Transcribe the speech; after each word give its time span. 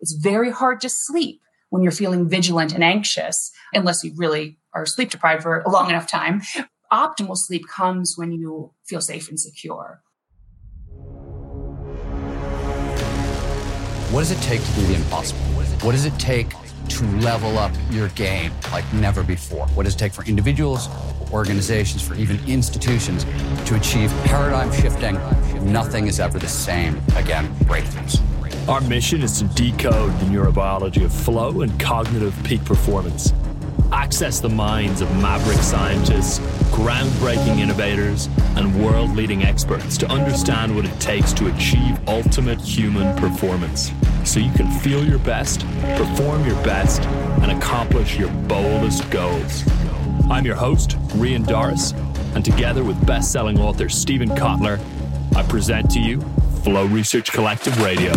It's 0.00 0.12
very 0.12 0.50
hard 0.50 0.80
to 0.80 0.88
sleep 0.88 1.42
when 1.68 1.82
you're 1.82 1.92
feeling 1.92 2.28
vigilant 2.28 2.72
and 2.72 2.82
anxious, 2.82 3.52
unless 3.74 4.02
you 4.02 4.12
really 4.16 4.58
are 4.74 4.86
sleep 4.86 5.10
deprived 5.10 5.42
for 5.42 5.60
a 5.60 5.70
long 5.70 5.90
enough 5.90 6.06
time. 6.06 6.40
Optimal 6.90 7.36
sleep 7.36 7.68
comes 7.68 8.14
when 8.16 8.32
you 8.32 8.72
feel 8.86 9.00
safe 9.00 9.28
and 9.28 9.38
secure. 9.38 10.00
What 14.10 14.20
does 14.20 14.32
it 14.32 14.40
take 14.42 14.64
to 14.64 14.72
do 14.72 14.86
the 14.86 14.94
impossible? 14.94 15.40
What 15.82 15.92
does 15.92 16.06
it 16.06 16.18
take 16.18 16.48
to 16.88 17.04
level 17.18 17.58
up 17.58 17.70
your 17.90 18.08
game 18.08 18.52
like 18.72 18.90
never 18.94 19.22
before? 19.22 19.68
What 19.68 19.84
does 19.84 19.94
it 19.94 19.98
take 19.98 20.12
for 20.12 20.24
individuals, 20.24 20.88
organizations, 21.30 22.02
for 22.02 22.14
even 22.14 22.40
institutions 22.48 23.24
to 23.66 23.76
achieve 23.76 24.10
paradigm 24.24 24.72
shifting? 24.72 25.14
Nothing 25.70 26.06
is 26.08 26.18
ever 26.18 26.38
the 26.38 26.48
same 26.48 27.00
again, 27.16 27.54
breakthroughs. 27.66 28.20
Our 28.68 28.80
mission 28.82 29.22
is 29.22 29.38
to 29.40 29.44
decode 29.46 30.12
the 30.20 30.26
neurobiology 30.26 31.04
of 31.04 31.12
flow 31.12 31.62
and 31.62 31.80
cognitive 31.80 32.38
peak 32.44 32.64
performance. 32.64 33.32
Access 33.90 34.38
the 34.38 34.48
minds 34.48 35.00
of 35.00 35.10
maverick 35.20 35.58
scientists, 35.58 36.38
groundbreaking 36.70 37.58
innovators, 37.58 38.28
and 38.56 38.84
world 38.84 39.16
leading 39.16 39.42
experts 39.42 39.98
to 39.98 40.06
understand 40.08 40.76
what 40.76 40.84
it 40.84 41.00
takes 41.00 41.32
to 41.32 41.52
achieve 41.52 41.98
ultimate 42.06 42.60
human 42.60 43.16
performance 43.16 43.90
so 44.24 44.38
you 44.38 44.52
can 44.52 44.70
feel 44.80 45.04
your 45.04 45.18
best, 45.20 45.60
perform 45.96 46.44
your 46.46 46.62
best, 46.62 47.02
and 47.42 47.50
accomplish 47.50 48.16
your 48.16 48.30
boldest 48.46 49.10
goals. 49.10 49.64
I'm 50.30 50.44
your 50.44 50.54
host, 50.54 50.90
Rian 51.16 51.44
Doris, 51.44 51.92
and 52.36 52.44
together 52.44 52.84
with 52.84 53.04
best 53.04 53.32
selling 53.32 53.58
author 53.58 53.88
Steven 53.88 54.28
Kotler, 54.28 54.78
I 55.34 55.42
present 55.44 55.90
to 55.92 55.98
you 55.98 56.22
Flow 56.62 56.84
Research 56.84 57.32
Collective 57.32 57.80
Radio. 57.80 58.14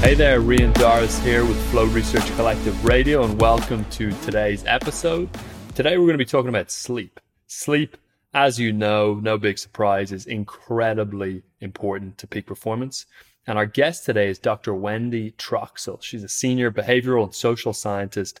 Hey 0.00 0.14
there, 0.14 0.40
Rian 0.40 0.72
Doris 0.74 1.18
here 1.18 1.44
with 1.44 1.60
Flow 1.70 1.86
Research 1.86 2.24
Collective 2.36 2.84
Radio, 2.84 3.24
and 3.24 3.40
welcome 3.40 3.84
to 3.86 4.12
today's 4.22 4.64
episode. 4.66 5.28
Today, 5.74 5.98
we're 5.98 6.06
going 6.06 6.14
to 6.14 6.18
be 6.18 6.24
talking 6.24 6.48
about 6.48 6.70
sleep. 6.70 7.18
Sleep, 7.48 7.96
as 8.32 8.60
you 8.60 8.72
know, 8.72 9.14
no 9.14 9.36
big 9.36 9.58
surprise, 9.58 10.12
is 10.12 10.26
incredibly 10.26 11.42
important 11.60 12.18
to 12.18 12.28
peak 12.28 12.46
performance. 12.46 13.06
And 13.48 13.58
our 13.58 13.66
guest 13.66 14.04
today 14.04 14.28
is 14.28 14.38
Dr. 14.38 14.74
Wendy 14.74 15.32
Troxel. 15.32 16.00
She's 16.00 16.22
a 16.22 16.28
senior 16.28 16.70
behavioral 16.70 17.24
and 17.24 17.34
social 17.34 17.72
scientist 17.72 18.40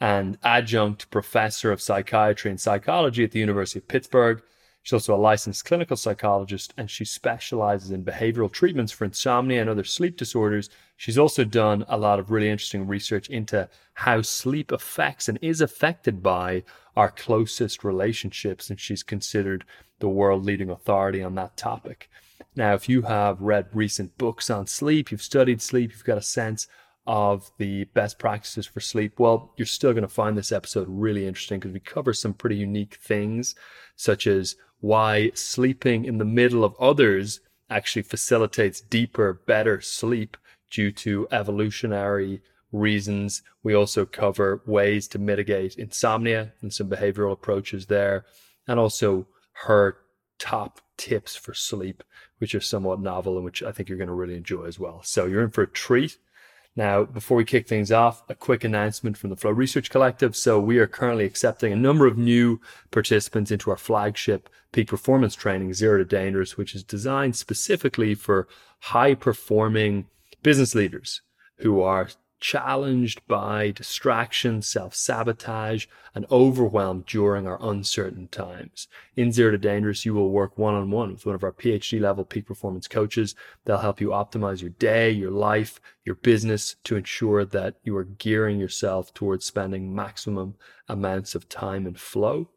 and 0.00 0.38
adjunct 0.42 1.10
professor 1.10 1.72
of 1.72 1.80
psychiatry 1.80 2.50
and 2.50 2.60
psychology 2.60 3.24
at 3.24 3.32
the 3.32 3.40
University 3.40 3.78
of 3.78 3.88
Pittsburgh. 3.88 4.42
She's 4.82 4.92
also 4.92 5.14
a 5.14 5.16
licensed 5.16 5.64
clinical 5.64 5.96
psychologist 5.96 6.72
and 6.76 6.90
she 6.90 7.04
specializes 7.04 7.90
in 7.90 8.04
behavioral 8.04 8.50
treatments 8.50 8.92
for 8.92 9.04
insomnia 9.04 9.60
and 9.60 9.68
other 9.68 9.84
sleep 9.84 10.16
disorders. 10.16 10.70
She's 10.96 11.18
also 11.18 11.44
done 11.44 11.84
a 11.88 11.98
lot 11.98 12.18
of 12.18 12.30
really 12.30 12.48
interesting 12.48 12.86
research 12.86 13.28
into 13.28 13.68
how 13.94 14.22
sleep 14.22 14.72
affects 14.72 15.28
and 15.28 15.38
is 15.42 15.60
affected 15.60 16.22
by 16.22 16.62
our 16.96 17.10
closest 17.10 17.84
relationships. 17.84 18.70
And 18.70 18.80
she's 18.80 19.02
considered 19.02 19.64
the 19.98 20.08
world 20.08 20.44
leading 20.44 20.70
authority 20.70 21.22
on 21.22 21.34
that 21.34 21.56
topic. 21.56 22.08
Now, 22.54 22.74
if 22.74 22.88
you 22.88 23.02
have 23.02 23.40
read 23.40 23.66
recent 23.72 24.16
books 24.16 24.48
on 24.48 24.66
sleep, 24.66 25.10
you've 25.10 25.22
studied 25.22 25.60
sleep, 25.60 25.92
you've 25.92 26.04
got 26.04 26.18
a 26.18 26.22
sense 26.22 26.66
of 27.08 27.50
the 27.56 27.84
best 27.84 28.18
practices 28.18 28.66
for 28.66 28.80
sleep, 28.80 29.18
well, 29.18 29.54
you're 29.56 29.64
still 29.64 29.92
going 29.92 30.02
to 30.02 30.08
find 30.08 30.36
this 30.36 30.52
episode 30.52 30.86
really 30.90 31.26
interesting 31.26 31.58
because 31.58 31.72
we 31.72 31.80
cover 31.80 32.12
some 32.12 32.34
pretty 32.34 32.56
unique 32.56 32.96
things, 32.96 33.54
such 33.96 34.26
as 34.26 34.56
why 34.80 35.30
sleeping 35.34 36.04
in 36.04 36.18
the 36.18 36.24
middle 36.26 36.64
of 36.64 36.76
others 36.78 37.40
actually 37.70 38.02
facilitates 38.02 38.82
deeper, 38.82 39.40
better 39.46 39.80
sleep 39.80 40.36
due 40.70 40.92
to 40.92 41.26
evolutionary 41.32 42.42
reasons. 42.72 43.42
We 43.62 43.72
also 43.72 44.04
cover 44.04 44.62
ways 44.66 45.08
to 45.08 45.18
mitigate 45.18 45.76
insomnia 45.76 46.52
and 46.60 46.72
some 46.72 46.90
behavioral 46.90 47.32
approaches 47.32 47.86
there, 47.86 48.26
and 48.66 48.78
also 48.78 49.26
her 49.64 49.96
top 50.38 50.82
tips 50.98 51.36
for 51.36 51.54
sleep, 51.54 52.04
which 52.36 52.54
are 52.54 52.60
somewhat 52.60 53.00
novel 53.00 53.36
and 53.36 53.46
which 53.46 53.62
I 53.62 53.72
think 53.72 53.88
you're 53.88 53.96
going 53.96 54.08
to 54.08 54.14
really 54.14 54.36
enjoy 54.36 54.64
as 54.64 54.78
well. 54.78 55.00
So 55.02 55.24
you're 55.24 55.42
in 55.42 55.50
for 55.50 55.62
a 55.62 55.66
treat. 55.66 56.18
Now, 56.78 57.02
before 57.02 57.36
we 57.36 57.44
kick 57.44 57.66
things 57.66 57.90
off, 57.90 58.22
a 58.30 58.36
quick 58.36 58.62
announcement 58.62 59.16
from 59.18 59.30
the 59.30 59.36
Flow 59.36 59.50
Research 59.50 59.90
Collective. 59.90 60.36
So, 60.36 60.60
we 60.60 60.78
are 60.78 60.86
currently 60.86 61.24
accepting 61.24 61.72
a 61.72 61.76
number 61.76 62.06
of 62.06 62.16
new 62.16 62.60
participants 62.92 63.50
into 63.50 63.70
our 63.70 63.76
flagship 63.76 64.48
peak 64.70 64.86
performance 64.86 65.34
training, 65.34 65.74
Zero 65.74 65.98
to 65.98 66.04
Dangerous, 66.04 66.56
which 66.56 66.76
is 66.76 66.84
designed 66.84 67.34
specifically 67.34 68.14
for 68.14 68.46
high 68.78 69.14
performing 69.14 70.06
business 70.44 70.76
leaders 70.76 71.20
who 71.56 71.80
are 71.82 72.10
challenged 72.40 73.26
by 73.26 73.70
distraction, 73.70 74.62
self 74.62 74.94
sabotage, 74.94 75.86
and 76.14 76.26
overwhelmed 76.30 77.06
during 77.06 77.46
our 77.46 77.58
uncertain 77.60 78.28
times. 78.28 78.88
In 79.16 79.32
Zero 79.32 79.50
to 79.50 79.58
Dangerous, 79.58 80.06
you 80.06 80.14
will 80.14 80.30
work 80.30 80.56
one 80.56 80.74
on 80.74 80.90
one 80.90 81.12
with 81.12 81.26
one 81.26 81.34
of 81.34 81.44
our 81.44 81.52
PhD 81.52 82.00
level 82.00 82.24
peak 82.24 82.46
performance 82.46 82.88
coaches. 82.88 83.34
They'll 83.64 83.78
help 83.78 84.00
you 84.00 84.08
optimize 84.08 84.60
your 84.60 84.70
day, 84.70 85.10
your 85.10 85.30
life, 85.30 85.80
your 86.04 86.14
business 86.16 86.76
to 86.84 86.96
ensure 86.96 87.44
that 87.44 87.76
you 87.82 87.96
are 87.96 88.04
gearing 88.04 88.58
yourself 88.58 89.12
towards 89.12 89.44
spending 89.44 89.94
maximum 89.94 90.54
amounts 90.88 91.34
of 91.34 91.48
time 91.48 91.86
in 91.86 91.94
flow. 91.94 92.48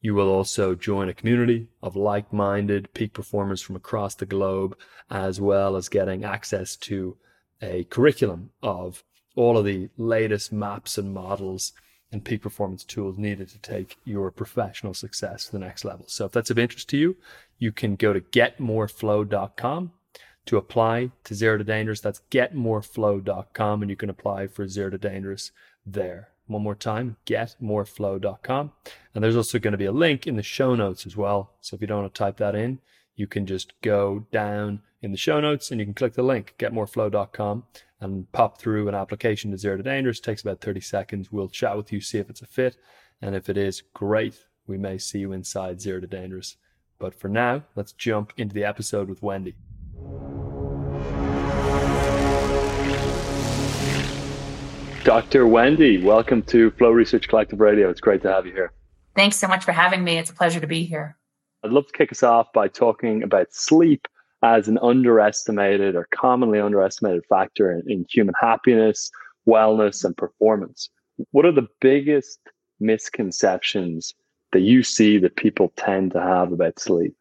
You 0.00 0.14
will 0.14 0.28
also 0.28 0.74
join 0.74 1.08
a 1.08 1.14
community 1.14 1.68
of 1.80 1.94
like 1.94 2.32
minded 2.32 2.92
peak 2.92 3.12
performers 3.12 3.62
from 3.62 3.76
across 3.76 4.16
the 4.16 4.26
globe, 4.26 4.76
as 5.08 5.40
well 5.40 5.76
as 5.76 5.88
getting 5.88 6.24
access 6.24 6.74
to 6.76 7.16
a 7.62 7.84
curriculum 7.84 8.50
of 8.62 9.04
all 9.36 9.56
of 9.56 9.64
the 9.64 9.88
latest 9.96 10.52
maps 10.52 10.98
and 10.98 11.12
models 11.12 11.72
and 12.12 12.24
peak 12.24 12.42
performance 12.42 12.84
tools 12.84 13.16
needed 13.16 13.48
to 13.48 13.58
take 13.58 13.96
your 14.04 14.30
professional 14.30 14.92
success 14.92 15.46
to 15.46 15.52
the 15.52 15.58
next 15.58 15.84
level. 15.84 16.04
So 16.08 16.26
if 16.26 16.32
that's 16.32 16.50
of 16.50 16.58
interest 16.58 16.88
to 16.90 16.98
you, 16.98 17.16
you 17.58 17.72
can 17.72 17.96
go 17.96 18.12
to 18.12 18.20
getmoreflow.com 18.20 19.92
to 20.44 20.56
apply 20.56 21.10
to 21.24 21.34
Zero 21.34 21.58
to 21.58 21.64
Dangerous. 21.64 22.00
That's 22.00 22.22
getmoreflow.com 22.30 23.82
and 23.82 23.90
you 23.90 23.96
can 23.96 24.10
apply 24.10 24.48
for 24.48 24.68
Zero 24.68 24.90
to 24.90 24.98
Dangerous 24.98 25.52
there. 25.86 26.28
One 26.46 26.62
more 26.62 26.74
time, 26.74 27.16
getmoreflow.com. 27.26 28.72
And 29.14 29.24
there's 29.24 29.36
also 29.36 29.58
going 29.58 29.72
to 29.72 29.78
be 29.78 29.86
a 29.86 29.92
link 29.92 30.26
in 30.26 30.36
the 30.36 30.42
show 30.42 30.74
notes 30.74 31.06
as 31.06 31.16
well. 31.16 31.52
So 31.60 31.76
if 31.76 31.80
you 31.80 31.86
don't 31.86 32.02
want 32.02 32.14
to 32.14 32.18
type 32.18 32.36
that 32.38 32.54
in, 32.54 32.80
you 33.14 33.26
can 33.26 33.46
just 33.46 33.80
go 33.80 34.26
down 34.32 34.82
in 35.02 35.10
the 35.10 35.18
show 35.18 35.40
notes 35.40 35.70
and 35.70 35.80
you 35.80 35.84
can 35.84 35.94
click 35.94 36.14
the 36.14 36.22
link, 36.22 36.54
getmoreflow.com 36.58 37.64
and 38.00 38.30
pop 38.32 38.58
through 38.58 38.88
an 38.88 38.94
application 38.94 39.50
to 39.50 39.58
Zero 39.58 39.76
to 39.76 39.82
Dangerous. 39.82 40.18
It 40.18 40.22
takes 40.22 40.42
about 40.42 40.60
30 40.60 40.80
seconds. 40.80 41.30
We'll 41.30 41.48
chat 41.48 41.76
with 41.76 41.92
you, 41.92 42.00
see 42.00 42.18
if 42.18 42.30
it's 42.30 42.42
a 42.42 42.46
fit. 42.46 42.76
And 43.20 43.34
if 43.34 43.48
it 43.48 43.56
is, 43.56 43.82
great. 43.94 44.44
We 44.66 44.78
may 44.78 44.98
see 44.98 45.18
you 45.18 45.32
inside 45.32 45.80
Zero 45.80 46.00
to 46.00 46.06
Dangerous. 46.06 46.56
But 46.98 47.14
for 47.14 47.28
now, 47.28 47.64
let's 47.74 47.92
jump 47.92 48.32
into 48.36 48.54
the 48.54 48.64
episode 48.64 49.08
with 49.08 49.22
Wendy. 49.22 49.56
Dr. 55.04 55.48
Wendy, 55.48 56.02
welcome 56.02 56.42
to 56.42 56.70
Flow 56.72 56.90
Research 56.90 57.26
Collective 57.26 57.60
Radio. 57.60 57.90
It's 57.90 58.00
great 58.00 58.22
to 58.22 58.30
have 58.30 58.46
you 58.46 58.52
here. 58.52 58.72
Thanks 59.16 59.36
so 59.36 59.48
much 59.48 59.64
for 59.64 59.72
having 59.72 60.04
me. 60.04 60.16
It's 60.18 60.30
a 60.30 60.34
pleasure 60.34 60.60
to 60.60 60.66
be 60.68 60.84
here. 60.84 61.16
I'd 61.64 61.72
love 61.72 61.88
to 61.88 61.92
kick 61.92 62.12
us 62.12 62.22
off 62.22 62.52
by 62.52 62.68
talking 62.68 63.24
about 63.24 63.52
sleep 63.52 64.06
as 64.42 64.68
an 64.68 64.78
underestimated 64.82 65.94
or 65.94 66.08
commonly 66.14 66.58
underestimated 66.58 67.24
factor 67.28 67.70
in, 67.70 67.90
in 67.90 68.06
human 68.10 68.34
happiness, 68.40 69.10
wellness, 69.46 70.04
and 70.04 70.16
performance. 70.16 70.88
What 71.30 71.46
are 71.46 71.52
the 71.52 71.68
biggest 71.80 72.40
misconceptions 72.80 74.14
that 74.52 74.60
you 74.60 74.82
see 74.82 75.18
that 75.18 75.36
people 75.36 75.72
tend 75.76 76.12
to 76.12 76.20
have 76.20 76.52
about 76.52 76.78
sleep? 76.78 77.14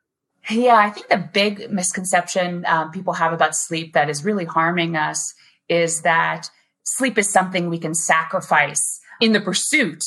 Yeah, 0.49 0.75
I 0.75 0.89
think 0.89 1.07
the 1.07 1.17
big 1.17 1.71
misconception 1.71 2.65
um, 2.65 2.91
people 2.91 3.13
have 3.13 3.31
about 3.31 3.55
sleep 3.55 3.93
that 3.93 4.09
is 4.09 4.25
really 4.25 4.45
harming 4.45 4.95
us 4.95 5.33
is 5.69 6.01
that 6.01 6.49
sleep 6.83 7.17
is 7.17 7.29
something 7.29 7.69
we 7.69 7.77
can 7.77 7.93
sacrifice 7.93 8.99
in 9.19 9.33
the 9.33 9.39
pursuit 9.39 10.03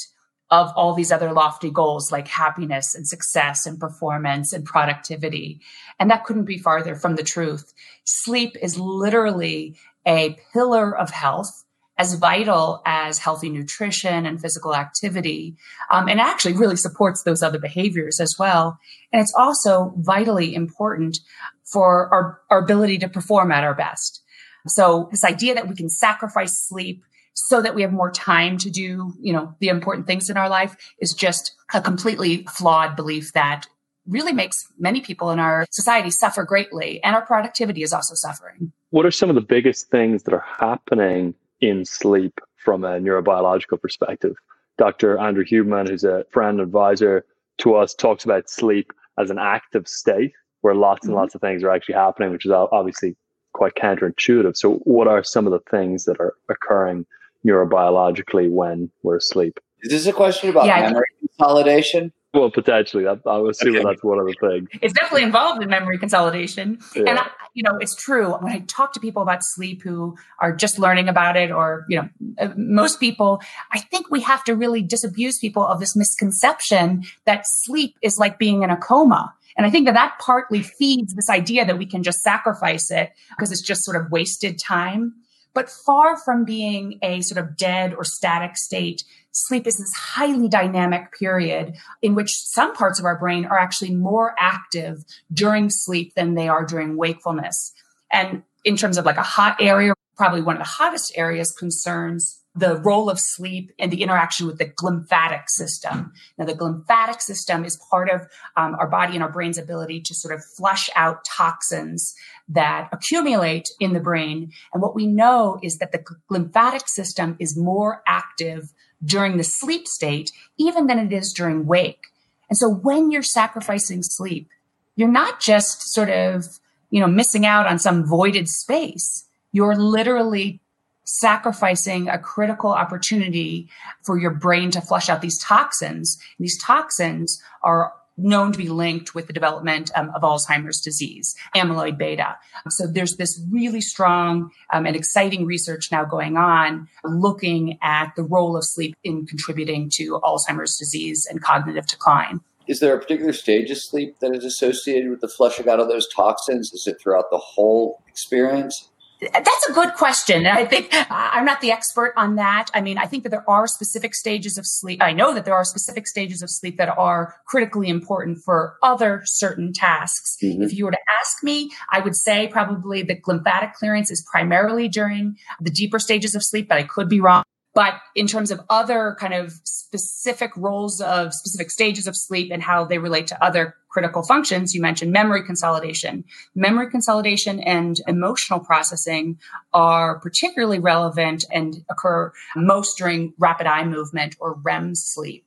of 0.51 0.71
all 0.77 0.95
these 0.95 1.11
other 1.11 1.33
lofty 1.33 1.71
goals 1.71 2.13
like 2.13 2.29
happiness 2.29 2.95
and 2.95 3.09
success 3.09 3.67
and 3.67 3.81
performance 3.81 4.53
and 4.53 4.65
productivity. 4.65 5.61
And 5.99 6.11
that 6.11 6.25
couldn't 6.25 6.45
be 6.45 6.59
farther 6.59 6.95
from 6.95 7.17
the 7.17 7.23
truth. 7.23 7.73
Sleep 8.05 8.57
is 8.61 8.79
literally 8.79 9.77
a 10.07 10.37
pillar 10.53 10.97
of 10.97 11.11
health 11.11 11.65
as 11.97 12.15
vital 12.15 12.83
as 12.85 13.19
healthy 13.19 13.49
nutrition 13.49 14.27
and 14.27 14.41
physical 14.41 14.75
activity. 14.75 15.57
Um, 15.91 16.09
and 16.09 16.21
actually 16.21 16.55
really 16.55 16.77
supports 16.77 17.23
those 17.23 17.43
other 17.43 17.59
behaviors 17.59 18.21
as 18.21 18.35
well. 18.39 18.79
And 19.13 19.23
it's 19.23 19.35
also 19.35 19.95
vitally 19.97 20.55
important 20.55 21.19
for 21.65 22.13
our, 22.13 22.41
our 22.51 22.59
ability 22.59 22.99
to 22.99 23.09
perform 23.09 23.53
at 23.53 23.65
our 23.65 23.75
best. 23.75 24.23
So 24.67 25.09
this 25.11 25.25
idea 25.25 25.55
that 25.55 25.69
we 25.69 25.77
can 25.77 25.89
sacrifice 25.89 26.53
sleep 26.67 27.05
so 27.35 27.61
that 27.61 27.75
we 27.75 27.83
have 27.83 27.93
more 27.93 28.11
time 28.11 28.57
to 28.59 28.71
do, 28.71 29.13
you 29.21 29.33
know, 29.33 29.55
the 29.61 29.69
important 29.69 30.07
things 30.07 30.31
in 30.31 30.37
our 30.37 30.49
life 30.49 30.77
is 31.01 31.13
just 31.13 31.55
a 31.75 31.81
completely 31.81 32.45
flawed 32.45 32.97
belief 32.97 33.33
that 33.33 33.67
really 34.07 34.33
makes 34.33 34.67
many 34.79 35.01
people 35.01 35.31
in 35.31 35.39
our 35.39 35.67
society 35.71 36.11
suffer 36.11 36.45
greatly. 36.45 37.03
And 37.03 37.15
our 37.15 37.25
productivity 37.25 37.83
is 37.83 37.93
also 37.93 38.15
suffering. 38.15 38.73
What 38.91 39.07
are 39.07 39.11
some 39.11 39.29
of 39.29 39.35
the 39.35 39.41
biggest 39.41 39.91
things 39.91 40.23
that 40.25 40.35
are 40.35 40.45
happening 40.47 41.35
in 41.61 41.85
sleep 41.85 42.41
from 42.57 42.85
a 42.85 43.01
neurobiological 43.01 43.81
perspective? 43.81 44.37
Dr. 44.79 45.19
Andrew 45.19 45.45
Huberman, 45.45 45.89
who's 45.89 46.05
a 46.05 46.25
friend 46.31 46.61
advisor 46.61 47.25
to 47.59 47.75
us, 47.75 47.95
talks 47.95 48.25
about 48.25 48.51
sleep 48.51 48.93
as 49.19 49.31
an 49.31 49.39
active 49.39 49.89
state 49.89 50.33
where 50.61 50.75
lots 50.75 51.05
and 51.05 51.11
mm-hmm. 51.13 51.21
lots 51.21 51.35
of 51.35 51.41
things 51.41 51.63
are 51.63 51.71
actually 51.71 51.95
happening, 51.95 52.31
which 52.31 52.47
is 52.47 52.53
obviously 52.53 53.17
quite 53.53 53.75
counterintuitive. 53.75 54.57
So, 54.57 54.77
what 54.85 55.07
are 55.07 55.23
some 55.23 55.47
of 55.47 55.53
the 55.53 55.61
things 55.71 56.05
that 56.05 56.19
are 56.21 56.35
occurring 56.49 57.07
neurobiologically 57.47 58.51
when 58.51 58.91
we're 59.03 59.17
asleep? 59.17 59.59
Is 59.83 59.91
this 59.91 60.07
a 60.07 60.13
question 60.13 60.51
about 60.51 60.67
yeah, 60.67 60.81
memory 60.81 61.07
consolidation? 61.21 62.13
Well, 62.33 62.51
potentially. 62.51 63.07
I, 63.07 63.13
I 63.27 63.37
was 63.37 63.61
assuming 63.61 63.83
okay. 63.83 63.91
that's 63.91 64.03
one 64.03 64.19
of 64.19 64.27
the 64.27 64.35
things. 64.41 64.69
It's 64.83 64.93
definitely 64.93 65.23
involved 65.23 65.63
in 65.63 65.69
memory 65.69 65.99
consolidation. 65.99 66.79
Yeah. 66.97 67.05
And, 67.07 67.19
I, 67.21 67.29
you 67.55 67.63
know, 67.63 67.77
it's 67.79 67.95
true. 67.95 68.33
When 68.33 68.53
I 68.53 68.59
talk 68.67 68.93
to 68.95 69.01
people 69.01 69.23
about 69.23 69.45
sleep 69.45 69.83
who 69.83 70.17
are 70.41 70.53
just 70.53 70.81
learning 70.81 71.09
about 71.09 71.37
it, 71.37 71.53
or, 71.53 71.87
you 71.89 71.97
know, 72.01 72.09
uh, 72.41 72.49
most 72.57 72.99
people, 72.99 73.41
I 73.71 73.79
think 73.79 74.11
we 74.11 74.21
have 74.23 74.43
to 74.45 74.57
really 74.57 74.83
disabuse 74.83 75.39
people 75.39 75.65
of 75.65 75.79
this 75.79 75.95
misconception 75.95 77.05
that 77.25 77.45
sleep 77.47 77.95
is 78.03 78.19
like 78.19 78.37
being 78.37 78.65
in 78.65 78.71
a 78.71 78.77
coma. 78.77 79.33
And 79.57 79.65
I 79.65 79.71
think 79.71 79.87
that 79.87 79.95
that 79.95 80.19
partly 80.19 80.63
feeds 80.63 81.15
this 81.15 81.31
idea 81.31 81.65
that 81.65 81.79
we 81.79 81.87
can 81.87 82.03
just 82.03 82.19
sacrifice 82.23 82.91
it 82.91 83.13
because 83.31 83.53
it's 83.53 83.63
just 83.63 83.85
sort 83.85 83.97
of 83.97 84.11
wasted 84.11 84.59
time. 84.59 85.15
But 85.55 85.71
far 85.71 86.17
from 86.17 86.45
being 86.45 86.99
a 87.03 87.21
sort 87.23 87.43
of 87.43 87.57
dead 87.57 87.95
or 87.95 88.05
static 88.05 88.57
state, 88.57 89.05
sleep 89.31 89.67
is 89.67 89.79
this 89.79 89.93
highly 89.97 90.49
dynamic 90.49 91.13
period 91.19 91.77
in 92.03 92.15
which 92.15 92.31
some 92.33 92.75
parts 92.75 92.99
of 92.99 93.05
our 93.05 93.19
brain 93.19 93.47
are 93.47 93.59
actually 93.59 93.95
more 93.95 94.35
active 94.39 95.05
during 95.33 95.71
sleep 95.71 96.13
than 96.17 96.35
they 96.35 96.49
are 96.49 96.65
during 96.65 96.97
wakefulness. 96.97 97.73
And 98.13 98.43
in 98.65 98.77
terms 98.77 98.99
of 98.99 99.05
like 99.05 99.17
a 99.17 99.23
hot 99.23 99.57
area, 99.61 99.95
probably 100.17 100.43
one 100.43 100.57
of 100.57 100.61
the 100.61 100.69
hottest 100.69 101.13
areas 101.17 101.53
concerns 101.53 102.41
the 102.55 102.77
role 102.77 103.11
of 103.11 103.19
sleep 103.19 103.73
and 103.79 103.91
the 103.91 104.03
interaction 104.03 104.47
with 104.47 104.59
the 104.59 104.67
glymphatic 104.67 105.49
system. 105.49 106.13
Now, 106.39 106.45
the 106.45 106.55
glymphatic 106.55 107.21
system 107.21 107.65
is 107.65 107.77
part 107.91 108.09
of 108.09 108.29
um, 108.57 108.77
our 108.79 108.87
body 108.87 109.15
and 109.15 109.25
our 109.25 109.33
brain's 109.33 109.59
ability 109.59 110.01
to 110.03 110.15
sort 110.15 110.33
of 110.33 110.45
flush 110.45 110.89
out 110.95 111.25
toxins 111.25 112.15
that 112.49 112.89
accumulate 112.93 113.71
in 113.81 113.93
the 113.93 114.01
brain. 114.01 114.53
And 114.73 114.81
what 114.83 114.95
we 114.95 115.07
know 115.07 115.59
is 115.63 115.79
that 115.79 115.91
the 115.91 116.05
glymphatic 116.31 116.89
system 116.89 117.37
is 117.41 117.57
more 117.57 118.03
active 118.07 118.73
during 119.05 119.37
the 119.37 119.45
sleep 119.45 119.89
state, 119.89 120.31
even 120.57 120.87
than 120.87 120.99
it 120.99 121.13
is 121.13 121.33
during 121.33 121.67
wake. 121.67 122.07
And 122.49 122.57
so 122.57 122.69
when 122.69 123.11
you're 123.11 123.23
sacrificing 123.23 124.03
sleep, 124.03 124.49
you're 124.95 125.09
not 125.09 125.41
just 125.41 125.93
sort 125.93 126.09
of, 126.09 126.61
you 126.91 127.01
know, 127.01 127.09
missing 127.09 127.45
out 127.45 127.67
on 127.67 127.81
some 127.81 128.07
voided 128.07 128.49
space. 128.49 129.25
You're 129.51 129.75
literally 129.75 130.61
sacrificing 131.05 132.09
a 132.09 132.19
critical 132.19 132.71
opportunity 132.71 133.69
for 134.03 134.19
your 134.19 134.31
brain 134.31 134.71
to 134.73 134.81
flush 134.81 135.09
out 135.09 135.21
these 135.21 135.39
toxins. 135.39 136.19
And 136.39 136.45
these 136.45 136.61
toxins 136.63 137.43
are 137.63 137.93
known 138.17 138.53
to 138.53 138.59
be 138.59 138.69
linked 138.69 139.15
with 139.15 139.27
the 139.27 139.33
development 139.33 139.91
um, 139.97 140.11
of 140.15 140.23
Alzheimer's 140.23 140.81
disease, 140.81 141.35
amyloid 141.57 141.99
beta. 141.99 142.37
So 142.69 142.87
there's 142.87 143.17
this 143.17 143.41
really 143.51 143.81
strong 143.81 144.51
um, 144.73 144.87
and 144.87 144.95
exciting 144.95 145.47
research 145.47 145.91
now 145.91 146.05
going 146.05 146.37
on 146.37 146.89
looking 147.05 147.79
at 147.83 148.13
the 148.17 148.23
role 148.23 148.57
of 148.57 148.65
sleep 148.65 148.97
in 149.03 149.27
contributing 149.27 149.91
to 149.95 150.21
Alzheimer's 150.23 150.77
disease 150.77 151.27
and 151.29 151.43
cognitive 151.43 151.87
decline. 151.87 152.41
Is 152.67 152.81
there 152.81 152.97
a 152.97 153.01
particular 153.01 153.35
stage 153.35 153.71
of 153.71 153.79
sleep 153.79 154.21
that 154.21 154.35
is 154.35 154.45
associated 154.45 155.11
with 155.11 155.21
the 155.21 155.29
flushing 155.29 155.69
out 155.69 155.81
of 155.81 155.89
those 155.89 156.09
toxins? 156.09 156.73
Is 156.73 156.87
it 156.87 156.99
throughout 157.01 157.31
the 157.31 157.39
whole 157.39 158.03
experience? 158.09 158.91
That's 159.33 159.69
a 159.69 159.73
good 159.73 159.95
question. 159.95 160.47
I 160.47 160.65
think 160.65 160.89
I'm 161.11 161.45
not 161.45 161.61
the 161.61 161.73
expert 161.73 162.13
on 162.17 162.37
that. 162.37 162.71
I 162.75 162.81
mean, 162.81 162.99
I 162.99 163.07
think 163.07 163.23
that 163.23 163.31
there 163.31 163.49
are 163.49 163.67
specific 163.67 164.15
stages 164.15 164.59
of 164.59 164.67
sleep. 164.67 165.03
I 165.03 165.13
know 165.13 165.35
that 165.35 165.45
there 165.45 165.55
are 165.55 165.65
specific 165.65 166.07
stages 166.07 166.43
of 166.43 166.51
sleep 166.51 166.77
that 166.79 166.89
are 166.89 167.35
critically 167.47 167.89
important 167.89 168.39
for 168.45 168.77
other 168.83 169.23
certain 169.25 169.73
tasks. 169.73 170.37
Mm-hmm. 170.43 170.63
If 170.63 170.75
you 170.75 170.85
were 170.85 170.91
to 170.91 170.99
ask 171.21 171.43
me, 171.43 171.71
I 171.91 172.01
would 172.01 172.17
say 172.17 172.49
probably 172.49 173.03
the 173.03 173.19
glymphatic 173.19 173.75
clearance 173.75 174.11
is 174.11 174.27
primarily 174.31 174.89
during 174.89 175.37
the 175.61 175.71
deeper 175.71 175.99
stages 175.99 176.35
of 176.35 176.43
sleep, 176.43 176.69
but 176.69 176.79
I 176.79 176.83
could 176.83 177.09
be 177.09 177.21
wrong. 177.21 177.45
But 177.75 177.95
in 178.15 178.29
terms 178.29 178.51
of 178.53 178.61
other 178.71 179.17
kind 179.19 179.35
of 179.35 179.53
specific 179.65 180.57
roles 180.57 181.01
of 181.01 181.35
specific 181.35 181.71
stages 181.71 182.07
of 182.07 182.17
sleep 182.17 182.51
and 182.53 182.63
how 182.63 182.85
they 182.85 182.99
relate 182.99 183.27
to 183.29 183.45
other 183.45 183.75
critical 183.89 184.23
functions, 184.23 184.75
you 184.75 184.81
mentioned 184.81 185.13
memory 185.13 185.45
consolidation. 185.45 186.25
Memory 186.55 186.91
consolidation 186.91 187.61
and 187.61 188.01
emotional 188.07 188.61
processing 188.61 189.39
are 189.73 190.21
particularly 190.21 190.79
relevant 190.79 191.45
and 191.53 191.85
occur 191.91 192.33
most 192.57 192.97
during 192.97 193.35
rapid 193.39 193.67
eye 193.67 193.85
movement 193.85 194.37
or 194.39 194.55
REM 194.55 194.95
sleep. 194.95 195.47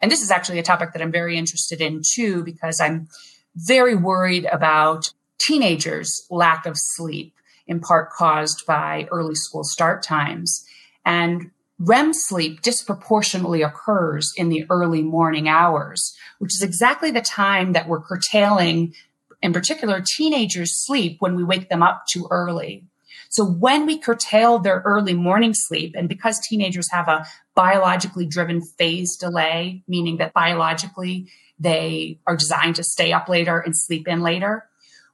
And 0.00 0.10
this 0.10 0.22
is 0.22 0.30
actually 0.30 0.58
a 0.58 0.62
topic 0.62 0.92
that 0.92 1.02
I'm 1.02 1.12
very 1.12 1.36
interested 1.38 1.80
in 1.80 2.02
too, 2.06 2.42
because 2.42 2.80
I'm 2.80 3.08
very 3.54 3.94
worried 3.94 4.46
about 4.46 5.12
teenagers' 5.38 6.26
lack 6.30 6.66
of 6.66 6.74
sleep, 6.76 7.34
in 7.66 7.80
part 7.80 8.10
caused 8.10 8.66
by 8.66 9.08
early 9.10 9.34
school 9.34 9.64
start 9.64 10.02
times. 10.02 10.66
And 11.04 11.50
REM 11.78 12.12
sleep 12.14 12.62
disproportionately 12.62 13.62
occurs 13.62 14.32
in 14.36 14.48
the 14.48 14.64
early 14.70 15.02
morning 15.02 15.48
hours, 15.48 16.16
which 16.38 16.54
is 16.54 16.62
exactly 16.62 17.10
the 17.10 17.20
time 17.20 17.72
that 17.72 17.86
we're 17.86 18.00
curtailing, 18.00 18.94
in 19.42 19.52
particular, 19.52 20.02
teenagers' 20.16 20.84
sleep 20.84 21.16
when 21.20 21.36
we 21.36 21.44
wake 21.44 21.68
them 21.68 21.82
up 21.82 22.04
too 22.10 22.26
early. 22.30 22.84
So 23.28 23.44
when 23.44 23.84
we 23.84 23.98
curtail 23.98 24.58
their 24.58 24.82
early 24.86 25.12
morning 25.12 25.52
sleep, 25.52 25.94
and 25.96 26.08
because 26.08 26.40
teenagers 26.40 26.90
have 26.90 27.08
a 27.08 27.26
biologically 27.54 28.26
driven 28.26 28.62
phase 28.62 29.16
delay, 29.16 29.82
meaning 29.86 30.16
that 30.18 30.32
biologically 30.32 31.28
they 31.58 32.18
are 32.26 32.36
designed 32.36 32.76
to 32.76 32.84
stay 32.84 33.12
up 33.12 33.28
later 33.28 33.58
and 33.58 33.76
sleep 33.76 34.08
in 34.08 34.22
later, 34.22 34.64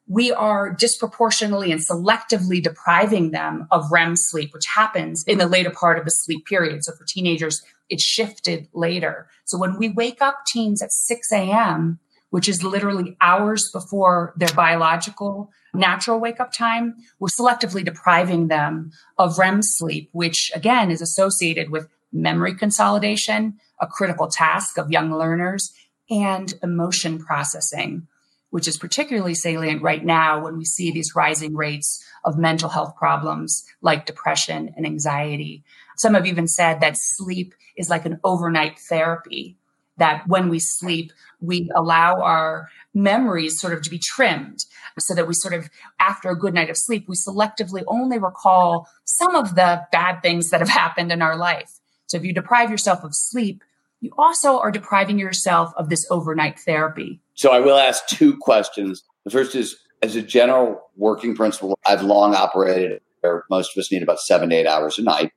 we 0.09 0.33
are 0.33 0.71
disproportionately 0.71 1.71
and 1.71 1.81
selectively 1.81 2.63
depriving 2.63 3.31
them 3.31 3.67
of 3.71 3.91
REM 3.91 4.17
sleep, 4.17 4.53
which 4.53 4.67
happens 4.75 5.25
in 5.25 5.39
the 5.39 5.47
later 5.47 5.71
part 5.71 5.99
of 5.99 6.05
the 6.05 6.11
sleep 6.11 6.45
period. 6.47 6.85
So 6.85 6.93
for 6.93 7.05
teenagers, 7.05 7.63
it's 7.89 8.03
shifted 8.03 8.69
later. 8.73 9.29
So 9.45 9.59
when 9.59 9.79
we 9.79 9.89
wake 9.89 10.21
up 10.21 10.39
teens 10.47 10.83
at 10.83 10.93
6 10.93 11.33
a.m., 11.33 12.01
which 12.31 12.49
is 12.49 12.65
literally 12.65 13.17
hours 13.21 13.71
before 13.73 14.33
their 14.37 14.53
biological 14.55 15.51
natural 15.75 16.19
wake 16.19 16.41
up 16.41 16.53
time, 16.53 16.95
we're 17.21 17.29
selectively 17.29 17.85
depriving 17.85 18.49
them 18.49 18.91
of 19.19 19.39
REM 19.39 19.63
sleep, 19.63 20.09
which 20.13 20.51
again 20.55 20.91
is 20.91 21.03
associated 21.03 21.71
with 21.71 21.89
memory 22.13 22.55
consolidation, 22.55 23.59
a 23.81 23.87
critical 23.87 24.29
task 24.29 24.79
of 24.79 24.91
young 24.91 25.13
learners, 25.13 25.73
and 26.11 26.55
emotion 26.63 27.19
processing 27.19 28.07
which 28.53 28.69
is 28.69 28.77
particularly 28.77 29.35
salient 29.35 29.81
right 29.81 30.05
now 30.05 30.45
when 30.45 30.59
we 30.59 30.65
see 30.67 30.93
these 30.93 31.17
rising 31.17 31.57
rates 31.57 32.05
of 32.23 32.37
mental 32.37 32.69
health 32.69 32.95
problems 32.97 33.65
like 33.81 34.05
depression 34.05 34.75
and 34.77 34.85
anxiety. 34.85 35.65
Some 35.97 36.13
have 36.13 36.27
even 36.27 36.47
said 36.47 36.83
that 36.83 36.99
sleep 36.99 37.55
is 37.79 37.89
like 37.89 38.05
an 38.05 38.21
overnight 38.23 38.79
therapy, 38.79 39.57
that 39.97 40.29
when 40.29 40.51
we 40.51 40.59
sleep, 40.59 41.13
we 41.41 41.71
allow 41.75 42.21
our 42.21 42.69
memories 42.93 43.59
sort 43.59 43.73
of 43.73 43.81
to 43.85 43.91
be 43.91 43.99
trimmed 43.99 44.67
so 44.99 45.15
that 45.15 45.27
we 45.27 45.33
sort 45.33 45.55
of, 45.55 45.71
after 45.99 46.29
a 46.29 46.39
good 46.39 46.53
night 46.53 46.69
of 46.69 46.77
sleep, 46.77 47.07
we 47.09 47.17
selectively 47.17 47.83
only 47.87 48.19
recall 48.19 48.87
some 49.05 49.35
of 49.35 49.55
the 49.55 49.87
bad 49.91 50.21
things 50.21 50.51
that 50.51 50.61
have 50.61 50.69
happened 50.69 51.11
in 51.11 51.23
our 51.23 51.39
life. 51.39 51.81
So 52.05 52.19
if 52.19 52.25
you 52.25 52.35
deprive 52.35 52.71
yourself 52.71 53.03
of 53.03 53.15
sleep, 53.15 53.65
you 54.03 54.13
also 54.19 54.59
are 54.59 54.71
depriving 54.71 55.19
yourself 55.19 55.73
of 55.75 55.89
this 55.89 56.07
overnight 56.11 56.61
therapy. 56.61 57.22
So 57.35 57.53
I 57.53 57.61
will 57.61 57.79
ask 57.79 58.07
two 58.07 58.37
questions. 58.39 59.03
The 59.25 59.31
first 59.31 59.55
is 59.55 59.77
as 60.03 60.17
a 60.17 60.23
general 60.23 60.81
working 60.97 61.35
principle, 61.35 61.79
I've 61.87 62.03
long 62.03 62.35
operated 62.35 63.01
where 63.21 63.45
most 63.51 63.77
of 63.77 63.81
us 63.81 63.93
need 63.93 64.03
about 64.03 64.21
seven 64.21 64.51
to 64.51 64.57
eight 64.57 64.67
hours 64.67 64.99
a 64.99 65.03
night. 65.03 65.33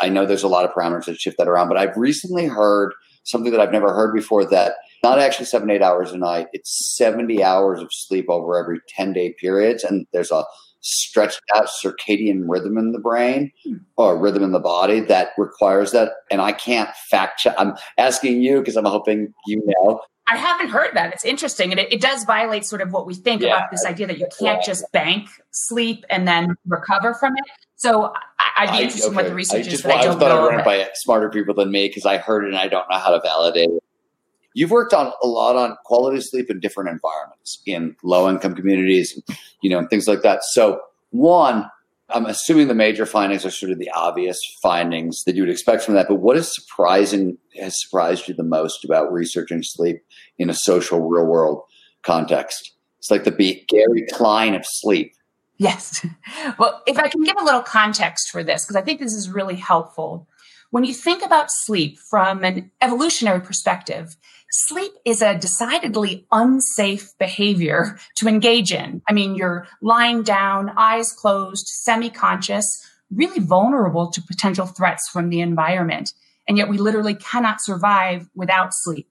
I 0.00 0.08
know 0.08 0.26
there's 0.26 0.42
a 0.42 0.48
lot 0.48 0.64
of 0.64 0.72
parameters 0.72 1.06
that 1.06 1.20
shift 1.20 1.38
that 1.38 1.48
around, 1.48 1.68
but 1.68 1.76
I've 1.76 1.96
recently 1.96 2.46
heard 2.46 2.92
something 3.24 3.52
that 3.52 3.60
I've 3.60 3.72
never 3.72 3.92
heard 3.94 4.14
before 4.14 4.44
that 4.46 4.74
not 5.02 5.18
actually 5.18 5.46
seven, 5.46 5.70
eight 5.70 5.82
hours 5.82 6.12
a 6.12 6.18
night, 6.18 6.48
it's 6.52 6.96
70 6.96 7.42
hours 7.42 7.80
of 7.80 7.88
sleep 7.92 8.26
over 8.28 8.58
every 8.58 8.80
10 8.88 9.12
day 9.12 9.34
periods. 9.38 9.84
And 9.84 10.06
there's 10.12 10.30
a 10.30 10.44
stretched 10.80 11.40
out 11.54 11.66
circadian 11.66 12.44
rhythm 12.46 12.78
in 12.78 12.92
the 12.92 13.00
brain 13.00 13.50
hmm. 13.64 13.74
or 13.96 14.18
rhythm 14.18 14.42
in 14.42 14.52
the 14.52 14.60
body 14.60 15.00
that 15.00 15.30
requires 15.36 15.92
that. 15.92 16.12
And 16.30 16.40
I 16.40 16.52
can't 16.52 16.90
fact 17.10 17.40
check. 17.40 17.54
I'm 17.58 17.74
asking 17.96 18.42
you 18.42 18.58
because 18.58 18.76
I'm 18.76 18.84
hoping 18.84 19.32
you 19.46 19.62
know. 19.66 20.00
I 20.30 20.36
haven't 20.36 20.68
heard 20.68 20.90
that. 20.94 21.12
It's 21.12 21.24
interesting. 21.24 21.70
And 21.70 21.80
it, 21.80 21.92
it 21.92 22.00
does 22.00 22.24
violate 22.24 22.64
sort 22.64 22.82
of 22.82 22.92
what 22.92 23.06
we 23.06 23.14
think 23.14 23.42
yeah. 23.42 23.56
about 23.56 23.70
this 23.70 23.84
idea 23.86 24.06
that 24.06 24.18
you 24.18 24.26
can't 24.38 24.62
just 24.62 24.90
bank 24.92 25.28
sleep 25.50 26.04
and 26.10 26.28
then 26.28 26.54
recover 26.66 27.14
from 27.14 27.36
it. 27.36 27.44
So 27.76 28.12
I, 28.38 28.64
would 28.64 28.72
be 28.72 28.82
interested 28.84 29.04
okay. 29.04 29.10
in 29.10 29.14
what 29.16 29.26
the 29.26 29.34
research 29.34 29.66
I 29.66 29.70
just, 29.70 29.74
is. 29.76 29.82
But 29.82 29.92
I, 29.92 30.00
I 30.00 30.04
don't 30.04 30.18
thought 30.18 30.28
know. 30.28 30.48
I 30.50 30.58
it 30.58 30.64
by 30.64 30.88
smarter 30.94 31.30
people 31.30 31.54
than 31.54 31.70
me 31.70 31.88
because 31.88 32.04
I 32.04 32.18
heard 32.18 32.44
it 32.44 32.48
and 32.48 32.56
I 32.58 32.68
don't 32.68 32.88
know 32.90 32.98
how 32.98 33.10
to 33.10 33.20
validate 33.20 33.70
it. 33.70 33.82
You've 34.54 34.70
worked 34.70 34.92
on 34.92 35.12
a 35.22 35.26
lot 35.26 35.56
on 35.56 35.76
quality 35.84 36.18
of 36.18 36.24
sleep 36.24 36.50
in 36.50 36.58
different 36.58 36.90
environments, 36.90 37.62
in 37.64 37.94
low 38.02 38.28
income 38.28 38.54
communities, 38.54 39.20
you 39.62 39.70
know, 39.70 39.78
and 39.78 39.88
things 39.88 40.08
like 40.08 40.22
that. 40.22 40.42
So, 40.42 40.80
one, 41.10 41.70
I'm 42.10 42.26
assuming 42.26 42.68
the 42.68 42.74
major 42.74 43.04
findings 43.04 43.44
are 43.44 43.50
sort 43.50 43.70
of 43.70 43.78
the 43.78 43.90
obvious 43.90 44.40
findings 44.62 45.24
that 45.24 45.36
you 45.36 45.42
would 45.42 45.50
expect 45.50 45.82
from 45.82 45.94
that. 45.94 46.08
But 46.08 46.16
what 46.16 46.36
is 46.36 46.54
surprising 46.54 47.36
has 47.60 47.80
surprised 47.82 48.28
you 48.28 48.34
the 48.34 48.42
most 48.42 48.84
about 48.84 49.12
researching 49.12 49.62
sleep 49.62 50.02
in 50.38 50.48
a 50.48 50.54
social 50.54 51.00
real 51.06 51.26
world 51.26 51.62
context? 52.02 52.72
It's 52.98 53.10
like 53.10 53.24
the 53.24 53.64
Gary 53.68 54.06
Klein 54.10 54.54
of 54.54 54.64
sleep. 54.64 55.12
Yes. 55.58 56.04
Well, 56.58 56.82
if 56.86 56.98
I 56.98 57.08
can 57.08 57.22
give 57.22 57.36
a 57.38 57.44
little 57.44 57.62
context 57.62 58.30
for 58.30 58.42
this, 58.42 58.64
because 58.64 58.76
I 58.76 58.80
think 58.80 59.00
this 59.00 59.12
is 59.12 59.28
really 59.28 59.54
helpful. 59.56 60.26
When 60.70 60.84
you 60.84 60.92
think 60.92 61.24
about 61.24 61.50
sleep 61.50 61.98
from 61.98 62.44
an 62.44 62.70
evolutionary 62.82 63.40
perspective, 63.40 64.16
sleep 64.50 64.92
is 65.06 65.22
a 65.22 65.38
decidedly 65.38 66.26
unsafe 66.30 67.16
behavior 67.18 67.98
to 68.16 68.28
engage 68.28 68.70
in. 68.70 69.00
I 69.08 69.14
mean, 69.14 69.34
you're 69.34 69.66
lying 69.80 70.22
down, 70.22 70.70
eyes 70.76 71.10
closed, 71.12 71.68
semi 71.68 72.10
conscious, 72.10 72.66
really 73.10 73.40
vulnerable 73.40 74.10
to 74.10 74.20
potential 74.20 74.66
threats 74.66 75.08
from 75.08 75.30
the 75.30 75.40
environment. 75.40 76.12
And 76.46 76.58
yet 76.58 76.68
we 76.68 76.76
literally 76.76 77.14
cannot 77.14 77.62
survive 77.62 78.28
without 78.34 78.74
sleep. 78.74 79.08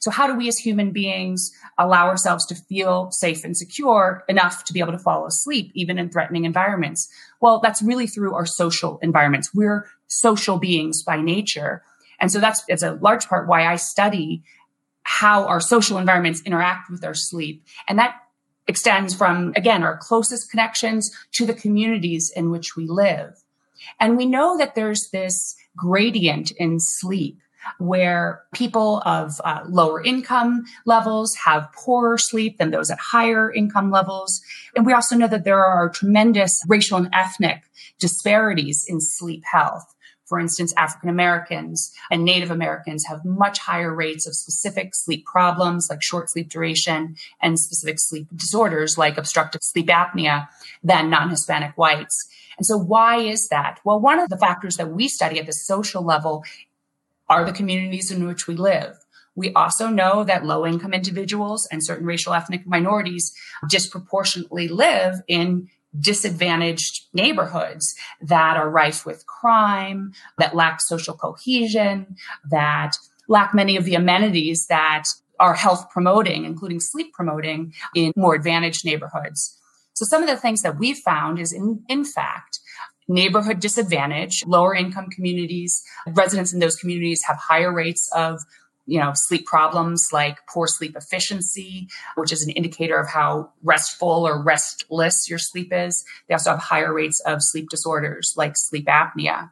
So 0.00 0.10
how 0.10 0.26
do 0.26 0.34
we 0.34 0.48
as 0.48 0.58
human 0.58 0.92
beings 0.92 1.52
allow 1.78 2.06
ourselves 2.06 2.46
to 2.46 2.54
feel 2.54 3.10
safe 3.10 3.44
and 3.44 3.56
secure 3.56 4.24
enough 4.28 4.64
to 4.64 4.72
be 4.72 4.80
able 4.80 4.92
to 4.92 4.98
fall 4.98 5.26
asleep, 5.26 5.70
even 5.74 5.98
in 5.98 6.10
threatening 6.10 6.44
environments? 6.44 7.08
Well, 7.40 7.60
that's 7.60 7.82
really 7.82 8.06
through 8.06 8.34
our 8.34 8.46
social 8.46 8.98
environments. 9.02 9.54
We're 9.54 9.86
social 10.06 10.58
beings 10.58 11.02
by 11.02 11.20
nature. 11.20 11.82
And 12.20 12.30
so 12.32 12.40
that's, 12.40 12.62
it's 12.68 12.82
a 12.82 12.94
large 12.94 13.28
part 13.28 13.48
why 13.48 13.66
I 13.66 13.76
study 13.76 14.42
how 15.02 15.46
our 15.46 15.60
social 15.60 15.98
environments 15.98 16.42
interact 16.42 16.90
with 16.90 17.04
our 17.04 17.14
sleep. 17.14 17.64
And 17.88 17.98
that 17.98 18.16
extends 18.66 19.14
from, 19.14 19.52
again, 19.56 19.82
our 19.82 19.96
closest 19.96 20.50
connections 20.50 21.10
to 21.32 21.46
the 21.46 21.54
communities 21.54 22.30
in 22.36 22.50
which 22.50 22.76
we 22.76 22.86
live. 22.86 23.42
And 23.98 24.16
we 24.16 24.26
know 24.26 24.58
that 24.58 24.74
there's 24.74 25.08
this 25.10 25.56
gradient 25.76 26.50
in 26.52 26.78
sleep 26.78 27.38
where 27.78 28.42
people 28.54 29.02
of 29.04 29.40
uh, 29.44 29.60
lower 29.68 30.02
income 30.02 30.64
levels 30.86 31.34
have 31.34 31.70
poorer 31.72 32.18
sleep 32.18 32.58
than 32.58 32.70
those 32.70 32.90
at 32.90 32.98
higher 32.98 33.52
income 33.52 33.90
levels. 33.90 34.40
And 34.74 34.86
we 34.86 34.92
also 34.92 35.16
know 35.16 35.28
that 35.28 35.44
there 35.44 35.64
are 35.64 35.88
tremendous 35.88 36.62
racial 36.68 36.98
and 36.98 37.08
ethnic 37.12 37.62
disparities 37.98 38.84
in 38.88 39.00
sleep 39.00 39.42
health. 39.50 39.94
For 40.28 40.38
instance, 40.38 40.74
African 40.76 41.08
Americans 41.08 41.90
and 42.10 42.22
Native 42.22 42.50
Americans 42.50 43.06
have 43.06 43.24
much 43.24 43.58
higher 43.58 43.94
rates 43.94 44.26
of 44.26 44.34
specific 44.34 44.94
sleep 44.94 45.24
problems 45.24 45.88
like 45.88 46.02
short 46.02 46.28
sleep 46.28 46.50
duration 46.50 47.16
and 47.40 47.58
specific 47.58 47.98
sleep 47.98 48.26
disorders 48.36 48.98
like 48.98 49.16
obstructive 49.16 49.62
sleep 49.62 49.86
apnea 49.86 50.48
than 50.82 51.08
non 51.08 51.30
Hispanic 51.30 51.72
whites. 51.78 52.28
And 52.58 52.66
so, 52.66 52.76
why 52.76 53.18
is 53.20 53.48
that? 53.48 53.80
Well, 53.84 54.00
one 54.00 54.18
of 54.18 54.28
the 54.28 54.36
factors 54.36 54.76
that 54.76 54.90
we 54.90 55.08
study 55.08 55.38
at 55.38 55.46
the 55.46 55.52
social 55.52 56.02
level 56.02 56.44
are 57.28 57.44
the 57.44 57.52
communities 57.52 58.10
in 58.10 58.26
which 58.26 58.46
we 58.46 58.54
live. 58.54 58.96
We 59.34 59.52
also 59.52 59.88
know 59.88 60.24
that 60.24 60.44
low 60.44 60.66
income 60.66 60.92
individuals 60.92 61.68
and 61.70 61.84
certain 61.84 62.06
racial 62.06 62.34
ethnic 62.34 62.66
minorities 62.66 63.32
disproportionately 63.68 64.66
live 64.66 65.20
in 65.28 65.68
disadvantaged 65.98 67.06
neighborhoods 67.12 67.94
that 68.20 68.56
are 68.56 68.68
rife 68.68 69.06
with 69.06 69.26
crime, 69.26 70.12
that 70.38 70.56
lack 70.56 70.80
social 70.80 71.14
cohesion, 71.14 72.16
that 72.50 72.96
lack 73.28 73.54
many 73.54 73.76
of 73.76 73.84
the 73.84 73.94
amenities 73.94 74.66
that 74.66 75.04
are 75.38 75.54
health 75.54 75.88
promoting, 75.90 76.44
including 76.44 76.80
sleep 76.80 77.12
promoting 77.12 77.72
in 77.94 78.12
more 78.16 78.34
advantaged 78.34 78.84
neighborhoods. 78.84 79.56
So 79.94 80.04
some 80.04 80.22
of 80.22 80.28
the 80.28 80.36
things 80.36 80.62
that 80.62 80.78
we've 80.78 80.98
found 80.98 81.38
is 81.38 81.52
in, 81.52 81.82
in 81.88 82.04
fact, 82.04 82.60
neighborhood 83.08 83.60
disadvantage, 83.60 84.44
lower 84.46 84.74
income 84.74 85.08
communities, 85.08 85.82
residents 86.06 86.52
in 86.52 86.60
those 86.60 86.76
communities 86.76 87.22
have 87.26 87.36
higher 87.36 87.72
rates 87.72 88.10
of 88.14 88.40
you 88.88 88.98
know, 88.98 89.12
sleep 89.14 89.44
problems 89.44 90.08
like 90.14 90.38
poor 90.48 90.66
sleep 90.66 90.96
efficiency, 90.96 91.88
which 92.14 92.32
is 92.32 92.42
an 92.42 92.50
indicator 92.50 92.98
of 92.98 93.06
how 93.06 93.50
restful 93.62 94.26
or 94.26 94.42
restless 94.42 95.28
your 95.28 95.38
sleep 95.38 95.70
is. 95.74 96.06
They 96.26 96.32
also 96.32 96.52
have 96.52 96.58
higher 96.58 96.92
rates 96.92 97.20
of 97.20 97.42
sleep 97.42 97.68
disorders 97.68 98.32
like 98.34 98.56
sleep 98.56 98.86
apnea. 98.86 99.50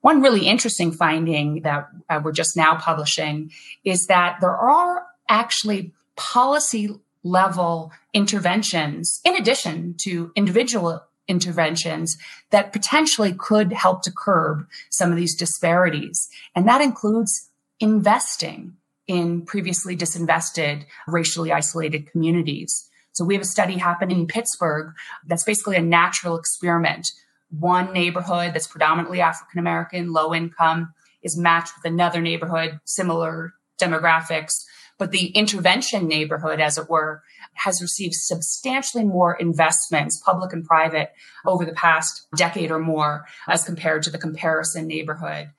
One 0.00 0.20
really 0.20 0.48
interesting 0.48 0.90
finding 0.90 1.62
that 1.62 1.88
uh, 2.10 2.20
we're 2.22 2.32
just 2.32 2.56
now 2.56 2.74
publishing 2.76 3.52
is 3.84 4.08
that 4.08 4.38
there 4.40 4.56
are 4.56 5.04
actually 5.28 5.92
policy 6.16 6.90
level 7.22 7.92
interventions 8.12 9.20
in 9.24 9.36
addition 9.36 9.94
to 10.00 10.32
individual 10.34 11.00
interventions 11.28 12.16
that 12.50 12.72
potentially 12.72 13.32
could 13.32 13.72
help 13.72 14.02
to 14.02 14.12
curb 14.12 14.66
some 14.90 15.10
of 15.10 15.16
these 15.16 15.34
disparities. 15.34 16.28
And 16.54 16.68
that 16.68 16.80
includes 16.80 17.48
investing 17.80 18.76
in 19.06 19.42
previously 19.42 19.96
disinvested, 19.96 20.84
racially 21.06 21.52
isolated 21.52 22.10
communities. 22.10 22.88
So 23.12 23.24
we 23.24 23.34
have 23.34 23.42
a 23.42 23.46
study 23.46 23.76
happening 23.76 24.20
in 24.20 24.26
Pittsburgh 24.26 24.92
that's 25.26 25.44
basically 25.44 25.76
a 25.76 25.82
natural 25.82 26.36
experiment. 26.36 27.12
One 27.50 27.92
neighborhood 27.92 28.54
that's 28.54 28.66
predominantly 28.66 29.20
African 29.20 29.60
American, 29.60 30.12
low 30.12 30.34
income, 30.34 30.92
is 31.22 31.38
matched 31.38 31.72
with 31.76 31.90
another 31.90 32.20
neighborhood, 32.20 32.80
similar 32.84 33.54
demographics, 33.80 34.64
but 34.98 35.10
the 35.10 35.26
intervention 35.28 36.06
neighborhood, 36.06 36.60
as 36.60 36.78
it 36.78 36.88
were, 36.88 37.22
has 37.54 37.82
received 37.82 38.14
substantially 38.14 39.04
more 39.04 39.34
investments, 39.34 40.20
public 40.24 40.52
and 40.52 40.64
private, 40.64 41.12
over 41.46 41.64
the 41.64 41.72
past 41.72 42.26
decade 42.36 42.70
or 42.70 42.78
more 42.78 43.26
as 43.48 43.64
compared 43.64 44.02
to 44.04 44.10
the 44.10 44.18
comparison 44.18 44.86
neighborhood. 44.86 45.50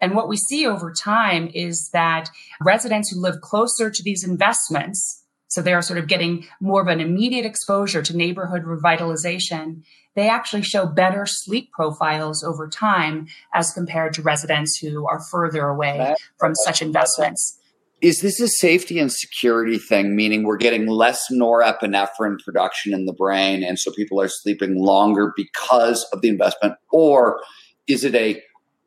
And 0.00 0.14
what 0.14 0.28
we 0.28 0.36
see 0.36 0.66
over 0.66 0.92
time 0.92 1.50
is 1.54 1.90
that 1.90 2.30
residents 2.60 3.10
who 3.10 3.20
live 3.20 3.40
closer 3.40 3.90
to 3.90 4.02
these 4.02 4.24
investments, 4.24 5.22
so 5.48 5.62
they 5.62 5.72
are 5.72 5.82
sort 5.82 5.98
of 5.98 6.08
getting 6.08 6.46
more 6.60 6.82
of 6.82 6.88
an 6.88 7.00
immediate 7.00 7.46
exposure 7.46 8.02
to 8.02 8.16
neighborhood 8.16 8.64
revitalization, 8.64 9.82
they 10.14 10.28
actually 10.28 10.62
show 10.62 10.86
better 10.86 11.26
sleep 11.26 11.72
profiles 11.72 12.44
over 12.44 12.68
time 12.68 13.26
as 13.52 13.72
compared 13.72 14.14
to 14.14 14.22
residents 14.22 14.76
who 14.76 15.06
are 15.06 15.20
further 15.20 15.66
away 15.66 16.14
from 16.38 16.54
such 16.54 16.82
investments 16.82 17.58
is 18.04 18.20
this 18.20 18.38
a 18.38 18.48
safety 18.48 18.98
and 18.98 19.10
security 19.10 19.78
thing? 19.78 20.14
Meaning 20.14 20.42
we're 20.42 20.58
getting 20.58 20.86
less 20.86 21.24
norepinephrine 21.32 22.38
production 22.44 22.92
in 22.92 23.06
the 23.06 23.14
brain 23.14 23.64
and 23.64 23.78
so 23.78 23.90
people 23.92 24.20
are 24.20 24.28
sleeping 24.28 24.76
longer 24.76 25.32
because 25.34 26.06
of 26.12 26.20
the 26.20 26.28
investment 26.28 26.74
or 26.92 27.40
is 27.88 28.04
it 28.04 28.14
a 28.14 28.42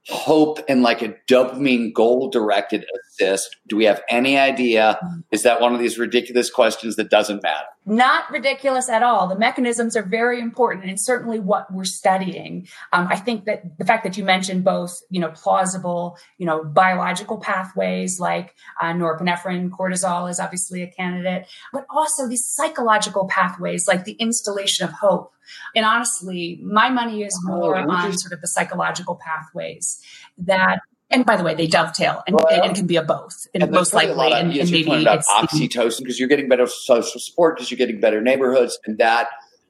hope 0.10 0.60
and 0.70 0.84
like 0.84 1.02
a 1.02 1.16
dopamine 1.30 1.94
goal 1.94 2.30
directed 2.30 2.86
assist? 3.10 3.56
Do 3.68 3.76
we 3.76 3.86
have 3.86 4.02
any 4.10 4.38
idea? 4.38 5.00
Is 5.32 5.44
that 5.44 5.60
one 5.60 5.74
of 5.74 5.80
these 5.80 5.98
ridiculous 5.98 6.50
questions 6.50 6.96
that 6.96 7.10
doesn't 7.10 7.44
matter? 7.44 7.66
Not 7.86 8.30
ridiculous 8.32 8.90
at 8.90 9.04
all. 9.04 9.28
The 9.28 9.38
mechanisms 9.38 9.96
are 9.96 10.04
very 10.04 10.42
important 10.42 10.86
and 10.86 11.00
certainly 11.00 11.40
what 11.40 11.72
we're 11.74 11.86
studying. 11.86 12.68
Um, 12.92 13.08
I 13.10 13.16
think 13.16 13.46
that 13.46 13.78
the 13.78 13.86
fact 13.86 14.04
that 14.04 14.18
you 14.18 14.26
mentioned 14.26 14.64
both, 14.64 15.02
you 15.10 15.20
know, 15.20 15.30
plausible, 15.30 16.18
you 16.38 16.46
know, 16.46 16.64
biological 16.64 17.38
pathways 17.38 18.20
like 18.20 18.56
uh, 18.82 18.88
norepinephrine, 18.88 19.70
cortisol 19.70 20.30
is 20.30 20.40
obviously 20.40 20.84
a 20.84 20.88
candidate, 20.88 21.48
but 21.72 21.86
also 21.90 22.28
these 22.28 22.46
psychological 22.46 23.28
pathways 23.28 23.88
like 23.88 24.04
the 24.04 24.14
installation 24.14 24.86
of 24.86 24.94
hope 24.94 25.34
and 25.76 25.86
honestly, 25.86 26.60
my 26.64 26.90
money 26.90 27.24
is 27.24 27.40
more 27.44 27.78
oh, 27.78 27.90
on 27.90 28.18
sort 28.18 28.34
of 28.34 28.42
the 28.42 28.48
psychological 28.48 29.20
pathways 29.24 30.00
that 30.38 30.80
and 31.10 31.26
by 31.26 31.38
the 31.38 31.44
way, 31.44 31.56
they 31.56 31.68
dovetail, 31.68 32.22
and, 32.28 32.36
well, 32.36 32.48
and 32.50 32.76
can 32.76 32.86
be 32.86 32.98
a 32.98 33.02
both, 33.02 33.48
and, 33.54 33.64
and 33.64 33.72
most 33.72 33.94
likely, 33.94 34.34
and, 34.34 34.52
and 34.54 34.72
maybe 34.72 34.92
about 35.02 35.24
oxytocin 35.24 36.00
because 36.00 36.20
you're 36.20 36.28
getting 36.28 36.50
better 36.50 36.68
social 36.68 37.22
support 37.22 37.56
because 37.56 37.72
you're 37.72 37.78
getting 37.78 38.02
better 38.02 38.20
neighborhoods, 38.20 38.78
and 38.86 38.98
that 38.98 39.28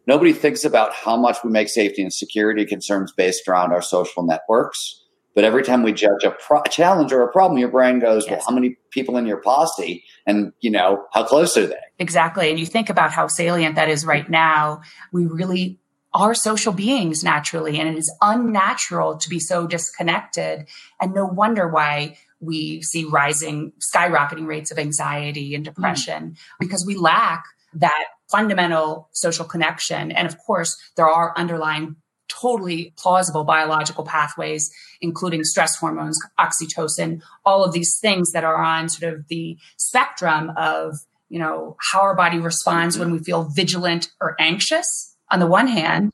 nobody 0.07 0.34
thinks 0.34 0.65
about 0.65 0.93
how 0.93 1.15
much 1.15 1.38
we 1.43 1.51
make 1.51 1.69
safety 1.69 2.01
and 2.01 2.12
security 2.12 2.65
concerns 2.65 3.12
based 3.12 3.48
around 3.48 3.72
our 3.72 3.84
social 3.84 4.24
networks. 4.24 5.03
But 5.38 5.44
every 5.44 5.62
time 5.62 5.84
we 5.84 5.94
judge 5.94 6.24
a 6.24 6.32
pro- 6.32 6.63
challenge 6.63 7.13
or 7.13 7.22
a 7.22 7.32
problem, 7.32 7.60
your 7.60 7.70
brain 7.70 8.00
goes, 8.00 8.25
yes. 8.25 8.32
"Well, 8.32 8.46
how 8.48 8.56
many 8.56 8.75
people 8.89 9.17
in 9.17 9.27
your 9.27 9.38
posse, 9.38 10.03
and 10.25 10.51
you 10.62 10.72
know 10.72 11.06
how 11.13 11.25
close 11.25 11.56
are 11.56 11.67
they?" 11.67 11.75
Exactly, 12.00 12.50
and 12.50 12.60
you 12.60 12.65
think 12.65 12.89
about 12.89 13.12
how 13.12 13.27
salient 13.27 13.75
that 13.75 13.88
is 13.88 14.03
right 14.03 14.27
now. 14.27 14.82
We 15.13 15.27
really 15.27 15.77
are 16.12 16.34
social 16.34 16.74
beings 16.74 17.24
naturally, 17.24 17.79
and 17.79 17.88
it 17.88 17.96
is 18.00 18.12
unnatural 18.20 19.17
to 19.17 19.29
be 19.29 19.39
so 19.39 19.67
disconnected. 19.67 20.67
And 21.00 21.13
no 21.13 21.27
wonder 21.27 21.67
why 21.67 22.17
we 22.39 22.82
see 22.82 23.06
rising, 23.06 23.74
skyrocketing 23.77 24.48
rates 24.48 24.72
of 24.72 24.79
anxiety 24.79 25.53
and 25.53 25.63
depression 25.63 26.32
mm. 26.32 26.38
because 26.60 26.84
we 26.84 26.96
lack 26.96 27.44
that 27.75 28.06
fundamental 28.32 29.08
social 29.12 29.46
connection. 29.46 30.12
And 30.12 30.27
of 30.27 30.36
course, 30.39 30.75
there 30.96 31.08
are 31.08 31.32
underlying 31.38 31.98
totally 32.29 32.93
plausible 32.98 33.43
biological 33.43 34.03
pathways, 34.03 34.72
including 35.01 35.43
stress 35.43 35.75
hormones, 35.77 36.19
oxytocin, 36.39 37.22
all 37.46 37.63
of 37.63 37.74
these 37.74 37.98
things 38.01 38.31
that 38.31 38.43
are 38.43 38.57
on 38.57 38.89
sort 38.89 39.13
of 39.13 39.27
the 39.27 39.57
spectrum 39.77 40.51
of, 40.57 40.96
you 41.29 41.39
know, 41.39 41.77
how 41.91 42.01
our 42.01 42.15
body 42.15 42.39
responds 42.39 42.98
when 42.98 43.12
we 43.12 43.19
feel 43.19 43.43
vigilant 43.43 44.12
or 44.22 44.36
anxious 44.39 45.15
on 45.29 45.39
the 45.39 45.48
one 45.48 45.67
hand, 45.67 46.12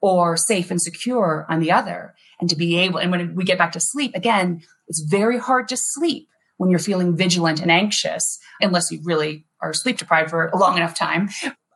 or 0.00 0.36
safe 0.36 0.70
and 0.70 0.82
secure 0.82 1.46
on 1.48 1.60
the 1.60 1.72
other. 1.72 2.14
And 2.40 2.50
to 2.50 2.56
be 2.56 2.76
able, 2.78 2.98
and 2.98 3.10
when 3.10 3.34
we 3.34 3.44
get 3.44 3.58
back 3.58 3.72
to 3.72 3.80
sleep, 3.80 4.14
again, 4.14 4.62
it's 4.86 5.00
very 5.00 5.38
hard 5.38 5.68
to 5.68 5.76
sleep 5.78 6.28
when 6.58 6.70
you're 6.70 6.78
feeling 6.78 7.16
vigilant 7.16 7.60
and 7.60 7.70
anxious, 7.70 8.38
unless 8.60 8.90
you 8.90 9.00
really 9.02 9.46
are 9.60 9.72
sleep 9.72 9.96
deprived 9.96 10.30
for 10.30 10.48
a 10.48 10.58
long 10.58 10.76
enough 10.76 10.94
time. 10.94 11.28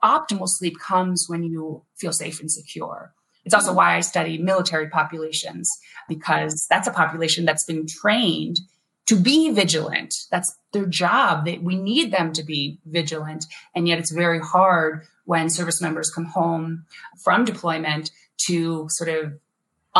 Optimal 0.04 0.46
sleep 0.46 0.78
comes 0.78 1.24
when 1.26 1.42
you 1.42 1.84
feel 1.98 2.12
safe 2.12 2.40
and 2.40 2.50
secure. 2.50 3.14
It's 3.48 3.54
also 3.54 3.72
why 3.72 3.96
I 3.96 4.00
study 4.00 4.36
military 4.36 4.90
populations 4.90 5.74
because 6.06 6.66
that's 6.68 6.86
a 6.86 6.90
population 6.90 7.46
that's 7.46 7.64
been 7.64 7.86
trained 7.86 8.60
to 9.06 9.16
be 9.16 9.50
vigilant. 9.52 10.14
That's 10.30 10.54
their 10.74 10.84
job. 10.84 11.46
They, 11.46 11.56
we 11.56 11.76
need 11.76 12.12
them 12.12 12.34
to 12.34 12.42
be 12.42 12.78
vigilant. 12.84 13.46
And 13.74 13.88
yet 13.88 13.98
it's 13.98 14.12
very 14.12 14.38
hard 14.38 15.06
when 15.24 15.48
service 15.48 15.80
members 15.80 16.10
come 16.10 16.26
home 16.26 16.84
from 17.24 17.46
deployment 17.46 18.10
to 18.48 18.86
sort 18.90 19.08
of 19.08 19.32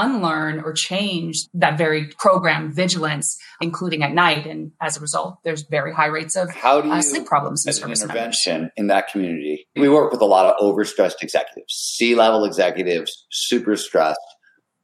unlearn 0.04 0.60
or 0.64 0.72
change 0.72 1.34
that 1.54 1.74
very 1.76 2.02
program 2.24 2.72
vigilance, 2.72 3.36
including 3.60 4.02
at 4.02 4.12
night. 4.12 4.46
And 4.46 4.60
as 4.80 4.96
a 4.96 5.00
result, 5.00 5.38
there's 5.44 5.62
very 5.78 5.92
high 5.92 6.06
rates 6.18 6.36
of 6.36 6.46
How 6.50 6.80
do 6.80 6.88
you, 6.88 6.94
uh, 6.94 7.02
sleep 7.02 7.26
problems 7.26 7.66
as 7.66 7.82
an 7.82 7.90
intervention 7.90 8.70
in 8.76 8.86
that 8.92 9.04
community. 9.12 9.66
We 9.74 9.88
work 9.88 10.10
with 10.12 10.22
a 10.28 10.30
lot 10.36 10.46
of 10.46 10.54
overstressed 10.66 11.20
executives, 11.22 11.72
C-level 11.74 12.44
executives, 12.44 13.10
super 13.30 13.76
stressed. 13.76 14.28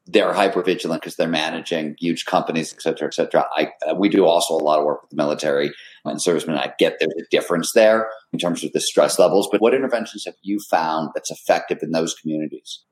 They're 0.07 0.35
hyper 0.35 0.63
vigilant 0.63 1.01
because 1.01 1.17
they're 1.17 1.29
managing 1.29 1.97
huge 1.99 2.27
companies, 2.27 2.75
et 2.75 2.83
cetera, 2.83 3.09
et 3.09 3.15
cetera. 3.15 3.47
I, 3.57 3.63
uh, 3.87 3.95
we 3.95 4.11
do 4.11 4.27
also 4.27 4.53
a 4.53 4.65
lot 4.69 4.79
of 4.79 4.85
work 4.85 5.01
with 5.03 5.11
the 5.11 5.17
military 5.17 5.73
and 6.05 6.21
servicemen. 6.21 6.59
I 6.59 6.75
get 6.79 6.97
there's 7.01 7.15
a 7.19 7.25
difference 7.31 7.73
there 7.73 8.11
in 8.33 8.39
terms 8.39 8.63
of 8.65 8.73
the 8.73 8.81
stress 8.81 9.19
levels, 9.19 9.49
but 9.51 9.63
what 9.63 9.73
interventions 9.73 10.27
have 10.27 10.35
you 10.43 10.59
found 10.71 11.09
that's 11.15 11.31
effective 11.31 11.79
in 11.81 11.93
those 11.93 12.15
communities? 12.21 12.85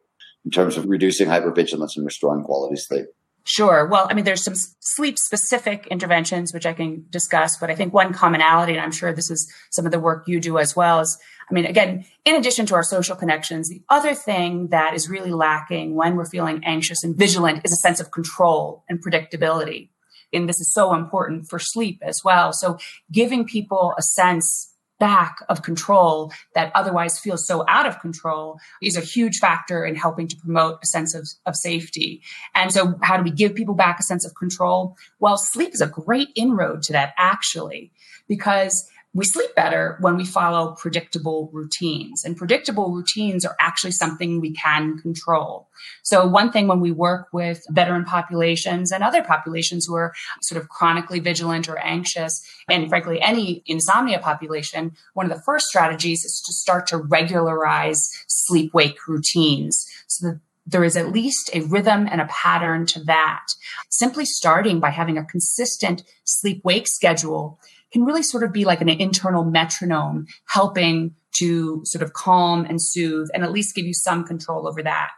In 0.45 0.51
terms 0.51 0.77
of 0.77 0.87
reducing 0.87 1.29
hypervigilance 1.29 1.97
and 1.97 2.05
restoring 2.05 2.45
quality 2.45 2.77
sleep? 2.77 3.07
Sure. 3.45 3.87
Well, 3.87 4.07
I 4.09 4.15
mean, 4.15 4.25
there's 4.25 4.45
some 4.45 4.55
sleep 4.55 5.19
specific 5.19 5.89
interventions, 5.89 6.55
which 6.55 6.65
I 6.65 6.73
can 6.73 7.07
discuss, 7.11 7.57
but 7.57 7.71
I 7.71 7.75
think 7.75 7.93
one 7.93 8.13
commonality, 8.13 8.73
and 8.73 8.81
I'm 8.81 8.93
sure 8.93 9.13
this 9.13 9.31
is 9.31 9.53
some 9.71 9.85
of 9.85 9.91
the 9.91 9.99
work 9.99 10.29
you 10.29 10.39
do 10.39 10.59
as 10.59 10.77
well, 10.77 11.01
is, 11.01 11.19
I 11.51 11.55
mean, 11.55 11.67
again, 11.67 12.05
in 12.25 12.37
addition 12.37 12.67
to 12.67 12.77
our 12.77 12.85
social 12.85 13.17
connections, 13.17 13.69
the 13.69 13.83
other 13.89 14.15
thing 14.15 14.69
that 14.69 14.95
is 14.95 15.09
really 15.09 15.33
lacking 15.33 15.97
when 15.97 16.15
we're 16.15 16.25
feeling 16.25 16.63
anxious 16.65 17.03
and 17.03 17.17
vigilant 17.17 17.63
is 17.65 17.73
a 17.73 17.77
sense 17.77 17.99
of 17.99 18.13
control 18.13 18.85
and 18.89 19.05
predictability. 19.05 19.89
And 20.33 20.49
this 20.49 20.61
is 20.61 20.73
so 20.73 20.95
important 20.95 21.49
for 21.49 21.59
sleep 21.59 21.99
as 22.01 22.23
well. 22.25 22.53
So 22.53 22.79
giving 23.11 23.45
people 23.45 23.93
a 23.99 24.03
sense 24.03 24.72
back 25.03 25.39
of 25.49 25.63
control 25.63 26.33
that 26.55 26.71
otherwise 26.77 27.19
feels 27.19 27.45
so 27.45 27.65
out 27.67 27.87
of 27.87 27.99
control 27.99 28.61
is 28.81 28.97
a 28.97 29.01
huge 29.01 29.39
factor 29.39 29.85
in 29.85 29.97
helping 29.97 30.29
to 30.29 30.37
promote 30.37 30.79
a 30.81 30.87
sense 30.87 31.13
of, 31.13 31.29
of 31.45 31.57
safety. 31.57 32.23
And 32.55 32.71
so 32.71 32.95
how 33.03 33.17
do 33.17 33.25
we 33.25 33.33
give 33.33 33.57
people 33.57 33.75
back 33.75 33.99
a 33.99 34.05
sense 34.05 34.25
of 34.25 34.37
control? 34.37 34.97
Well, 35.19 35.37
sleep 35.37 35.75
is 35.75 35.81
a 35.81 35.89
great 35.89 36.29
inroad 36.37 36.83
to 36.85 36.93
that 36.93 37.15
actually, 37.19 37.91
because 38.29 38.89
we 39.15 39.25
sleep 39.27 39.55
better 39.55 39.99
when 40.01 40.17
we 40.17 40.25
follow 40.25 40.73
predictable 40.73 41.51
routines 41.53 42.25
and 42.25 42.37
predictable 42.37 42.93
routines 42.93 43.45
are 43.45 43.57
actually 43.61 43.91
something 43.91 44.41
we 44.41 44.55
can 44.55 44.99
control. 44.99 45.69
So 46.03 46.27
one 46.27 46.51
thing 46.51 46.67
when 46.67 46.81
we 46.81 46.93
work 46.93 47.29
with 47.33 47.63
veteran 47.71 48.05
populations 48.05 48.91
and 48.91 49.05
other 49.05 49.23
populations 49.23 49.85
who 49.87 49.95
are 49.95 50.15
sort 50.41 50.61
of 50.61 50.71
chronically 50.71 51.21
vigilant 51.21 51.69
or 51.69 51.79
anxious 51.79 52.43
and 52.71 52.89
frankly 52.89 53.21
any 53.21 53.63
insomnia 53.67 54.19
population, 54.19 54.93
one 55.13 55.31
of 55.31 55.37
the 55.37 55.43
first 55.43 55.67
strategies 55.67 56.25
is 56.25 56.43
to 56.47 56.53
start 56.53 56.87
to 56.87 56.97
regularize 56.97 58.11
sleep 58.29 58.73
wake 58.73 59.07
routines 59.07 59.87
so 60.07 60.29
that 60.29 60.41
there 60.65 60.85
is 60.85 60.97
at 60.97 61.13
least 61.13 61.51
a 61.53 61.61
rhythm 61.61 62.09
and 62.11 62.21
a 62.21 62.27
pattern 62.27 62.87
to 62.87 63.03
that. 63.05 63.47
Simply 63.91 64.25
starting 64.25 64.81
by 64.81 64.91
having 64.91 65.19
a 65.19 65.25
consistent 65.25 66.05
sleep 66.25 66.63
wake 66.65 66.87
schedule 66.87 67.59
can 67.93 68.05
really 68.05 68.23
sort 68.23 68.43
of 68.43 68.53
be 68.53 68.65
like 68.65 68.81
an 68.81 68.89
internal 68.89 69.45
metronome 69.45 70.27
helping 70.47 71.15
to 71.33 71.83
sort 71.85 72.03
of 72.03 72.13
calm 72.13 72.65
and 72.65 72.81
soothe 72.81 73.29
and 73.35 73.43
at 73.43 73.53
least 73.53 73.75
give 73.75 73.87
you 73.87 73.95
some 73.95 74.25
control 74.25 74.69
over 74.69 74.83
that. 74.83 75.11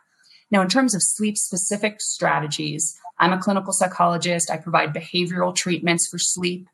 Now, 0.50 0.62
in 0.62 0.68
terms 0.68 0.94
of 0.94 1.02
sleep 1.02 1.36
specific 1.36 2.00
strategies, 2.00 2.96
I'm 3.18 3.32
a 3.32 3.38
clinical 3.38 3.72
psychologist. 3.72 4.50
I 4.50 4.56
provide 4.56 4.94
behavioral 4.94 5.54
treatments 5.54 6.06
for 6.08 6.18
sleep. 6.18 6.68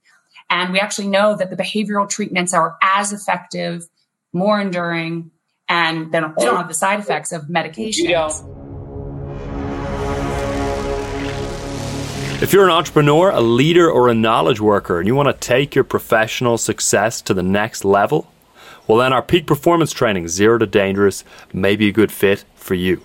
And 0.49 0.73
we 0.73 0.81
actually 0.81 1.09
know 1.09 1.37
that 1.37 1.51
the 1.51 1.57
behavioral 1.57 2.09
treatments 2.09 2.53
are 2.53 2.77
as 2.83 3.13
effective, 3.13 3.85
more 4.33 4.61
enduring, 4.61 5.31
and 5.69 6.13
then 6.13 6.35
they 6.37 6.45
don't 6.45 6.57
have 6.57 6.69
the 6.69 6.75
side 6.75 6.99
effects 6.99 7.31
of 7.33 7.43
medications. 7.45 8.09
If 12.43 12.55
you're 12.55 12.65
an 12.65 12.71
entrepreneur, 12.71 13.29
a 13.29 13.43
leader, 13.43 13.91
or 13.91 14.09
a 14.09 14.15
knowledge 14.15 14.63
worker, 14.63 14.99
and 14.99 15.07
you 15.07 15.15
want 15.15 15.27
to 15.27 15.47
take 15.47 15.75
your 15.75 15.85
professional 15.85 16.57
success 16.57 17.21
to 17.21 17.35
the 17.35 17.43
next 17.43 17.85
level, 17.85 18.33
well, 18.87 18.97
then 18.97 19.13
our 19.13 19.21
peak 19.21 19.47
performance 19.47 19.93
training, 19.93 20.27
Zero 20.29 20.57
to 20.57 20.67
Dangerous, 20.67 21.23
may 21.53 21.77
be 21.77 21.89
a 21.89 21.93
good 21.93 22.11
fit 22.11 22.47
for 22.55 22.73
you. 22.73 23.03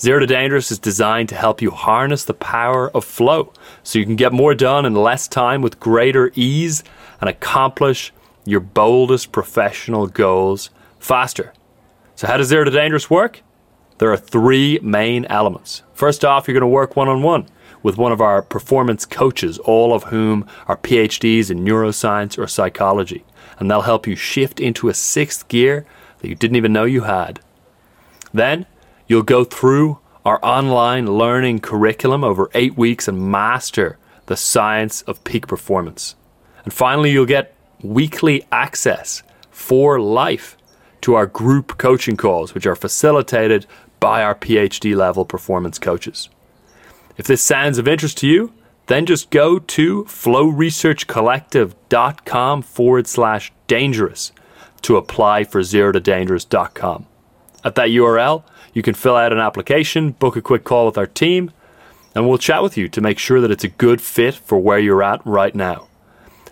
Zero 0.00 0.20
to 0.20 0.26
Dangerous 0.26 0.72
is 0.72 0.78
designed 0.78 1.28
to 1.28 1.34
help 1.34 1.60
you 1.60 1.70
harness 1.70 2.24
the 2.24 2.32
power 2.32 2.90
of 2.96 3.04
flow 3.04 3.52
so 3.82 3.98
you 3.98 4.06
can 4.06 4.16
get 4.16 4.32
more 4.32 4.54
done 4.54 4.86
in 4.86 4.94
less 4.94 5.28
time 5.28 5.60
with 5.60 5.78
greater 5.78 6.32
ease 6.34 6.82
and 7.20 7.28
accomplish 7.28 8.10
your 8.46 8.60
boldest 8.60 9.32
professional 9.32 10.06
goals 10.06 10.70
faster. 10.98 11.52
So, 12.16 12.26
how 12.26 12.38
does 12.38 12.48
Zero 12.48 12.64
to 12.64 12.70
Dangerous 12.70 13.10
work? 13.10 13.42
There 13.98 14.10
are 14.10 14.16
three 14.16 14.78
main 14.82 15.26
elements. 15.26 15.82
First 15.92 16.24
off, 16.24 16.48
you're 16.48 16.54
going 16.54 16.62
to 16.62 16.66
work 16.66 16.96
one 16.96 17.10
on 17.10 17.22
one 17.22 17.48
with 17.82 17.96
one 17.96 18.12
of 18.12 18.20
our 18.20 18.42
performance 18.42 19.04
coaches, 19.04 19.58
all 19.58 19.92
of 19.92 20.04
whom 20.04 20.46
are 20.66 20.76
PhDs 20.76 21.50
in 21.50 21.64
neuroscience 21.64 22.38
or 22.38 22.46
psychology. 22.46 23.24
And 23.58 23.70
they'll 23.70 23.82
help 23.82 24.06
you 24.06 24.16
shift 24.16 24.60
into 24.60 24.88
a 24.88 24.94
sixth 24.94 25.48
gear 25.48 25.86
that 26.20 26.28
you 26.28 26.34
didn't 26.34 26.56
even 26.56 26.72
know 26.72 26.84
you 26.84 27.02
had. 27.02 27.40
Then 28.32 28.66
you'll 29.06 29.22
go 29.22 29.44
through 29.44 29.98
our 30.24 30.38
online 30.44 31.06
learning 31.06 31.60
curriculum 31.60 32.22
over 32.22 32.50
eight 32.54 32.76
weeks 32.76 33.08
and 33.08 33.30
master 33.30 33.98
the 34.26 34.36
science 34.36 35.02
of 35.02 35.24
peak 35.24 35.46
performance. 35.46 36.14
And 36.64 36.72
finally, 36.72 37.10
you'll 37.10 37.26
get 37.26 37.54
weekly 37.82 38.44
access 38.52 39.22
for 39.50 40.00
life 40.00 40.56
to 41.02 41.14
our 41.14 41.26
group 41.26 41.76
coaching 41.78 42.16
calls, 42.16 42.54
which 42.54 42.66
are 42.66 42.76
facilitated 42.76 43.66
by 43.98 44.22
our 44.22 44.34
PhD 44.34 44.96
level 44.96 45.24
performance 45.24 45.78
coaches. 45.78 46.28
If 47.16 47.26
this 47.26 47.42
sounds 47.42 47.78
of 47.78 47.88
interest 47.88 48.18
to 48.18 48.26
you, 48.26 48.52
then 48.86 49.06
just 49.06 49.30
go 49.30 49.58
to 49.58 50.04
flowresearchcollective.com 50.04 52.62
forward 52.62 53.06
slash 53.06 53.52
dangerous 53.66 54.32
to 54.82 54.96
apply 54.96 55.44
for 55.44 55.62
zero 55.62 55.92
dangerous.com. 55.92 57.06
At 57.64 57.76
that 57.76 57.88
URL, 57.88 58.42
you 58.74 58.82
can 58.82 58.94
fill 58.94 59.16
out 59.16 59.32
an 59.32 59.38
application, 59.38 60.10
book 60.12 60.36
a 60.36 60.42
quick 60.42 60.64
call 60.64 60.86
with 60.86 60.98
our 60.98 61.06
team, 61.06 61.52
and 62.14 62.28
we'll 62.28 62.36
chat 62.38 62.62
with 62.62 62.76
you 62.76 62.88
to 62.88 63.00
make 63.00 63.18
sure 63.18 63.40
that 63.40 63.50
it's 63.50 63.64
a 63.64 63.68
good 63.68 64.00
fit 64.00 64.34
for 64.34 64.58
where 64.58 64.78
you're 64.78 65.02
at 65.02 65.24
right 65.24 65.54
now. 65.54 65.88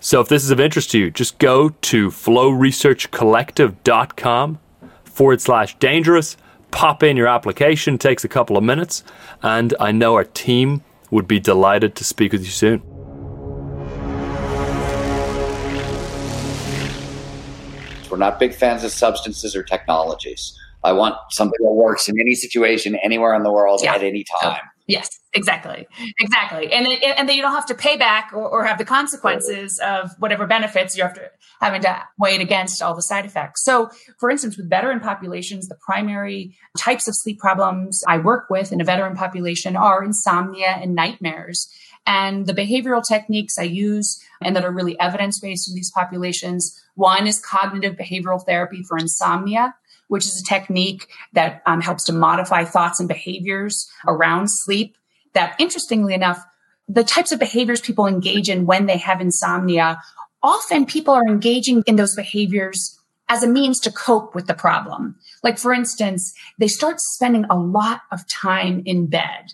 So 0.00 0.20
if 0.20 0.28
this 0.28 0.44
is 0.44 0.50
of 0.50 0.60
interest 0.60 0.90
to 0.92 0.98
you, 0.98 1.10
just 1.10 1.38
go 1.38 1.70
to 1.70 2.08
flowresearchcollective.com 2.08 4.58
forward 5.04 5.40
slash 5.42 5.78
dangerous 5.78 6.38
pop 6.70 7.02
in 7.02 7.16
your 7.16 7.28
application, 7.28 7.98
takes 7.98 8.24
a 8.24 8.28
couple 8.28 8.56
of 8.56 8.64
minutes, 8.64 9.02
and 9.42 9.74
I 9.80 9.92
know 9.92 10.14
our 10.14 10.24
team 10.24 10.82
would 11.10 11.26
be 11.26 11.40
delighted 11.40 11.94
to 11.96 12.04
speak 12.04 12.32
with 12.32 12.44
you 12.44 12.50
soon. 12.50 12.82
We're 18.10 18.16
not 18.16 18.38
big 18.38 18.54
fans 18.54 18.82
of 18.84 18.90
substances 18.90 19.54
or 19.54 19.62
technologies. 19.62 20.58
I 20.82 20.92
want 20.92 21.14
something 21.30 21.58
that 21.60 21.72
works 21.72 22.08
in 22.08 22.18
any 22.18 22.34
situation, 22.34 22.96
anywhere 22.96 23.34
in 23.34 23.42
the 23.42 23.52
world, 23.52 23.80
yeah. 23.82 23.94
at 23.94 24.02
any 24.02 24.24
time. 24.40 24.62
Yes, 24.90 25.20
exactly, 25.32 25.86
exactly, 26.18 26.72
and 26.72 26.86
it, 26.86 27.02
and 27.02 27.28
then 27.28 27.36
you 27.36 27.42
don't 27.42 27.54
have 27.54 27.66
to 27.66 27.74
pay 27.74 27.96
back 27.96 28.32
or, 28.32 28.48
or 28.48 28.64
have 28.64 28.78
the 28.78 28.84
consequences 28.84 29.78
of 29.78 30.10
whatever 30.18 30.46
benefits 30.46 30.96
you 30.96 31.02
have 31.02 31.14
to 31.14 31.30
having 31.60 31.82
to 31.82 32.02
weigh 32.18 32.34
it 32.34 32.40
against 32.40 32.82
all 32.82 32.94
the 32.94 33.02
side 33.02 33.26
effects. 33.26 33.62
So, 33.62 33.90
for 34.18 34.30
instance, 34.30 34.56
with 34.56 34.68
veteran 34.68 34.98
populations, 35.00 35.68
the 35.68 35.76
primary 35.76 36.56
types 36.78 37.06
of 37.06 37.14
sleep 37.14 37.38
problems 37.38 38.02
I 38.08 38.18
work 38.18 38.48
with 38.50 38.72
in 38.72 38.80
a 38.80 38.84
veteran 38.84 39.14
population 39.14 39.76
are 39.76 40.02
insomnia 40.02 40.78
and 40.80 40.94
nightmares. 40.94 41.68
And 42.06 42.46
the 42.46 42.54
behavioral 42.54 43.06
techniques 43.06 43.58
I 43.58 43.64
use 43.64 44.20
and 44.42 44.56
that 44.56 44.64
are 44.64 44.72
really 44.72 44.98
evidence 44.98 45.38
based 45.38 45.68
in 45.68 45.74
these 45.74 45.90
populations 45.90 46.82
one 46.94 47.26
is 47.26 47.38
cognitive 47.38 47.96
behavioral 47.96 48.44
therapy 48.44 48.82
for 48.82 48.98
insomnia 48.98 49.74
which 50.10 50.26
is 50.26 50.40
a 50.40 50.48
technique 50.48 51.06
that 51.32 51.62
um, 51.66 51.80
helps 51.80 52.04
to 52.04 52.12
modify 52.12 52.64
thoughts 52.64 52.98
and 52.98 53.08
behaviors 53.08 53.88
around 54.06 54.48
sleep. 54.48 54.96
That 55.34 55.54
interestingly 55.60 56.14
enough, 56.14 56.44
the 56.88 57.04
types 57.04 57.30
of 57.30 57.38
behaviors 57.38 57.80
people 57.80 58.08
engage 58.08 58.48
in 58.48 58.66
when 58.66 58.86
they 58.86 58.96
have 58.96 59.20
insomnia, 59.20 60.00
often 60.42 60.84
people 60.84 61.14
are 61.14 61.26
engaging 61.26 61.84
in 61.86 61.94
those 61.94 62.16
behaviors 62.16 62.98
as 63.28 63.44
a 63.44 63.46
means 63.46 63.78
to 63.80 63.92
cope 63.92 64.34
with 64.34 64.48
the 64.48 64.54
problem. 64.54 65.14
Like, 65.44 65.58
for 65.58 65.72
instance, 65.72 66.34
they 66.58 66.66
start 66.66 67.00
spending 67.00 67.44
a 67.48 67.56
lot 67.56 68.00
of 68.10 68.28
time 68.28 68.82
in 68.84 69.06
bed. 69.06 69.52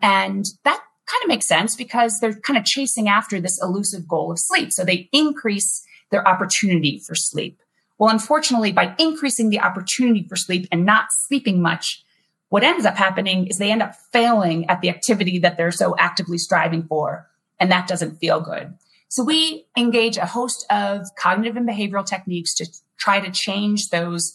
And 0.00 0.44
that 0.62 0.80
kind 1.06 1.24
of 1.24 1.28
makes 1.28 1.48
sense 1.48 1.74
because 1.74 2.20
they're 2.20 2.38
kind 2.40 2.58
of 2.58 2.64
chasing 2.64 3.08
after 3.08 3.40
this 3.40 3.60
elusive 3.60 4.06
goal 4.06 4.30
of 4.30 4.38
sleep. 4.38 4.72
So 4.72 4.84
they 4.84 5.08
increase 5.12 5.84
their 6.12 6.26
opportunity 6.26 7.02
for 7.04 7.16
sleep. 7.16 7.60
Well, 7.98 8.10
unfortunately, 8.10 8.72
by 8.72 8.94
increasing 8.98 9.50
the 9.50 9.60
opportunity 9.60 10.26
for 10.28 10.36
sleep 10.36 10.68
and 10.70 10.84
not 10.84 11.06
sleeping 11.10 11.62
much, 11.62 12.04
what 12.48 12.62
ends 12.62 12.86
up 12.86 12.96
happening 12.96 13.46
is 13.46 13.58
they 13.58 13.72
end 13.72 13.82
up 13.82 13.94
failing 14.12 14.68
at 14.68 14.80
the 14.80 14.90
activity 14.90 15.38
that 15.40 15.56
they're 15.56 15.72
so 15.72 15.96
actively 15.98 16.38
striving 16.38 16.84
for. 16.84 17.28
And 17.58 17.72
that 17.72 17.88
doesn't 17.88 18.18
feel 18.18 18.40
good. 18.40 18.74
So 19.08 19.24
we 19.24 19.66
engage 19.76 20.16
a 20.16 20.26
host 20.26 20.66
of 20.70 21.06
cognitive 21.18 21.56
and 21.56 21.68
behavioral 21.68 22.04
techniques 22.04 22.54
to 22.54 22.66
try 22.98 23.20
to 23.20 23.30
change 23.30 23.88
those 23.88 24.34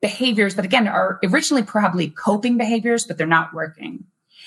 behaviors 0.00 0.54
that 0.54 0.64
again 0.64 0.88
are 0.88 1.18
originally 1.24 1.62
probably 1.62 2.08
coping 2.08 2.56
behaviors, 2.56 3.06
but 3.06 3.18
they're 3.18 3.26
not 3.26 3.52
working. 3.52 4.04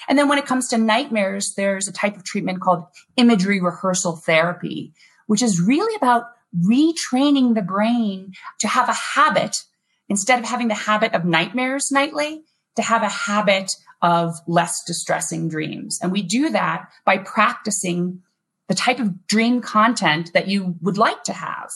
And 0.07 0.17
then 0.17 0.27
when 0.27 0.37
it 0.37 0.45
comes 0.45 0.67
to 0.69 0.77
nightmares, 0.77 1.53
there's 1.55 1.87
a 1.87 1.93
type 1.93 2.15
of 2.15 2.23
treatment 2.23 2.61
called 2.61 2.85
imagery 3.15 3.61
rehearsal 3.61 4.15
therapy, 4.15 4.93
which 5.27 5.41
is 5.41 5.61
really 5.61 5.95
about 5.95 6.25
retraining 6.57 7.55
the 7.55 7.61
brain 7.61 8.33
to 8.59 8.67
have 8.67 8.89
a 8.89 8.93
habit 8.93 9.63
instead 10.09 10.39
of 10.39 10.45
having 10.45 10.67
the 10.67 10.73
habit 10.73 11.13
of 11.13 11.25
nightmares 11.25 11.89
nightly, 11.91 12.43
to 12.75 12.81
have 12.81 13.03
a 13.03 13.09
habit 13.09 13.71
of 14.01 14.35
less 14.47 14.83
distressing 14.85 15.47
dreams. 15.47 15.99
And 16.01 16.11
we 16.11 16.21
do 16.21 16.49
that 16.49 16.89
by 17.05 17.19
practicing 17.19 18.21
the 18.67 18.75
type 18.75 18.99
of 18.99 19.27
dream 19.27 19.61
content 19.61 20.31
that 20.33 20.47
you 20.47 20.75
would 20.81 20.97
like 20.97 21.23
to 21.23 21.33
have 21.33 21.71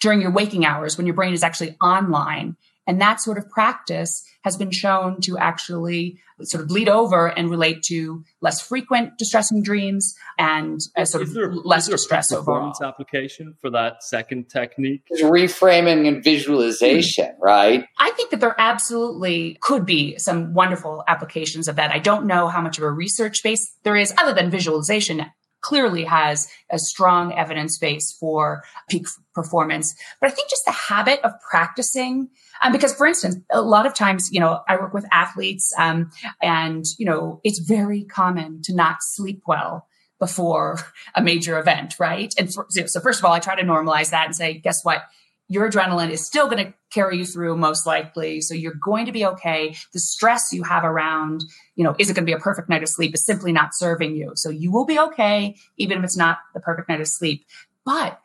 during 0.00 0.20
your 0.20 0.30
waking 0.30 0.64
hours 0.64 0.96
when 0.96 1.06
your 1.06 1.14
brain 1.14 1.32
is 1.32 1.42
actually 1.42 1.76
online 1.80 2.56
and 2.86 3.00
that 3.00 3.20
sort 3.20 3.38
of 3.38 3.48
practice 3.50 4.24
has 4.42 4.56
been 4.56 4.70
shown 4.70 5.20
to 5.22 5.36
actually 5.36 6.20
sort 6.42 6.62
of 6.62 6.68
bleed 6.68 6.88
over 6.88 7.26
and 7.26 7.50
relate 7.50 7.82
to 7.82 8.22
less 8.40 8.60
frequent 8.60 9.16
distressing 9.18 9.62
dreams 9.62 10.14
and 10.38 10.80
a 10.96 11.06
sort 11.06 11.22
of 11.22 11.32
there, 11.32 11.52
less 11.52 11.88
distress 11.88 12.30
overall. 12.30 12.72
application 12.82 13.54
for 13.60 13.70
that 13.70 14.02
second 14.02 14.48
technique? 14.48 15.02
It's 15.08 15.22
reframing 15.22 16.06
and 16.06 16.22
visualization, 16.22 17.26
hmm. 17.26 17.42
right? 17.42 17.84
I 17.98 18.10
think 18.12 18.30
that 18.30 18.40
there 18.40 18.54
absolutely 18.58 19.56
could 19.60 19.86
be 19.86 20.18
some 20.18 20.54
wonderful 20.54 21.02
applications 21.08 21.68
of 21.68 21.76
that. 21.76 21.90
I 21.90 21.98
don't 21.98 22.26
know 22.26 22.48
how 22.48 22.60
much 22.60 22.78
of 22.78 22.84
a 22.84 22.90
research 22.90 23.42
base 23.42 23.74
there 23.82 23.96
is 23.96 24.12
other 24.18 24.34
than 24.34 24.50
visualization 24.50 25.26
clearly 25.66 26.04
has 26.04 26.48
a 26.70 26.78
strong 26.78 27.32
evidence 27.32 27.76
base 27.76 28.12
for 28.12 28.62
peak 28.88 29.06
performance. 29.34 29.96
But 30.20 30.30
I 30.30 30.32
think 30.32 30.48
just 30.48 30.64
the 30.64 30.70
habit 30.70 31.18
of 31.24 31.32
practicing 31.50 32.28
um, 32.62 32.72
because, 32.72 32.94
for 32.94 33.04
instance, 33.04 33.36
a 33.50 33.60
lot 33.60 33.84
of 33.84 33.92
times, 33.92 34.30
you 34.32 34.38
know, 34.38 34.60
I 34.68 34.76
work 34.76 34.94
with 34.94 35.04
athletes, 35.10 35.74
um, 35.76 36.10
and 36.40 36.84
you 36.98 37.06
know, 37.06 37.40
it's 37.42 37.58
very 37.58 38.04
common 38.04 38.62
to 38.62 38.74
not 38.74 38.98
sleep 39.00 39.42
well 39.46 39.88
before 40.20 40.78
a 41.14 41.22
major 41.22 41.58
event, 41.58 41.96
right? 41.98 42.32
And 42.38 42.52
for, 42.52 42.66
so, 42.70 43.00
first 43.00 43.18
of 43.18 43.24
all, 43.24 43.32
I 43.32 43.40
try 43.40 43.56
to 43.56 43.66
normalize 43.66 44.10
that 44.10 44.26
and 44.26 44.36
say, 44.36 44.54
guess 44.54 44.84
what? 44.84 45.02
Your 45.48 45.70
adrenaline 45.70 46.10
is 46.10 46.26
still 46.26 46.48
going 46.48 46.64
to 46.64 46.74
carry 46.90 47.18
you 47.18 47.24
through 47.24 47.56
most 47.56 47.86
likely. 47.86 48.40
So 48.40 48.54
you're 48.54 48.74
going 48.74 49.06
to 49.06 49.12
be 49.12 49.24
okay. 49.26 49.76
The 49.92 50.00
stress 50.00 50.52
you 50.52 50.64
have 50.64 50.84
around, 50.84 51.44
you 51.76 51.84
know, 51.84 51.94
is 51.98 52.10
it 52.10 52.14
going 52.14 52.24
to 52.26 52.30
be 52.30 52.36
a 52.36 52.38
perfect 52.38 52.68
night 52.68 52.82
of 52.82 52.88
sleep 52.88 53.14
is 53.14 53.24
simply 53.24 53.52
not 53.52 53.74
serving 53.74 54.16
you. 54.16 54.32
So 54.34 54.50
you 54.50 54.72
will 54.72 54.86
be 54.86 54.98
okay, 54.98 55.56
even 55.76 55.98
if 55.98 56.04
it's 56.04 56.16
not 56.16 56.38
the 56.54 56.60
perfect 56.60 56.88
night 56.88 57.00
of 57.00 57.08
sleep. 57.08 57.44
But 57.84 58.20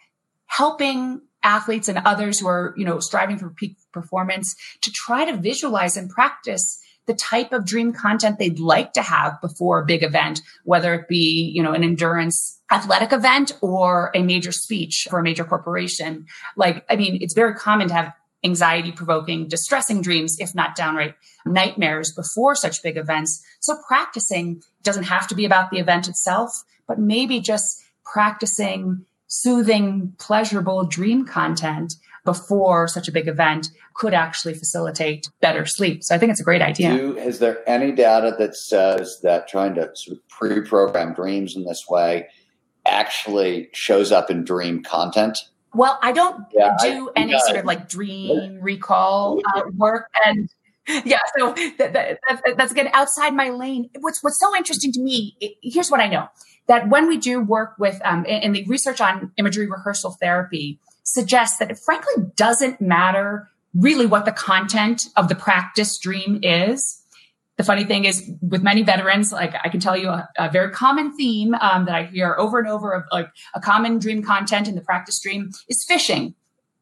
helping 0.48 1.22
athletes 1.44 1.88
and 1.88 2.00
others 2.00 2.40
who 2.40 2.48
are, 2.48 2.74
you 2.78 2.86
know, 2.86 3.00
striving 3.00 3.38
for 3.38 3.50
peak 3.50 3.78
performance 3.92 4.56
to 4.82 4.92
try 4.92 5.26
to 5.26 5.38
visualize 5.38 5.98
and 5.98 6.10
practice 6.10 6.80
the 7.08 7.14
type 7.14 7.52
of 7.52 7.66
dream 7.66 7.94
content 7.94 8.38
they'd 8.38 8.60
like 8.60 8.94
to 8.94 9.02
have 9.02 9.40
before 9.42 9.80
a 9.80 9.86
big 9.86 10.04
event, 10.04 10.42
whether 10.64 10.94
it 10.94 11.08
be, 11.08 11.52
you 11.54 11.62
know, 11.64 11.74
an 11.74 11.84
endurance 11.84 12.60
athletic 12.72 13.12
event 13.12 13.52
or 13.62 14.12
a 14.16 14.24
major 14.24 14.52
speech 14.52 15.08
for 15.10 15.20
a 15.20 15.24
major 15.24 15.44
corporation. 15.44 16.26
Like, 16.56 16.86
I 16.90 16.96
mean, 16.96 17.18
it's 17.22 17.34
very 17.34 17.54
common 17.56 17.90
to 17.90 17.94
have 17.94 18.14
anxiety 18.44 18.92
provoking, 18.92 19.48
distressing 19.48 20.02
dreams, 20.02 20.40
if 20.40 20.56
not 20.56 20.76
downright 20.76 21.16
nightmares 21.46 22.12
before 22.12 22.56
such 22.56 22.82
big 22.82 22.98
events. 22.98 23.44
So 23.60 23.78
practicing 23.88 24.64
doesn't 24.84 25.04
have 25.04 25.28
to 25.28 25.36
be 25.36 25.46
about 25.46 25.70
the 25.70 25.80
event 25.80 26.08
itself, 26.08 26.64
but 26.88 26.98
maybe 26.98 27.40
just 27.40 27.84
practicing 28.04 29.06
soothing, 29.28 30.14
pleasurable 30.18 30.86
dream 30.86 31.26
content 31.26 31.94
before 32.24 32.88
such 32.88 33.08
a 33.08 33.12
big 33.12 33.28
event 33.28 33.70
could 33.94 34.14
actually 34.14 34.54
facilitate 34.54 35.28
better 35.40 35.66
sleep. 35.66 36.04
So 36.04 36.16
I 36.16 36.18
think 36.18 36.32
it's 36.32 36.42
a 36.42 36.44
great 36.44 36.62
idea. 36.62 36.96
Do, 36.96 37.18
is 37.18 37.40
there 37.40 37.68
any 37.68 37.92
data 37.92 38.36
that 38.38 38.56
says 38.56 39.20
that 39.24 39.48
trying 39.48 39.76
to 39.76 39.90
sort 39.96 40.18
of 40.18 40.28
pre-program 40.30 41.14
dreams 41.14 41.56
in 41.56 41.66
this 41.66 41.86
way 41.90 42.28
actually 42.86 43.70
shows 43.74 44.12
up 44.12 44.30
in 44.30 44.44
dream 44.44 44.84
content? 44.84 45.38
Well, 45.74 45.98
I 46.02 46.12
don't 46.12 46.46
yeah, 46.54 46.76
do 46.82 47.12
I, 47.16 47.22
any 47.22 47.40
sort 47.40 47.58
of 47.58 47.66
like 47.66 47.88
dream 47.88 48.60
recall 48.62 49.40
uh, 49.56 49.62
work, 49.78 50.10
and 50.26 50.50
yeah, 51.06 51.20
so 51.38 51.54
that, 51.78 51.94
that, 51.94 52.20
that's, 52.28 52.42
that's 52.58 52.72
again 52.74 52.90
outside 52.94 53.34
my 53.34 53.50
lane. 53.50 53.90
What's 54.00 54.22
what's 54.22 54.38
so 54.38 54.54
interesting 54.56 54.92
to 54.92 55.00
me? 55.00 55.38
It, 55.40 55.54
here's 55.64 55.90
what 55.90 56.02
I 56.02 56.08
know: 56.08 56.28
that 56.68 56.90
when 56.90 57.08
we 57.08 57.18
do 57.18 57.40
work 57.40 57.76
with, 57.80 58.02
um, 58.04 58.26
and 58.28 58.54
the 58.54 58.66
research 58.66 59.00
on 59.00 59.32
imagery 59.38 59.70
rehearsal 59.70 60.18
therapy 60.20 60.78
suggests 61.04 61.58
that 61.58 61.72
it 61.72 61.80
frankly 61.80 62.26
doesn't 62.36 62.82
matter 62.82 63.50
really 63.74 64.06
what 64.06 64.26
the 64.26 64.32
content 64.32 65.08
of 65.16 65.30
the 65.30 65.36
practice 65.36 65.98
dream 65.98 66.40
is. 66.44 67.02
The 67.58 67.64
funny 67.64 67.84
thing 67.84 68.06
is, 68.06 68.30
with 68.42 68.64
many 68.64 68.82
veterans, 68.82 69.32
like 69.32 69.54
I 69.64 69.70
can 69.70 69.80
tell 69.80 69.96
you 69.96 70.10
a, 70.10 70.28
a 70.38 70.50
very 70.50 70.72
common 70.72 71.16
theme 71.16 71.54
um, 71.56 71.86
that 71.86 71.96
I 71.96 72.04
hear 72.06 72.36
over 72.38 72.60
and 72.60 72.68
over 72.68 72.94
of 72.94 73.04
like 73.12 73.30
a 73.54 73.60
common 73.60 74.00
dream 74.00 74.24
content 74.24 74.68
in 74.68 74.76
the 74.76 74.82
practice 74.82 75.20
dream 75.22 75.52
is 75.70 75.86
fishing 75.86 76.36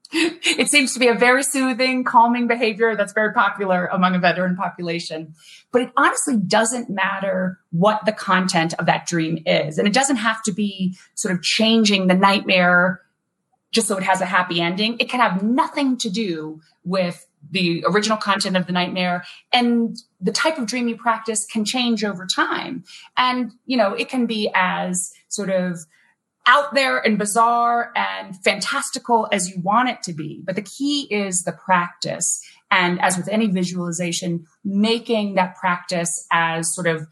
it 0.11 0.67
seems 0.69 0.93
to 0.93 0.99
be 0.99 1.07
a 1.07 1.13
very 1.13 1.43
soothing, 1.43 2.03
calming 2.03 2.47
behavior 2.47 2.95
that's 2.95 3.13
very 3.13 3.31
popular 3.31 3.85
among 3.87 4.15
a 4.15 4.19
veteran 4.19 4.55
population. 4.55 5.35
But 5.71 5.83
it 5.83 5.91
honestly 5.95 6.35
doesn't 6.35 6.89
matter 6.89 7.59
what 7.69 8.05
the 8.05 8.11
content 8.11 8.73
of 8.79 8.87
that 8.87 9.05
dream 9.05 9.43
is. 9.45 9.77
And 9.77 9.87
it 9.87 9.93
doesn't 9.93 10.15
have 10.15 10.41
to 10.43 10.51
be 10.51 10.97
sort 11.13 11.35
of 11.35 11.43
changing 11.43 12.07
the 12.07 12.15
nightmare 12.15 13.01
just 13.71 13.87
so 13.87 13.97
it 13.97 14.03
has 14.03 14.21
a 14.21 14.25
happy 14.25 14.61
ending. 14.61 14.97
It 14.99 15.09
can 15.09 15.19
have 15.19 15.43
nothing 15.43 15.97
to 15.97 16.09
do 16.09 16.61
with 16.83 17.25
the 17.51 17.83
original 17.87 18.17
content 18.17 18.57
of 18.57 18.67
the 18.67 18.73
nightmare 18.73 19.23
and 19.53 19.97
the 20.19 20.31
type 20.31 20.57
of 20.57 20.65
dream 20.65 20.87
you 20.87 20.97
practice 20.97 21.45
can 21.45 21.63
change 21.63 22.03
over 22.03 22.25
time. 22.25 22.83
And, 23.15 23.53
you 23.65 23.77
know, 23.77 23.93
it 23.93 24.09
can 24.09 24.25
be 24.25 24.51
as 24.53 25.11
sort 25.29 25.49
of 25.49 25.79
out 26.45 26.73
there 26.73 26.97
and 26.97 27.17
bizarre 27.17 27.91
and 27.95 28.35
fantastical 28.43 29.27
as 29.31 29.49
you 29.49 29.61
want 29.61 29.89
it 29.89 30.01
to 30.03 30.13
be. 30.13 30.41
But 30.43 30.55
the 30.55 30.63
key 30.63 31.07
is 31.11 31.43
the 31.43 31.51
practice. 31.51 32.43
And 32.71 32.99
as 33.01 33.17
with 33.17 33.27
any 33.29 33.47
visualization, 33.47 34.45
making 34.65 35.35
that 35.35 35.55
practice 35.55 36.25
as 36.31 36.73
sort 36.73 36.87
of 36.87 37.07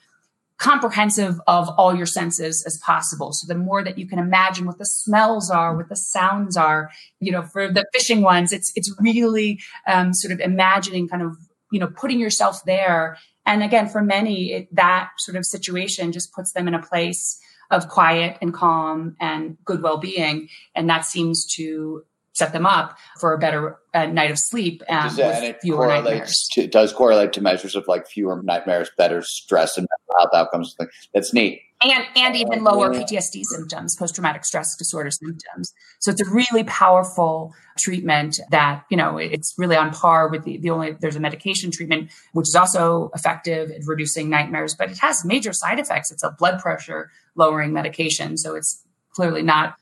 comprehensive 0.57 1.39
of 1.47 1.69
all 1.77 1.95
your 1.95 2.05
senses 2.05 2.63
as 2.65 2.77
possible. 2.77 3.31
So 3.31 3.45
the 3.47 3.59
more 3.59 3.83
that 3.83 3.97
you 3.97 4.07
can 4.07 4.19
imagine 4.19 4.65
what 4.65 4.79
the 4.79 4.85
smells 4.85 5.51
are, 5.51 5.75
what 5.75 5.89
the 5.89 5.95
sounds 5.95 6.57
are, 6.57 6.89
you 7.19 7.31
know, 7.31 7.43
for 7.43 7.71
the 7.71 7.85
fishing 7.93 8.21
ones, 8.21 8.51
it's, 8.51 8.71
it's 8.75 8.93
really 8.99 9.59
um, 9.87 10.13
sort 10.13 10.31
of 10.31 10.39
imagining 10.39 11.07
kind 11.07 11.21
of, 11.21 11.37
you 11.71 11.79
know, 11.79 11.87
putting 11.87 12.19
yourself 12.19 12.63
there. 12.65 13.17
And 13.45 13.61
again, 13.61 13.87
for 13.87 14.01
many, 14.01 14.51
it, 14.53 14.75
that 14.75 15.11
sort 15.19 15.37
of 15.37 15.45
situation 15.45 16.11
just 16.11 16.33
puts 16.33 16.53
them 16.53 16.67
in 16.67 16.73
a 16.73 16.81
place 16.81 17.39
of 17.69 17.89
quiet 17.89 18.37
and 18.41 18.53
calm 18.53 19.15
and 19.19 19.57
good 19.65 19.81
well-being 19.81 20.47
and 20.73 20.89
that 20.89 21.05
seems 21.05 21.45
to 21.45 22.03
set 22.38 22.54
them 22.54 22.65
up 22.65 22.97
for 23.19 23.34
a 23.34 23.38
better 23.38 23.78
uh, 23.93 24.06
night 24.06 24.32
of 24.32 24.38
sleep 24.38 24.84
um, 24.89 25.04
does 25.04 25.15
that, 25.17 25.41
with 25.41 25.58
fewer 25.62 25.88
nightmares. 25.88 26.47
To, 26.54 26.67
does 26.67 26.93
correlate 26.93 27.34
to 27.34 27.41
measures 27.41 27.76
of 27.76 27.86
like 27.88 28.08
fewer 28.08 28.41
nightmares, 28.43 28.89
better 28.97 29.21
stress 29.21 29.78
and 29.78 29.88
health 30.17 30.30
outcomes. 30.34 30.76
That's 31.13 31.34
neat 31.34 31.62
and 31.82 32.06
and 32.15 32.36
even 32.36 32.63
lower 32.63 32.89
PTSD 32.89 33.43
symptoms, 33.43 33.95
post 33.95 34.15
traumatic 34.15 34.45
stress 34.45 34.76
disorder 34.76 35.12
symptoms. 35.12 35.73
So 36.00 36.12
it's 36.12 36.21
a 36.21 36.30
really 36.30 36.63
powerful 36.63 37.54
treatment 37.78 38.39
that 38.50 38.84
you 38.89 38.97
know 38.97 39.17
it's 39.17 39.54
really 39.58 39.76
on 39.76 39.91
par 39.91 40.30
with 40.30 40.43
the, 40.43 40.58
the 40.58 40.69
only 40.69 40.93
there's 41.00 41.15
a 41.15 41.19
medication 41.19 41.71
treatment 41.71 42.10
which 42.34 42.47
is 42.47 42.56
also 42.56 43.12
effective 43.13 43.69
at 43.71 43.82
reducing 43.86 44.30
nightmares, 44.30 44.76
but 44.76 44.91
it 44.91 44.97
has 45.00 45.23
major 45.23 45.54
side 45.54 45.80
effects. 45.80 46.12
It's 46.12 46.23
a 46.23 46.32
blood 46.32 46.60
pressure 46.60 47.12
lowering 47.36 47.73
medication, 47.73 48.38
so 48.38 48.56
it's 48.56 48.84
clearly 49.12 49.43
not 49.43 49.76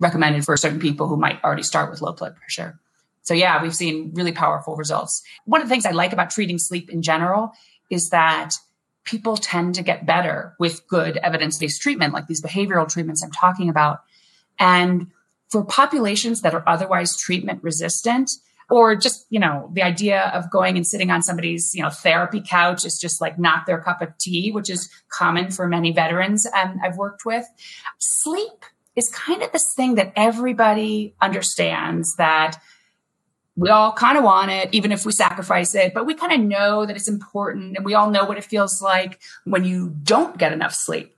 recommended 0.00 0.44
for 0.44 0.56
certain 0.56 0.80
people 0.80 1.06
who 1.06 1.16
might 1.16 1.42
already 1.44 1.62
start 1.62 1.90
with 1.90 2.02
low 2.02 2.12
blood 2.12 2.34
pressure. 2.36 2.80
So 3.22 3.34
yeah, 3.34 3.62
we've 3.62 3.74
seen 3.74 4.12
really 4.14 4.32
powerful 4.32 4.74
results. 4.76 5.22
One 5.44 5.60
of 5.60 5.68
the 5.68 5.72
things 5.72 5.86
I 5.86 5.90
like 5.90 6.12
about 6.12 6.30
treating 6.30 6.58
sleep 6.58 6.90
in 6.90 7.02
general 7.02 7.52
is 7.90 8.10
that 8.10 8.54
people 9.04 9.36
tend 9.36 9.74
to 9.74 9.82
get 9.82 10.06
better 10.06 10.54
with 10.58 10.86
good 10.88 11.16
evidence-based 11.18 11.80
treatment, 11.80 12.12
like 12.12 12.26
these 12.26 12.42
behavioral 12.42 12.88
treatments 12.88 13.22
I'm 13.22 13.30
talking 13.30 13.68
about. 13.68 14.00
And 14.58 15.08
for 15.48 15.64
populations 15.64 16.42
that 16.42 16.54
are 16.54 16.64
otherwise 16.66 17.16
treatment 17.16 17.62
resistant, 17.62 18.30
or 18.70 18.94
just, 18.94 19.26
you 19.30 19.40
know, 19.40 19.68
the 19.72 19.82
idea 19.82 20.30
of 20.32 20.48
going 20.48 20.76
and 20.76 20.86
sitting 20.86 21.10
on 21.10 21.22
somebody's, 21.22 21.74
you 21.74 21.82
know, 21.82 21.90
therapy 21.90 22.40
couch 22.40 22.84
is 22.84 23.00
just 23.00 23.20
like 23.20 23.36
not 23.36 23.66
their 23.66 23.80
cup 23.80 24.00
of 24.00 24.16
tea, 24.18 24.52
which 24.52 24.70
is 24.70 24.88
common 25.08 25.50
for 25.50 25.66
many 25.66 25.92
veterans 25.92 26.46
um, 26.56 26.78
I've 26.82 26.96
worked 26.96 27.24
with. 27.24 27.44
Sleep 27.98 28.64
is 28.96 29.08
kind 29.10 29.42
of 29.42 29.52
this 29.52 29.72
thing 29.74 29.94
that 29.96 30.12
everybody 30.16 31.14
understands 31.20 32.14
that 32.16 32.56
we 33.56 33.68
all 33.68 33.92
kind 33.92 34.16
of 34.16 34.24
want 34.24 34.50
it, 34.50 34.70
even 34.72 34.90
if 34.90 35.04
we 35.04 35.12
sacrifice 35.12 35.74
it, 35.74 35.92
but 35.92 36.06
we 36.06 36.14
kind 36.14 36.32
of 36.32 36.40
know 36.40 36.86
that 36.86 36.96
it's 36.96 37.08
important 37.08 37.76
and 37.76 37.84
we 37.84 37.94
all 37.94 38.10
know 38.10 38.24
what 38.24 38.38
it 38.38 38.44
feels 38.44 38.80
like 38.80 39.20
when 39.44 39.64
you 39.64 39.94
don't 40.02 40.38
get 40.38 40.52
enough 40.52 40.72
sleep. 40.72 41.14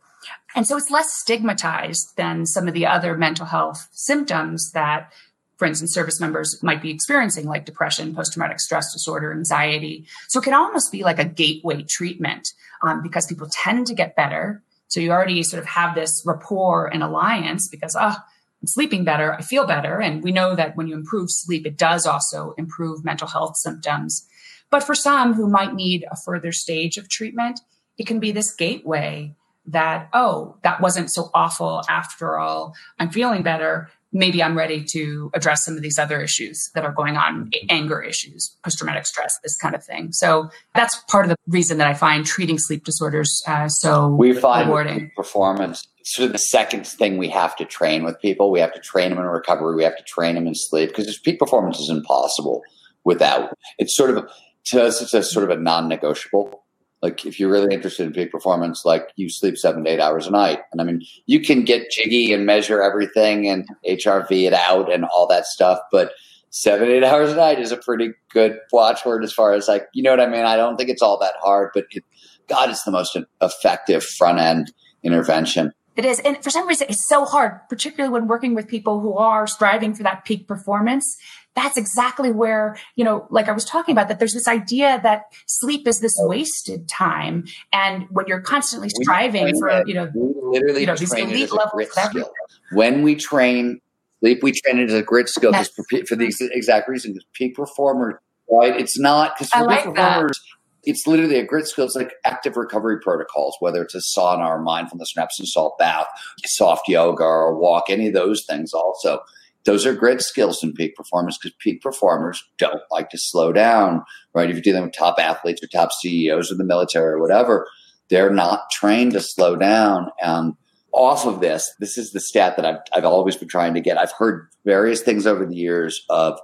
And 0.55 0.67
so 0.67 0.77
it's 0.77 0.91
less 0.91 1.13
stigmatized 1.15 2.17
than 2.17 2.47
some 2.47 2.69
of 2.69 2.75
the 2.75 2.87
other 2.87 3.17
mental 3.17 3.47
health 3.47 3.89
symptoms 3.93 4.73
that, 4.73 5.13
for 5.57 5.67
instance, 5.67 5.95
service 5.95 6.21
members 6.21 6.61
might 6.63 6.83
be 6.83 6.91
experiencing, 6.91 7.47
like 7.47 7.65
depression, 7.65 8.15
post 8.15 8.33
traumatic 8.33 8.61
stress 8.61 8.93
disorder, 8.93 9.33
anxiety. 9.33 10.07
So 10.29 10.41
it 10.41 10.45
can 10.45 10.55
almost 10.55 10.93
be 10.93 11.05
like 11.05 11.19
a 11.19 11.25
gateway 11.25 11.85
treatment 11.89 12.49
um, 12.83 13.03
because 13.03 13.27
people 13.27 13.49
tend 13.51 13.87
to 13.87 13.95
get 13.95 14.17
better. 14.17 14.63
So 14.93 15.01
you 15.01 15.11
already 15.11 15.43
sort 15.43 15.63
of 15.63 15.67
have 15.71 15.95
this 15.95 16.23
rapport 16.27 16.87
and 16.93 17.03
alliance 17.03 17.67
because, 17.67 17.97
oh, 17.99 18.15
I'm 18.15 18.67
sleeping 18.67 19.05
better, 19.05 19.33
I 19.33 19.41
feel 19.41 19.67
better. 19.67 20.03
And 20.03 20.23
we 20.23 20.33
know 20.33 20.55
that 20.55 20.77
when 20.77 20.87
you 20.87 20.95
improve 20.95 21.31
sleep, 21.31 21.65
it 21.65 21.79
does 21.79 22.05
also 22.05 22.53
improve 22.59 23.03
mental 23.03 23.27
health 23.27 23.57
symptoms. 23.57 24.29
But 24.71 24.83
for 24.83 24.95
some 24.95 25.33
who 25.33 25.49
might 25.49 25.73
need 25.73 26.05
a 26.13 26.17
further 26.27 26.53
stage 26.53 26.99
of 26.99 27.09
treatment, 27.09 27.61
it 27.97 28.07
can 28.07 28.21
be 28.21 28.33
this 28.33 28.55
gateway 28.55 29.35
that, 29.65 30.11
oh, 30.13 30.59
that 30.63 30.83
wasn't 30.83 31.11
so 31.11 31.31
awful 31.33 31.83
after 31.89 32.39
all. 32.39 32.75
I'm 32.99 33.11
feeling 33.11 33.43
better. 33.43 33.89
Maybe 34.13 34.43
I'm 34.43 34.57
ready 34.57 34.85
to 34.93 35.31
address 35.35 35.65
some 35.65 35.77
of 35.77 35.83
these 35.83 35.99
other 35.99 36.21
issues 36.21 36.71
that 36.75 36.85
are 36.85 36.93
going 36.93 37.17
on, 37.17 37.51
anger 37.69 38.03
issues, 38.03 38.57
post 38.65 38.79
traumatic 38.79 39.07
stress, 39.07 39.39
this 39.43 39.57
kind 39.57 39.75
of 39.75 39.85
thing. 39.85 40.13
So 40.13 40.51
that's 40.75 40.97
part 41.09 41.25
of 41.25 41.31
the 41.31 41.37
reason 41.49 41.79
that 41.79 41.87
I 41.87 41.95
find 41.95 42.25
treating 42.27 42.59
sleep 42.59 42.85
disorders 42.85 43.43
uh, 43.47 43.69
so 43.69 44.09
we 44.09 44.33
find 44.33 44.69
rewarding. 44.69 45.11
performance 45.17 45.87
sort 46.05 46.27
of 46.27 46.33
the 46.33 46.39
second 46.39 46.87
thing 46.87 47.19
we 47.19 47.29
have 47.29 47.57
to 47.57 47.65
train 47.65 48.05
with 48.05 48.21
people. 48.21 48.51
We 48.51 48.61
have 48.61 48.75
to 48.75 48.81
train 48.81 49.11
them 49.11 49.19
in 49.19 49.25
recovery. 49.25 49.77
We 49.77 49.85
have 49.85 49.97
to 49.97 50.05
train 50.05 50.35
them 50.35 50.47
in 50.47 50.55
sleep 50.55 50.91
because 50.91 51.19
peak 51.19 51.39
performance 51.39 51.79
is 51.79 51.89
impossible 51.89 52.63
without. 53.05 53.57
It's 53.79 53.97
sort 53.97 54.11
of 54.11 54.29
to 54.67 54.85
us, 54.85 55.03
it's 55.03 55.15
a 55.15 55.23
sort 55.23 55.51
of 55.51 55.57
a 55.57 55.61
non-negotiable. 55.61 56.62
Like 57.03 57.27
if 57.27 57.41
you're 57.41 57.51
really 57.51 57.75
interested 57.75 58.07
in 58.07 58.13
peak 58.13 58.31
performance, 58.31 58.85
like 58.85 59.09
you 59.17 59.29
sleep 59.29 59.59
seven 59.59 59.85
to 59.85 59.91
eight 59.91 60.01
hours 60.01 60.27
a 60.27 60.31
night, 60.31 60.61
and 60.71 60.81
I 60.81 60.85
mean 60.85 61.03
you 61.27 61.41
can 61.41 61.65
get 61.65 61.91
jiggy 61.91 62.33
and 62.33 62.47
measure 62.47 62.81
everything 62.81 63.49
and 63.49 63.69
HRV 63.89 64.47
it 64.47 64.53
out 64.53 64.93
and 64.93 65.05
all 65.05 65.27
that 65.27 65.47
stuff, 65.47 65.81
but 65.91 66.13
seven 66.51 66.89
eight 66.89 67.05
hours 67.05 67.33
a 67.33 67.37
night 67.37 67.59
is 67.59 67.73
a 67.73 67.77
pretty 67.77 68.13
good 68.31 68.59
watchword 68.73 69.25
as 69.25 69.33
far 69.33 69.53
as 69.53 69.69
like 69.69 69.87
you 69.93 70.03
know 70.03 70.11
what 70.11 70.21
I 70.21 70.29
mean. 70.29 70.45
I 70.45 70.57
don't 70.57 70.77
think 70.77 70.91
it's 70.91 71.03
all 71.03 71.19
that 71.19 71.35
hard, 71.43 71.71
but 71.75 71.87
it, 71.91 72.05
God, 72.49 72.71
it's 72.71 72.85
the 72.85 72.91
most 72.91 73.17
effective 73.41 74.05
front 74.05 74.39
end 74.39 74.73
intervention. 75.03 75.73
It 75.95 76.07
is. 76.07 76.21
And 76.21 76.43
for 76.43 76.51
some 76.51 76.67
reason, 76.67 76.87
it's 76.89 77.07
so 77.07 77.25
hard, 77.27 77.61
particularly 77.69 78.13
when 78.13 78.27
working 78.27 78.55
with 78.55 78.67
people 78.67 79.01
who 79.01 79.15
are 79.15 79.47
striving 79.47 79.95
for 79.95 80.03
that 80.05 80.25
peak 80.25 80.49
performance. 80.49 81.19
That's 81.55 81.77
exactly 81.77 82.33
where, 82.33 82.79
you 82.97 83.05
know, 83.05 83.27
like 83.31 83.49
I 83.49 83.53
was 83.53 83.65
talking 83.65 83.93
about, 83.93 84.09
that 84.09 84.19
there's 84.19 84.33
this 84.33 84.49
idea 84.49 85.01
that 85.03 85.25
sleep 85.47 85.87
is 85.87 86.01
this 86.01 86.15
wasted 86.21 86.89
time. 86.89 87.45
And 87.73 88.07
when 88.11 88.27
you're 88.27 88.41
constantly 88.41 88.89
striving 88.89 89.59
for, 89.59 89.83
you 89.87 89.95
know, 89.95 90.11
literally 90.15 90.81
you 90.81 90.87
know, 90.87 90.97
these 90.97 91.13
elite 91.13 91.53
levels 91.53 91.89
of 91.97 92.25
When 92.73 93.03
we 93.03 93.17
train 93.17 93.81
sleep, 94.21 94.43
we 94.43 94.53
train 94.53 94.79
it 94.79 94.89
as 94.89 94.95
a 94.95 95.03
grit 95.03 95.29
skill 95.29 95.53
yes. 95.53 95.69
for, 95.69 95.85
for 96.09 96.17
the 96.17 96.33
exact 96.53 96.89
reason, 96.89 97.13
because 97.13 97.27
peak 97.35 97.55
performers, 97.55 98.15
right? 98.51 98.75
It's 98.81 98.99
not, 98.99 99.35
because 99.37 99.51
for 99.51 99.65
like 99.65 99.85
peak 99.85 99.95
performers, 99.95 100.39
that 100.39 100.91
it's 100.91 101.07
literally 101.07 101.39
a 101.39 101.45
grit 101.45 101.67
skill. 101.67 101.85
It's 101.85 101.95
like 101.95 102.15
active 102.25 102.57
recovery 102.57 102.99
protocols, 103.01 103.57
whether 103.61 103.83
it's 103.83 103.95
a 103.95 104.01
sauna 104.19 104.47
or 104.47 104.61
mindfulness 104.63 105.13
and 105.15 105.23
Epsom 105.23 105.47
salt 105.47 105.79
bath, 105.79 106.07
soft 106.47 106.89
yoga 106.89 107.25
or 107.25 107.57
walk, 107.59 107.85
any 107.89 108.09
of 108.09 108.15
those 108.15 108.45
things 108.49 108.73
also. 108.73 109.21
Those 109.65 109.87
are 109.87 109.95
great 109.95 110.21
skills 110.21 110.63
in 110.63 110.73
peak 110.73 110.97
performance 110.97 111.39
because 111.39 111.57
peak 111.61 111.81
performers 111.83 112.43
don't 112.59 112.83
like 112.91 113.11
to 113.11 113.19
slow 113.19 113.53
down, 113.53 114.03
right? 114.35 114.49
If 114.49 114.57
you're 114.57 114.63
dealing 114.63 114.83
with 114.83 114.95
top 114.95 115.19
athletes 115.19 115.63
or 115.63 115.69
top 115.69 115.93
CEOs 115.93 116.51
of 116.51 116.59
the 116.59 116.65
military 116.65 117.13
or 117.13 117.21
whatever, 117.21 117.67
they're 118.11 118.33
not 118.33 118.71
trained 118.71 119.13
to 119.13 119.21
slow 119.21 119.57
down. 119.57 120.11
And 120.21 120.55
off 120.93 121.27
of 121.27 121.41
this, 121.41 121.73
this 121.81 121.97
is 121.97 122.13
the 122.13 122.21
stat 122.21 122.57
that 122.57 122.67
I've, 122.67 122.81
I've 122.95 123.05
always 123.05 123.37
been 123.37 123.49
trying 123.49 123.75
to 123.75 123.81
get. 123.81 123.99
I've 123.99 124.13
heard 124.13 124.49
various 124.65 125.01
things 125.01 125.27
over 125.27 125.47
the 125.47 125.57
years 125.57 126.05
of 126.11 126.39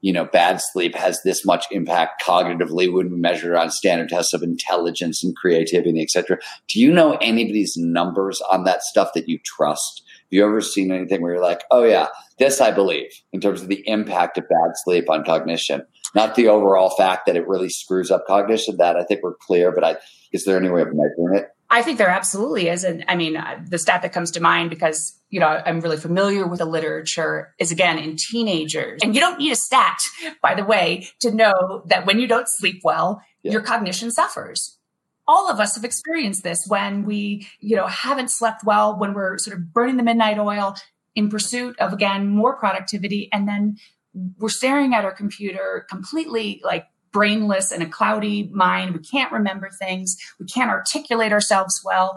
you 0.00 0.12
know, 0.12 0.24
bad 0.24 0.60
sleep 0.60 0.94
has 0.94 1.20
this 1.24 1.44
much 1.44 1.66
impact 1.70 2.22
cognitively 2.22 2.92
when 2.92 3.10
we 3.10 3.18
measure 3.18 3.56
on 3.56 3.70
standard 3.70 4.08
tests 4.08 4.32
of 4.32 4.42
intelligence 4.42 5.24
and 5.24 5.34
creativity, 5.34 6.00
et 6.00 6.10
cetera. 6.10 6.38
Do 6.68 6.80
you 6.80 6.92
know 6.92 7.18
anybody's 7.20 7.76
numbers 7.76 8.40
on 8.42 8.64
that 8.64 8.82
stuff 8.82 9.12
that 9.14 9.28
you 9.28 9.38
trust? 9.44 10.02
Have 10.06 10.26
you 10.30 10.44
ever 10.44 10.60
seen 10.60 10.92
anything 10.92 11.20
where 11.20 11.34
you're 11.34 11.42
like, 11.42 11.64
oh 11.70 11.82
yeah, 11.82 12.06
this 12.38 12.60
I 12.60 12.70
believe 12.70 13.10
in 13.32 13.40
terms 13.40 13.62
of 13.62 13.68
the 13.68 13.82
impact 13.86 14.38
of 14.38 14.48
bad 14.48 14.72
sleep 14.74 15.10
on 15.10 15.24
cognition, 15.24 15.82
not 16.14 16.34
the 16.34 16.48
overall 16.48 16.90
fact 16.90 17.26
that 17.26 17.36
it 17.36 17.46
really 17.46 17.68
screws 17.68 18.10
up 18.10 18.26
cognition. 18.26 18.76
That 18.76 18.96
I 18.96 19.04
think 19.04 19.22
we're 19.22 19.34
clear, 19.34 19.72
but 19.72 19.84
I, 19.84 19.96
is 20.32 20.44
there 20.44 20.56
any 20.56 20.68
way 20.68 20.82
of 20.82 20.88
measuring 20.92 21.36
it? 21.36 21.48
I 21.70 21.82
think 21.82 21.98
there 21.98 22.08
absolutely 22.08 22.68
is. 22.68 22.82
And 22.82 23.04
I 23.08 23.16
mean, 23.16 23.36
uh, 23.36 23.60
the 23.68 23.78
stat 23.78 24.02
that 24.02 24.12
comes 24.12 24.30
to 24.32 24.40
mind 24.40 24.70
because, 24.70 25.18
you 25.28 25.38
know, 25.38 25.46
I'm 25.46 25.80
really 25.80 25.98
familiar 25.98 26.46
with 26.46 26.60
the 26.60 26.64
literature 26.64 27.54
is 27.58 27.70
again 27.70 27.98
in 27.98 28.16
teenagers. 28.16 29.00
And 29.02 29.14
you 29.14 29.20
don't 29.20 29.38
need 29.38 29.52
a 29.52 29.56
stat, 29.56 29.98
by 30.42 30.54
the 30.54 30.64
way, 30.64 31.08
to 31.20 31.30
know 31.30 31.82
that 31.86 32.06
when 32.06 32.18
you 32.18 32.26
don't 32.26 32.48
sleep 32.48 32.80
well, 32.84 33.20
yeah. 33.42 33.52
your 33.52 33.60
cognition 33.60 34.10
suffers. 34.10 34.78
All 35.26 35.50
of 35.50 35.60
us 35.60 35.74
have 35.74 35.84
experienced 35.84 36.42
this 36.42 36.64
when 36.66 37.04
we, 37.04 37.46
you 37.60 37.76
know, 37.76 37.86
haven't 37.86 38.30
slept 38.30 38.64
well, 38.64 38.98
when 38.98 39.12
we're 39.12 39.36
sort 39.36 39.58
of 39.58 39.74
burning 39.74 39.98
the 39.98 40.02
midnight 40.02 40.38
oil 40.38 40.74
in 41.18 41.28
pursuit 41.28 41.76
of, 41.80 41.92
again, 41.92 42.28
more 42.28 42.56
productivity. 42.56 43.28
And 43.32 43.48
then 43.48 43.76
we're 44.38 44.48
staring 44.48 44.94
at 44.94 45.04
our 45.04 45.10
computer 45.10 45.84
completely 45.90 46.60
like 46.62 46.86
brainless 47.10 47.72
and 47.72 47.82
a 47.82 47.86
cloudy 47.86 48.48
mind. 48.52 48.94
We 48.94 49.00
can't 49.00 49.32
remember 49.32 49.68
things. 49.68 50.16
We 50.38 50.46
can't 50.46 50.70
articulate 50.70 51.32
ourselves 51.32 51.82
well. 51.84 52.16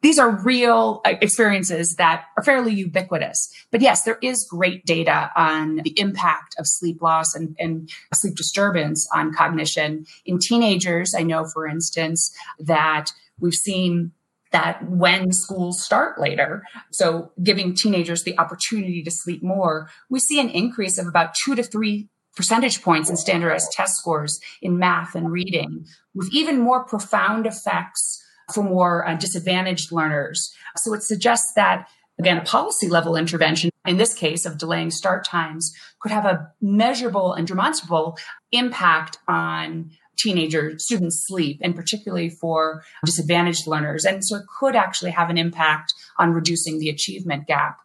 These 0.00 0.18
are 0.18 0.30
real 0.30 1.02
experiences 1.04 1.96
that 1.96 2.24
are 2.38 2.42
fairly 2.42 2.72
ubiquitous. 2.72 3.52
But 3.70 3.82
yes, 3.82 4.04
there 4.04 4.18
is 4.22 4.46
great 4.48 4.86
data 4.86 5.30
on 5.36 5.76
the 5.84 5.92
impact 6.00 6.54
of 6.58 6.66
sleep 6.66 7.02
loss 7.02 7.34
and, 7.34 7.54
and 7.58 7.90
sleep 8.14 8.34
disturbance 8.34 9.06
on 9.14 9.34
cognition. 9.34 10.06
In 10.24 10.38
teenagers, 10.38 11.14
I 11.14 11.22
know, 11.22 11.44
for 11.44 11.66
instance, 11.66 12.34
that 12.60 13.12
we've 13.38 13.52
seen 13.52 14.12
that 14.56 14.88
when 14.88 15.32
schools 15.32 15.84
start 15.84 16.18
later, 16.18 16.62
so 16.90 17.30
giving 17.42 17.74
teenagers 17.74 18.22
the 18.22 18.38
opportunity 18.38 19.02
to 19.02 19.10
sleep 19.10 19.42
more, 19.42 19.90
we 20.08 20.18
see 20.18 20.40
an 20.40 20.48
increase 20.48 20.96
of 20.98 21.06
about 21.06 21.34
two 21.44 21.54
to 21.54 21.62
three 21.62 22.08
percentage 22.34 22.82
points 22.82 23.10
in 23.10 23.16
standardized 23.16 23.70
test 23.72 23.96
scores 23.96 24.40
in 24.62 24.78
math 24.78 25.14
and 25.14 25.30
reading, 25.30 25.84
with 26.14 26.30
even 26.32 26.58
more 26.58 26.84
profound 26.84 27.46
effects 27.46 28.22
for 28.54 28.62
more 28.62 29.06
uh, 29.06 29.14
disadvantaged 29.14 29.92
learners. 29.92 30.50
So 30.76 30.94
it 30.94 31.02
suggests 31.02 31.52
that, 31.56 31.88
again, 32.18 32.38
a 32.38 32.44
policy 32.44 32.88
level 32.88 33.14
intervention, 33.14 33.70
in 33.86 33.98
this 33.98 34.14
case 34.14 34.46
of 34.46 34.56
delaying 34.56 34.90
start 34.90 35.24
times, 35.24 35.74
could 36.00 36.12
have 36.12 36.24
a 36.24 36.50
measurable 36.62 37.34
and 37.34 37.46
demonstrable 37.46 38.16
impact 38.52 39.18
on 39.28 39.90
teenager 40.16 40.78
students' 40.78 41.24
sleep, 41.26 41.58
and 41.62 41.74
particularly 41.74 42.30
for 42.30 42.84
disadvantaged 43.04 43.66
learners. 43.66 44.04
And 44.04 44.24
so 44.24 44.36
it 44.36 44.44
could 44.58 44.76
actually 44.76 45.10
have 45.10 45.30
an 45.30 45.38
impact 45.38 45.94
on 46.18 46.32
reducing 46.32 46.78
the 46.78 46.88
achievement 46.88 47.46
gap. 47.46 47.78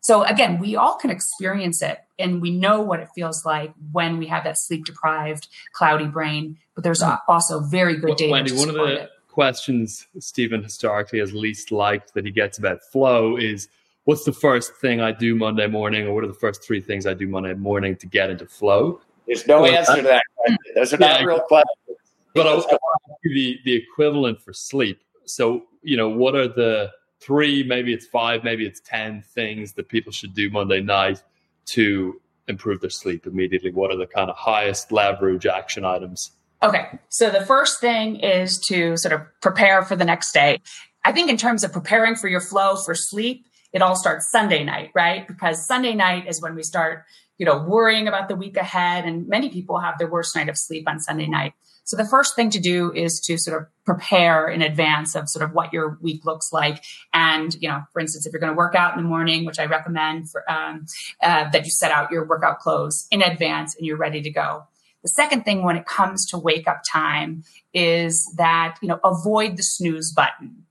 So 0.00 0.22
again, 0.22 0.58
we 0.58 0.76
all 0.76 0.96
can 0.96 1.10
experience 1.10 1.82
it 1.82 1.98
and 2.18 2.40
we 2.40 2.50
know 2.50 2.80
what 2.80 3.00
it 3.00 3.08
feels 3.14 3.44
like 3.44 3.74
when 3.92 4.18
we 4.18 4.26
have 4.28 4.44
that 4.44 4.56
sleep 4.58 4.84
deprived, 4.84 5.48
cloudy 5.72 6.06
brain. 6.06 6.56
But 6.74 6.84
there's 6.84 7.02
hmm. 7.02 7.14
also 7.26 7.60
very 7.60 7.96
good 7.96 8.16
data. 8.16 8.32
Wendy, 8.32 8.52
one 8.52 8.68
of 8.68 8.74
the 8.74 9.02
it. 9.02 9.10
questions 9.28 10.06
Steven 10.18 10.62
historically 10.62 11.18
has 11.18 11.32
least 11.34 11.72
liked 11.72 12.14
that 12.14 12.24
he 12.24 12.30
gets 12.30 12.58
about 12.58 12.82
flow 12.82 13.36
is 13.36 13.68
what's 14.04 14.24
the 14.24 14.32
first 14.32 14.74
thing 14.76 15.02
I 15.02 15.12
do 15.12 15.34
Monday 15.34 15.66
morning, 15.66 16.06
or 16.06 16.14
what 16.14 16.24
are 16.24 16.28
the 16.28 16.32
first 16.32 16.64
three 16.64 16.80
things 16.80 17.06
I 17.06 17.12
do 17.12 17.28
Monday 17.28 17.52
morning 17.52 17.94
to 17.96 18.06
get 18.06 18.30
into 18.30 18.46
flow? 18.46 19.02
There's 19.28 19.46
no 19.46 19.62
well, 19.62 19.72
answer 19.72 19.96
to 19.96 20.02
that 20.02 20.22
question. 20.36 20.58
Those 20.74 20.94
are 20.94 20.98
not 20.98 21.22
real 21.22 21.40
questions. 21.40 21.98
But 22.34 22.46
I'll, 22.46 22.56
I'll 22.56 23.18
give 23.22 23.32
you 23.32 23.34
the, 23.34 23.60
the 23.64 23.74
equivalent 23.74 24.40
for 24.40 24.52
sleep. 24.52 25.00
So, 25.26 25.64
you 25.82 25.96
know, 25.96 26.08
what 26.08 26.34
are 26.34 26.48
the 26.48 26.90
three, 27.20 27.62
maybe 27.62 27.92
it's 27.92 28.06
five, 28.06 28.42
maybe 28.42 28.66
it's 28.66 28.80
10 28.80 29.22
things 29.22 29.74
that 29.74 29.88
people 29.88 30.12
should 30.12 30.34
do 30.34 30.50
Monday 30.50 30.80
night 30.80 31.22
to 31.66 32.20
improve 32.48 32.80
their 32.80 32.90
sleep 32.90 33.26
immediately? 33.26 33.70
What 33.70 33.90
are 33.90 33.96
the 33.96 34.06
kind 34.06 34.30
of 34.30 34.36
highest 34.36 34.90
leverage 34.90 35.46
action 35.46 35.84
items? 35.84 36.32
Okay. 36.62 36.98
So 37.10 37.28
the 37.28 37.44
first 37.44 37.80
thing 37.80 38.16
is 38.16 38.58
to 38.68 38.96
sort 38.96 39.12
of 39.12 39.20
prepare 39.42 39.82
for 39.82 39.94
the 39.94 40.04
next 40.06 40.32
day. 40.32 40.60
I 41.04 41.12
think 41.12 41.30
in 41.30 41.36
terms 41.36 41.64
of 41.64 41.72
preparing 41.72 42.16
for 42.16 42.28
your 42.28 42.40
flow 42.40 42.76
for 42.76 42.94
sleep, 42.94 43.46
it 43.72 43.82
all 43.82 43.94
starts 43.94 44.30
Sunday 44.30 44.64
night, 44.64 44.90
right? 44.94 45.28
Because 45.28 45.66
Sunday 45.66 45.94
night 45.94 46.26
is 46.26 46.40
when 46.40 46.54
we 46.54 46.62
start, 46.62 47.04
you 47.38 47.46
know, 47.46 47.58
worrying 47.58 48.08
about 48.08 48.28
the 48.28 48.36
week 48.36 48.56
ahead. 48.56 49.04
And 49.04 49.26
many 49.28 49.48
people 49.48 49.78
have 49.78 49.96
their 49.98 50.10
worst 50.10 50.36
night 50.36 50.48
of 50.48 50.58
sleep 50.58 50.88
on 50.88 51.00
Sunday 51.00 51.26
night. 51.26 51.54
So 51.84 51.96
the 51.96 52.04
first 52.04 52.36
thing 52.36 52.50
to 52.50 52.60
do 52.60 52.92
is 52.92 53.18
to 53.20 53.38
sort 53.38 53.62
of 53.62 53.66
prepare 53.86 54.46
in 54.46 54.60
advance 54.60 55.14
of 55.14 55.26
sort 55.26 55.42
of 55.42 55.54
what 55.54 55.72
your 55.72 55.96
week 56.02 56.26
looks 56.26 56.52
like. 56.52 56.84
And, 57.14 57.54
you 57.62 57.68
know, 57.68 57.80
for 57.94 58.00
instance, 58.00 58.26
if 58.26 58.32
you're 58.32 58.40
going 58.40 58.52
to 58.52 58.56
work 58.56 58.74
out 58.74 58.94
in 58.94 59.02
the 59.02 59.08
morning, 59.08 59.46
which 59.46 59.58
I 59.58 59.64
recommend 59.64 60.30
for, 60.30 60.44
um, 60.50 60.84
uh, 61.22 61.48
that 61.48 61.64
you 61.64 61.70
set 61.70 61.90
out 61.90 62.10
your 62.10 62.26
workout 62.26 62.58
clothes 62.58 63.06
in 63.10 63.22
advance 63.22 63.74
and 63.74 63.86
you're 63.86 63.96
ready 63.96 64.20
to 64.20 64.30
go. 64.30 64.64
The 65.02 65.08
second 65.08 65.44
thing 65.44 65.62
when 65.62 65.78
it 65.78 65.86
comes 65.86 66.26
to 66.26 66.38
wake 66.38 66.68
up 66.68 66.82
time 66.86 67.44
is 67.72 68.30
that, 68.36 68.76
you 68.82 68.88
know, 68.88 69.00
avoid 69.02 69.56
the 69.56 69.62
snooze 69.62 70.12
button. 70.12 70.64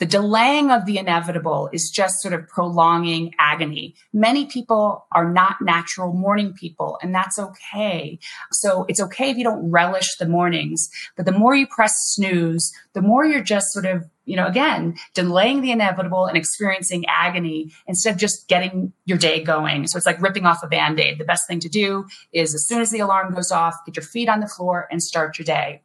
The 0.00 0.06
delaying 0.06 0.70
of 0.70 0.86
the 0.86 0.98
inevitable 0.98 1.68
is 1.72 1.90
just 1.90 2.20
sort 2.20 2.34
of 2.34 2.48
prolonging 2.48 3.32
agony. 3.38 3.94
Many 4.12 4.46
people 4.46 5.06
are 5.12 5.32
not 5.32 5.62
natural 5.62 6.12
morning 6.12 6.52
people, 6.52 6.98
and 7.00 7.14
that's 7.14 7.38
okay. 7.38 8.18
So 8.50 8.84
it's 8.88 9.00
okay 9.00 9.30
if 9.30 9.36
you 9.36 9.44
don't 9.44 9.70
relish 9.70 10.16
the 10.16 10.28
mornings, 10.28 10.88
but 11.16 11.26
the 11.26 11.32
more 11.32 11.54
you 11.54 11.66
press 11.68 11.94
snooze, 11.96 12.72
the 12.92 13.02
more 13.02 13.24
you're 13.24 13.42
just 13.42 13.72
sort 13.72 13.86
of 13.86 14.04
you 14.26 14.36
know, 14.36 14.46
again, 14.46 14.96
delaying 15.12 15.60
the 15.60 15.70
inevitable 15.70 16.26
and 16.26 16.36
experiencing 16.36 17.04
agony 17.06 17.70
instead 17.86 18.14
of 18.14 18.18
just 18.18 18.48
getting 18.48 18.92
your 19.04 19.18
day 19.18 19.42
going. 19.42 19.86
So 19.86 19.96
it's 19.96 20.06
like 20.06 20.20
ripping 20.20 20.46
off 20.46 20.62
a 20.62 20.66
band 20.66 20.98
aid. 20.98 21.18
The 21.18 21.24
best 21.24 21.46
thing 21.46 21.60
to 21.60 21.68
do 21.68 22.06
is 22.32 22.54
as 22.54 22.66
soon 22.66 22.80
as 22.80 22.90
the 22.90 23.00
alarm 23.00 23.34
goes 23.34 23.52
off, 23.52 23.76
get 23.84 23.96
your 23.96 24.04
feet 24.04 24.28
on 24.28 24.40
the 24.40 24.48
floor 24.48 24.88
and 24.90 25.02
start 25.02 25.38
your 25.38 25.44
day. 25.44 25.82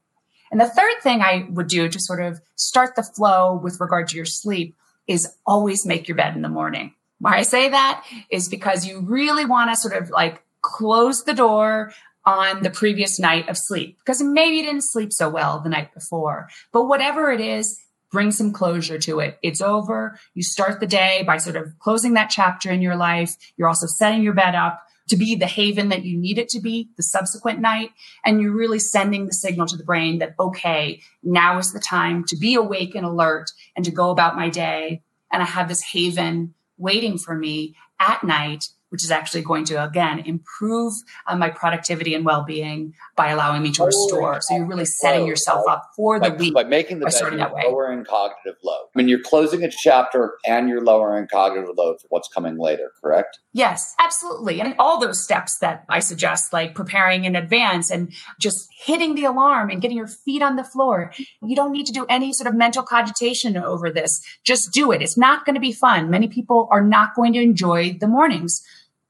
And 0.51 0.59
the 0.59 0.69
third 0.69 1.01
thing 1.01 1.21
I 1.21 1.47
would 1.49 1.67
do 1.67 1.89
to 1.89 1.99
sort 1.99 2.21
of 2.21 2.41
start 2.55 2.95
the 2.95 3.03
flow 3.03 3.55
with 3.55 3.79
regard 3.79 4.07
to 4.09 4.15
your 4.15 4.25
sleep 4.25 4.75
is 5.07 5.27
always 5.45 5.85
make 5.85 6.07
your 6.07 6.17
bed 6.17 6.35
in 6.35 6.41
the 6.41 6.49
morning. 6.49 6.93
Why 7.19 7.37
I 7.37 7.41
say 7.41 7.69
that 7.69 8.05
is 8.29 8.47
because 8.47 8.85
you 8.85 9.01
really 9.01 9.45
want 9.45 9.71
to 9.71 9.75
sort 9.75 10.01
of 10.01 10.09
like 10.09 10.41
close 10.61 11.23
the 11.23 11.33
door 11.33 11.91
on 12.25 12.63
the 12.63 12.69
previous 12.69 13.19
night 13.19 13.49
of 13.49 13.57
sleep 13.57 13.97
because 13.99 14.21
maybe 14.21 14.57
you 14.57 14.63
didn't 14.63 14.83
sleep 14.83 15.11
so 15.11 15.29
well 15.29 15.59
the 15.59 15.69
night 15.69 15.93
before. 15.93 16.47
But 16.71 16.85
whatever 16.85 17.31
it 17.31 17.41
is, 17.41 17.79
bring 18.11 18.31
some 18.31 18.51
closure 18.51 18.99
to 18.99 19.19
it. 19.19 19.37
It's 19.41 19.61
over. 19.61 20.19
You 20.33 20.43
start 20.43 20.79
the 20.79 20.87
day 20.87 21.23
by 21.25 21.37
sort 21.37 21.55
of 21.55 21.77
closing 21.79 22.13
that 22.13 22.29
chapter 22.29 22.71
in 22.71 22.81
your 22.81 22.95
life. 22.95 23.35
You're 23.57 23.67
also 23.67 23.87
setting 23.87 24.23
your 24.23 24.33
bed 24.33 24.55
up 24.55 24.81
to 25.09 25.17
be 25.17 25.35
the 25.35 25.45
haven 25.45 25.89
that 25.89 26.03
you 26.03 26.17
need 26.17 26.37
it 26.37 26.49
to 26.49 26.59
be 26.59 26.89
the 26.97 27.03
subsequent 27.03 27.59
night. 27.59 27.91
And 28.25 28.41
you're 28.41 28.55
really 28.55 28.79
sending 28.79 29.25
the 29.25 29.33
signal 29.33 29.67
to 29.67 29.77
the 29.77 29.83
brain 29.83 30.19
that, 30.19 30.35
okay, 30.39 31.01
now 31.23 31.57
is 31.57 31.71
the 31.71 31.79
time 31.79 32.23
to 32.25 32.37
be 32.37 32.55
awake 32.55 32.95
and 32.95 33.05
alert 33.05 33.51
and 33.75 33.85
to 33.85 33.91
go 33.91 34.09
about 34.09 34.35
my 34.35 34.49
day. 34.49 35.03
And 35.31 35.43
I 35.43 35.45
have 35.45 35.67
this 35.67 35.81
haven 35.81 36.53
waiting 36.77 37.17
for 37.17 37.35
me 37.35 37.75
at 37.99 38.23
night 38.23 38.69
which 38.89 39.03
is 39.03 39.11
actually 39.11 39.41
going 39.41 39.65
to 39.65 39.83
again 39.83 40.19
improve 40.19 40.93
uh, 41.27 41.35
my 41.35 41.49
productivity 41.49 42.13
and 42.13 42.25
well-being 42.25 42.93
by 43.15 43.29
allowing 43.29 43.61
me 43.61 43.71
to 43.71 43.83
restore. 43.83 44.41
So 44.41 44.55
you're 44.55 44.65
really 44.65 44.85
setting 44.85 45.25
yourself 45.25 45.65
up 45.67 45.89
for 45.95 46.19
the 46.19 46.31
by, 46.31 46.35
week 46.35 46.53
by 46.53 46.63
making 46.63 46.99
the 46.99 47.05
by 47.05 47.11
starting 47.11 47.39
that 47.39 47.53
way. 47.53 47.63
lowering 47.65 48.03
cognitive 48.03 48.55
load. 48.63 48.87
I 48.95 48.97
mean, 48.97 49.07
you're 49.07 49.21
closing 49.21 49.63
a 49.63 49.69
chapter 49.69 50.37
and 50.45 50.69
you're 50.69 50.83
lowering 50.83 51.27
cognitive 51.31 51.69
load 51.77 52.01
for 52.01 52.07
what's 52.09 52.27
coming 52.27 52.57
later. 52.57 52.91
Correct? 53.01 53.39
Yes, 53.53 53.95
absolutely. 53.99 54.61
And 54.61 54.75
all 54.79 54.99
those 54.99 55.23
steps 55.23 55.57
that 55.59 55.85
I 55.89 55.99
suggest, 55.99 56.53
like 56.53 56.75
preparing 56.75 57.25
in 57.25 57.35
advance 57.35 57.89
and 57.91 58.13
just 58.39 58.67
hitting 58.83 59.15
the 59.15 59.25
alarm 59.25 59.69
and 59.69 59.81
getting 59.81 59.97
your 59.97 60.07
feet 60.07 60.41
on 60.41 60.55
the 60.55 60.63
floor. 60.63 61.11
You 61.41 61.55
don't 61.55 61.71
need 61.71 61.85
to 61.87 61.93
do 61.93 62.05
any 62.09 62.33
sort 62.33 62.47
of 62.47 62.55
mental 62.55 62.83
cogitation 62.83 63.57
over 63.57 63.89
this. 63.89 64.21
Just 64.43 64.71
do 64.71 64.91
it. 64.91 65.01
It's 65.01 65.17
not 65.17 65.45
going 65.45 65.55
to 65.55 65.61
be 65.61 65.71
fun. 65.71 66.09
Many 66.09 66.27
people 66.27 66.67
are 66.71 66.83
not 66.83 67.15
going 67.15 67.33
to 67.33 67.41
enjoy 67.41 67.97
the 67.99 68.07
mornings. 68.07 68.61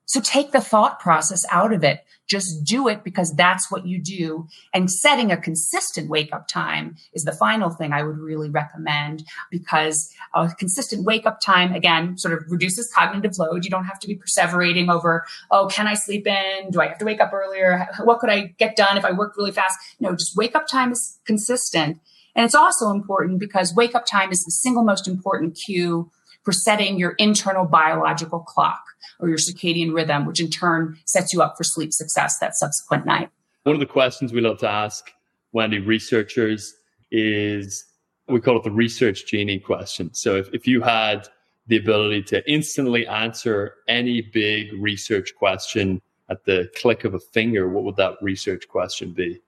So 0.09 0.19
take 0.19 0.51
the 0.51 0.59
thought 0.59 0.99
process 0.99 1.45
out 1.51 1.71
of 1.71 1.83
it. 1.83 2.03
Just 2.25 2.63
do 2.63 2.87
it 2.87 3.03
because 3.03 3.31
that's 3.35 3.71
what 3.71 3.85
you 3.85 4.01
do. 4.01 4.47
And 4.73 4.89
setting 4.89 5.31
a 5.31 5.37
consistent 5.37 6.09
wake 6.09 6.33
up 6.33 6.47
time 6.47 6.95
is 7.13 7.25
the 7.25 7.31
final 7.31 7.69
thing 7.69 7.93
I 7.93 8.01
would 8.01 8.17
really 8.17 8.49
recommend 8.49 9.23
because 9.51 10.11
a 10.33 10.49
consistent 10.49 11.05
wake 11.05 11.27
up 11.27 11.39
time, 11.39 11.73
again, 11.73 12.17
sort 12.17 12.33
of 12.33 12.43
reduces 12.49 12.91
cognitive 12.91 13.37
load. 13.37 13.65
You 13.65 13.69
don't 13.69 13.85
have 13.85 13.99
to 13.99 14.07
be 14.07 14.15
perseverating 14.15 14.91
over, 14.91 15.27
oh, 15.51 15.67
can 15.67 15.85
I 15.85 15.93
sleep 15.93 16.25
in? 16.25 16.71
Do 16.71 16.81
I 16.81 16.87
have 16.87 16.97
to 16.97 17.05
wake 17.05 17.21
up 17.21 17.31
earlier? 17.31 17.87
What 18.03 18.17
could 18.17 18.31
I 18.31 18.55
get 18.57 18.75
done 18.75 18.97
if 18.97 19.05
I 19.05 19.11
work 19.11 19.37
really 19.37 19.51
fast? 19.51 19.77
No, 19.99 20.13
just 20.13 20.35
wake 20.35 20.55
up 20.55 20.67
time 20.67 20.91
is 20.91 21.19
consistent. 21.23 21.99
And 22.35 22.45
it's 22.45 22.55
also 22.55 22.89
important 22.89 23.39
because 23.39 23.75
wake 23.75 23.93
up 23.93 24.07
time 24.07 24.31
is 24.31 24.43
the 24.43 24.51
single 24.51 24.83
most 24.83 25.07
important 25.07 25.55
cue 25.55 26.09
for 26.43 26.51
setting 26.51 26.97
your 26.97 27.11
internal 27.11 27.65
biological 27.65 28.39
clock 28.39 28.81
or 29.19 29.29
your 29.29 29.37
circadian 29.37 29.93
rhythm, 29.93 30.25
which 30.25 30.39
in 30.39 30.49
turn 30.49 30.97
sets 31.05 31.33
you 31.33 31.41
up 31.41 31.55
for 31.57 31.63
sleep 31.63 31.93
success 31.93 32.37
that 32.39 32.55
subsequent 32.55 33.05
night. 33.05 33.29
One 33.63 33.75
of 33.75 33.79
the 33.79 33.85
questions 33.85 34.33
we 34.33 34.41
love 34.41 34.57
to 34.59 34.69
ask 34.69 35.11
Wendy 35.51 35.79
researchers 35.79 36.73
is 37.11 37.85
we 38.27 38.39
call 38.39 38.57
it 38.57 38.63
the 38.63 38.71
research 38.71 39.25
genie 39.25 39.59
question. 39.59 40.13
So 40.13 40.35
if, 40.35 40.49
if 40.53 40.67
you 40.67 40.81
had 40.81 41.27
the 41.67 41.77
ability 41.77 42.23
to 42.23 42.51
instantly 42.51 43.05
answer 43.07 43.75
any 43.87 44.21
big 44.21 44.73
research 44.73 45.33
question 45.37 46.01
at 46.29 46.45
the 46.45 46.69
click 46.75 47.03
of 47.03 47.13
a 47.13 47.19
finger, 47.19 47.69
what 47.69 47.83
would 47.83 47.95
that 47.97 48.15
research 48.21 48.67
question 48.67 49.13
be? 49.13 49.41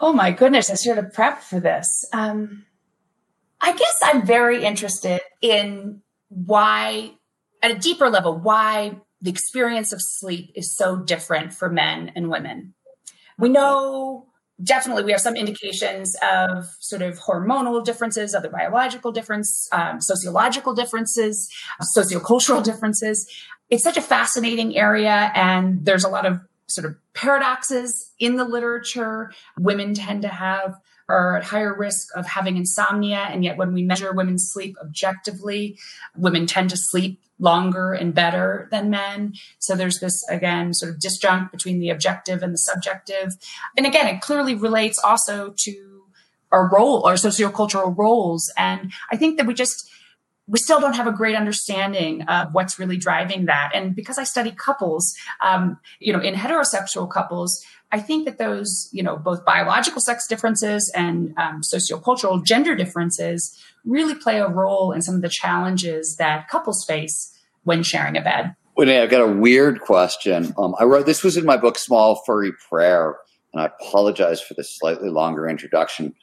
Oh 0.00 0.12
my 0.12 0.32
goodness, 0.32 0.70
I 0.70 0.74
should 0.74 0.96
have 0.96 1.12
prepped 1.12 1.40
for 1.40 1.60
this. 1.60 2.04
Um, 2.12 2.64
I 3.60 3.72
guess 3.74 4.00
I'm 4.02 4.26
very 4.26 4.64
interested 4.64 5.20
in 5.40 6.02
why, 6.34 7.12
at 7.62 7.70
a 7.70 7.78
deeper 7.78 8.10
level, 8.10 8.36
why 8.38 8.96
the 9.20 9.30
experience 9.30 9.92
of 9.92 10.00
sleep 10.02 10.52
is 10.54 10.76
so 10.76 10.96
different 10.96 11.52
for 11.52 11.70
men 11.70 12.12
and 12.14 12.28
women. 12.28 12.74
We 13.38 13.48
know 13.48 14.26
definitely 14.62 15.02
we 15.02 15.12
have 15.12 15.20
some 15.20 15.34
indications 15.36 16.14
of 16.22 16.66
sort 16.78 17.02
of 17.02 17.18
hormonal 17.18 17.84
differences, 17.84 18.34
other 18.34 18.48
biological 18.48 19.12
difference, 19.12 19.68
um, 19.72 20.00
sociological 20.00 20.74
differences, 20.74 21.50
sociocultural 21.96 22.62
differences. 22.62 23.28
It's 23.70 23.82
such 23.82 23.96
a 23.96 24.02
fascinating 24.02 24.76
area, 24.76 25.32
and 25.34 25.84
there's 25.84 26.04
a 26.04 26.08
lot 26.08 26.26
of 26.26 26.40
sort 26.66 26.84
of 26.84 26.96
paradoxes 27.14 28.12
in 28.18 28.36
the 28.36 28.44
literature. 28.44 29.32
Women 29.58 29.94
tend 29.94 30.22
to 30.22 30.28
have 30.28 30.76
are 31.08 31.36
at 31.36 31.44
higher 31.44 31.76
risk 31.76 32.08
of 32.16 32.26
having 32.26 32.56
insomnia. 32.56 33.28
And 33.30 33.44
yet, 33.44 33.56
when 33.56 33.72
we 33.72 33.82
measure 33.82 34.12
women's 34.12 34.50
sleep 34.52 34.76
objectively, 34.80 35.78
women 36.16 36.46
tend 36.46 36.70
to 36.70 36.76
sleep 36.76 37.20
longer 37.38 37.92
and 37.92 38.14
better 38.14 38.68
than 38.70 38.90
men. 38.90 39.34
So 39.58 39.74
there's 39.74 39.98
this, 40.00 40.24
again, 40.30 40.72
sort 40.72 40.92
of 40.92 41.00
disjunct 41.00 41.50
between 41.50 41.80
the 41.80 41.90
objective 41.90 42.42
and 42.42 42.54
the 42.54 42.58
subjective. 42.58 43.34
And 43.76 43.86
again, 43.86 44.06
it 44.06 44.20
clearly 44.20 44.54
relates 44.54 44.98
also 44.98 45.54
to 45.58 46.04
our 46.52 46.70
role, 46.70 47.04
our 47.04 47.14
sociocultural 47.14 47.96
roles. 47.96 48.52
And 48.56 48.92
I 49.10 49.16
think 49.16 49.36
that 49.36 49.46
we 49.46 49.54
just, 49.54 49.90
we 50.46 50.58
still 50.58 50.80
don't 50.80 50.94
have 50.94 51.06
a 51.06 51.12
great 51.12 51.36
understanding 51.36 52.22
of 52.22 52.52
what's 52.52 52.78
really 52.78 52.96
driving 52.96 53.46
that. 53.46 53.70
And 53.74 53.94
because 53.94 54.18
I 54.18 54.24
study 54.24 54.50
couples, 54.50 55.14
um, 55.40 55.78
you 56.00 56.12
know, 56.12 56.20
in 56.20 56.34
heterosexual 56.34 57.10
couples, 57.10 57.64
I 57.90 58.00
think 58.00 58.26
that 58.26 58.38
those, 58.38 58.88
you 58.92 59.02
know, 59.02 59.16
both 59.16 59.44
biological 59.44 60.00
sex 60.00 60.26
differences 60.26 60.90
and 60.94 61.32
um, 61.38 61.62
sociocultural 61.62 62.44
gender 62.44 62.74
differences 62.74 63.58
really 63.84 64.14
play 64.14 64.40
a 64.40 64.48
role 64.48 64.92
in 64.92 65.00
some 65.00 65.14
of 65.14 65.22
the 65.22 65.28
challenges 65.28 66.16
that 66.16 66.48
couples 66.48 66.84
face 66.84 67.38
when 67.62 67.82
sharing 67.82 68.16
a 68.16 68.20
bed. 68.20 68.54
Wendy, 68.76 68.98
I've 68.98 69.10
got 69.10 69.20
a 69.20 69.32
weird 69.32 69.80
question. 69.80 70.52
Um, 70.58 70.74
I 70.80 70.84
wrote 70.84 71.06
this 71.06 71.22
was 71.22 71.36
in 71.36 71.44
my 71.44 71.56
book 71.56 71.78
Small 71.78 72.22
Furry 72.26 72.52
Prayer, 72.68 73.16
and 73.52 73.62
I 73.62 73.66
apologize 73.66 74.40
for 74.40 74.54
the 74.54 74.64
slightly 74.64 75.08
longer 75.08 75.48
introduction. 75.48 76.14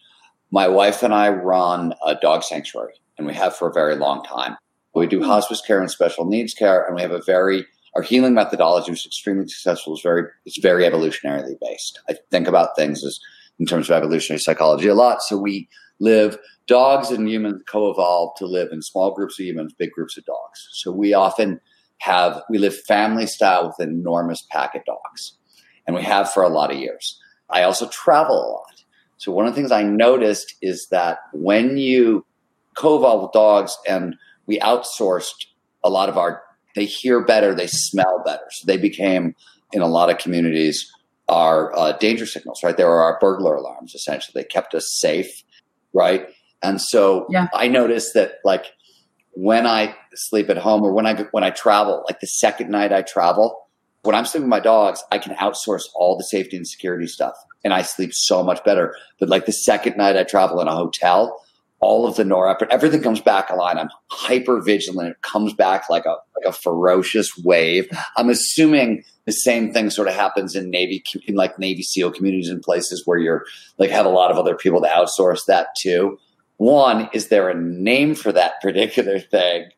My 0.52 0.68
wife 0.68 1.02
and 1.02 1.14
I 1.14 1.30
run 1.30 1.94
a 2.06 2.16
dog 2.16 2.44
sanctuary, 2.44 2.96
and 3.18 3.28
we 3.28 3.34
have 3.34 3.56
for 3.56 3.70
a 3.70 3.74
very 3.74 3.96
long 3.96 4.24
time. 4.24 4.58
We 4.94 5.08
do 5.08 5.20
hmm. 5.20 5.26
hospice 5.26 5.62
care 5.66 5.80
and 5.80 5.90
special 5.90 6.26
needs 6.26 6.54
care, 6.54 6.86
and 6.86 6.96
we 6.96 7.02
have 7.02 7.12
a 7.12 7.22
very 7.22 7.66
our 7.94 8.02
healing 8.02 8.34
methodology 8.34 8.92
was 8.92 9.06
extremely 9.06 9.48
successful. 9.48 9.94
It's 9.94 10.04
very 10.04 10.24
it's 10.46 10.60
very 10.60 10.84
evolutionarily 10.84 11.56
based. 11.60 12.00
I 12.10 12.16
think 12.30 12.48
about 12.48 12.76
things 12.76 13.04
as 13.04 13.20
in 13.60 13.66
terms 13.66 13.90
of 13.90 13.96
evolutionary 13.96 14.40
psychology 14.40 14.88
a 14.88 14.96
lot. 14.96 15.22
So 15.22 15.38
we 15.38 15.68
live 16.00 16.38
dogs 16.68 17.12
and 17.12 17.30
humans 17.30 17.62
co-evolved 17.68 18.38
to 18.38 18.46
live 18.46 18.70
in 18.72 18.82
small 18.82 19.14
groups 19.14 19.40
of 19.40 19.46
humans, 19.46 19.74
big 19.78 19.92
groups 19.92 20.18
of 20.18 20.26
dogs. 20.26 20.68
So 20.72 20.92
we 20.92 21.14
often 21.14 21.60
have 22.00 22.42
we 22.50 22.58
live 22.58 22.76
family 22.76 23.28
style 23.28 23.68
with 23.68 23.86
an 23.86 23.94
enormous 23.94 24.42
pack 24.50 24.74
of 24.74 24.84
dogs, 24.86 25.38
and 25.86 25.96
we 25.96 26.02
have 26.04 26.32
for 26.32 26.44
a 26.44 26.50
lot 26.50 26.72
of 26.72 26.78
years. 26.78 27.20
I 27.50 27.64
also 27.64 27.88
travel 27.90 28.36
a 28.36 28.50
lot. 28.52 28.84
So 29.18 29.32
one 29.32 29.46
of 29.46 29.54
the 29.54 29.62
things 29.62 29.72
I 29.72 29.84
noticed 29.84 30.56
is 30.62 30.88
that 30.90 31.20
when 31.34 31.78
you 31.78 32.26
with 32.82 33.32
dogs, 33.32 33.78
and 33.88 34.16
we 34.46 34.60
outsourced 34.60 35.48
a 35.84 35.90
lot 35.90 36.10
of 36.10 36.18
our 36.18 36.44
they 36.76 36.86
hear 36.86 37.24
better, 37.24 37.54
they 37.54 37.68
smell 37.68 38.22
better. 38.26 38.46
So 38.52 38.66
they 38.66 38.78
became 38.78 39.36
in 39.74 39.82
a 39.82 39.88
lot 39.88 40.10
of 40.10 40.18
communities 40.18 40.90
our 41.28 41.78
uh, 41.78 41.94
danger 41.94 42.26
signals, 42.26 42.62
right? 42.64 42.76
There 42.76 42.90
are 42.90 43.02
our 43.02 43.18
burglar 43.20 43.56
alarms, 43.56 43.96
essentially. 43.96 44.42
They 44.42 44.48
kept 44.48 44.76
us 44.76 44.98
safe, 45.00 45.44
right? 45.94 46.28
And 46.62 46.82
so 46.82 47.26
yeah. 47.30 47.48
I 47.54 47.68
noticed 47.68 48.14
that, 48.16 48.36
like, 48.44 48.66
when 49.32 49.66
I 49.66 49.96
sleep 50.14 50.50
at 50.50 50.58
home 50.58 50.84
or 50.84 50.92
when 50.92 51.06
I 51.06 51.14
when 51.32 51.44
I 51.44 51.52
travel, 51.52 52.04
like 52.08 52.20
the 52.20 52.28
second 52.28 52.70
night 52.70 52.92
I 52.92 53.02
travel, 53.02 53.70
when 54.04 54.14
I'm 54.14 54.26
sleeping 54.26 54.48
with 54.48 54.50
my 54.50 54.60
dogs, 54.60 55.04
I 55.12 55.20
can 55.20 55.36
outsource 55.36 55.84
all 55.96 56.18
the 56.18 56.24
safety 56.24 56.58
and 56.58 56.68
security 56.68 57.08
stuff, 57.08 57.36
and 57.64 57.74
I 57.74 57.82
sleep 57.82 58.12
so 58.14 58.44
much 58.44 58.62
better. 58.66 58.94
But 59.20 59.30
like 59.30 59.46
the 59.46 59.54
second 59.54 59.96
night 59.96 60.18
I 60.18 60.24
travel 60.24 60.60
in 60.60 60.68
a 60.68 60.76
hotel, 60.76 61.41
all 61.82 62.08
of 62.08 62.16
the 62.16 62.24
norepinephrine, 62.24 62.68
everything 62.70 63.02
comes 63.02 63.20
back 63.20 63.50
aligned. 63.50 63.80
I'm 63.80 63.90
hyper 64.12 64.62
vigilant. 64.62 65.10
It 65.10 65.22
comes 65.24 65.54
back 65.54 65.90
like 65.90 66.06
a 66.06 66.16
like 66.36 66.46
a 66.46 66.52
ferocious 66.52 67.38
wave. 67.44 67.90
I'm 68.16 68.30
assuming 68.30 69.04
the 69.26 69.32
same 69.32 69.74
thing 69.74 69.90
sort 69.90 70.08
of 70.08 70.14
happens 70.14 70.56
in 70.56 70.70
Navy 70.70 71.04
in 71.26 71.36
like 71.36 71.58
Navy 71.60 71.82
SEAL 71.82 72.12
communities 72.12 72.50
and 72.50 72.62
places 72.62 73.04
where 73.06 73.18
you're 73.18 73.46
like 73.78 73.90
have 73.90 74.06
a 74.06 74.10
lot 74.10 74.32
of 74.32 74.38
other 74.38 74.56
people 74.56 74.82
to 74.82 74.88
outsource 74.88 75.46
that 75.48 75.68
too. 75.80 76.20
One, 76.58 77.10
is 77.14 77.30
there 77.30 77.50
a 77.50 77.60
name 77.60 78.14
for 78.14 78.32
that 78.32 78.62
particular 78.62 79.20
thing 79.20 79.70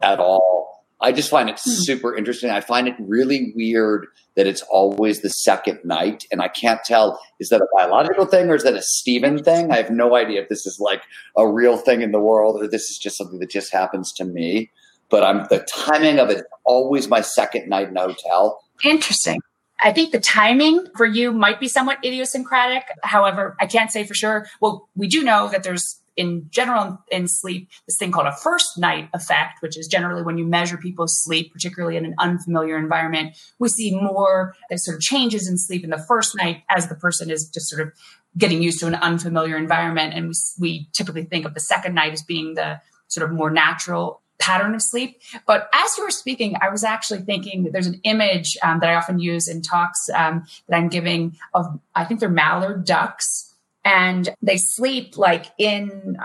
at 0.00 0.20
all? 0.20 0.86
I 1.00 1.12
just 1.12 1.30
find 1.30 1.48
it 1.48 1.60
hmm. 1.62 1.70
super 1.70 2.14
interesting. 2.14 2.50
I 2.50 2.60
find 2.60 2.86
it 2.86 2.94
really 3.00 3.52
weird 3.56 4.06
that 4.40 4.46
it's 4.46 4.62
always 4.70 5.20
the 5.20 5.28
second 5.28 5.80
night. 5.84 6.24
And 6.32 6.40
I 6.40 6.48
can't 6.48 6.80
tell 6.82 7.20
is 7.40 7.50
that 7.50 7.60
a 7.60 7.66
biological 7.76 8.24
thing 8.24 8.48
or 8.48 8.54
is 8.54 8.62
that 8.62 8.72
a 8.72 8.80
Steven 8.80 9.44
thing? 9.44 9.70
I 9.70 9.76
have 9.76 9.90
no 9.90 10.16
idea 10.16 10.40
if 10.40 10.48
this 10.48 10.64
is 10.64 10.80
like 10.80 11.02
a 11.36 11.46
real 11.46 11.76
thing 11.76 12.00
in 12.00 12.10
the 12.10 12.18
world 12.18 12.56
or 12.58 12.66
this 12.66 12.84
is 12.84 12.96
just 12.96 13.18
something 13.18 13.38
that 13.40 13.50
just 13.50 13.70
happens 13.70 14.14
to 14.14 14.24
me. 14.24 14.70
But 15.10 15.24
I'm 15.24 15.44
the 15.50 15.58
timing 15.70 16.18
of 16.18 16.30
it 16.30 16.42
always 16.64 17.06
my 17.06 17.20
second 17.20 17.68
night 17.68 17.88
in 17.88 17.96
a 17.98 18.00
hotel. 18.00 18.62
Interesting. 18.82 19.40
I 19.82 19.92
think 19.92 20.10
the 20.10 20.20
timing 20.20 20.86
for 20.96 21.04
you 21.04 21.32
might 21.32 21.60
be 21.60 21.68
somewhat 21.68 21.98
idiosyncratic. 22.02 22.84
However, 23.02 23.56
I 23.60 23.66
can't 23.66 23.92
say 23.92 24.04
for 24.04 24.14
sure. 24.14 24.46
Well, 24.62 24.88
we 24.96 25.06
do 25.06 25.22
know 25.22 25.50
that 25.50 25.64
there's 25.64 25.99
in 26.16 26.46
general 26.50 26.98
in 27.10 27.28
sleep 27.28 27.68
this 27.86 27.96
thing 27.96 28.12
called 28.12 28.26
a 28.26 28.36
first 28.36 28.78
night 28.78 29.08
effect, 29.14 29.62
which 29.62 29.78
is 29.78 29.86
generally 29.86 30.22
when 30.22 30.38
you 30.38 30.44
measure 30.44 30.76
people's 30.76 31.22
sleep, 31.22 31.52
particularly 31.52 31.96
in 31.96 32.04
an 32.04 32.14
unfamiliar 32.18 32.76
environment, 32.76 33.36
we 33.58 33.68
see 33.68 33.94
more 33.94 34.54
sort 34.76 34.96
of 34.96 35.00
changes 35.00 35.48
in 35.48 35.56
sleep 35.56 35.84
in 35.84 35.90
the 35.90 35.98
first 35.98 36.36
night 36.36 36.62
as 36.68 36.88
the 36.88 36.94
person 36.94 37.30
is 37.30 37.48
just 37.48 37.68
sort 37.68 37.86
of 37.86 37.92
getting 38.36 38.62
used 38.62 38.80
to 38.80 38.86
an 38.86 38.94
unfamiliar 38.94 39.56
environment. 39.56 40.14
And 40.14 40.28
we, 40.28 40.34
we 40.58 40.88
typically 40.92 41.24
think 41.24 41.46
of 41.46 41.54
the 41.54 41.60
second 41.60 41.94
night 41.94 42.12
as 42.12 42.22
being 42.22 42.54
the 42.54 42.80
sort 43.08 43.28
of 43.28 43.34
more 43.36 43.50
natural 43.50 44.20
pattern 44.38 44.74
of 44.74 44.82
sleep. 44.82 45.20
But 45.46 45.68
as 45.72 45.90
you 45.98 46.04
were 46.04 46.10
speaking, 46.10 46.56
I 46.60 46.70
was 46.70 46.82
actually 46.82 47.20
thinking 47.20 47.68
there's 47.70 47.86
an 47.86 48.00
image 48.04 48.56
um, 48.62 48.80
that 48.80 48.88
I 48.88 48.94
often 48.94 49.18
use 49.18 49.48
in 49.48 49.62
talks 49.62 50.08
um, 50.14 50.46
that 50.68 50.76
I'm 50.76 50.88
giving 50.88 51.36
of, 51.52 51.66
I 51.94 52.04
think 52.04 52.20
they're 52.20 52.30
mallard 52.30 52.84
ducks 52.84 53.49
and 53.84 54.28
they 54.42 54.56
sleep 54.56 55.16
like 55.16 55.46
in 55.58 56.16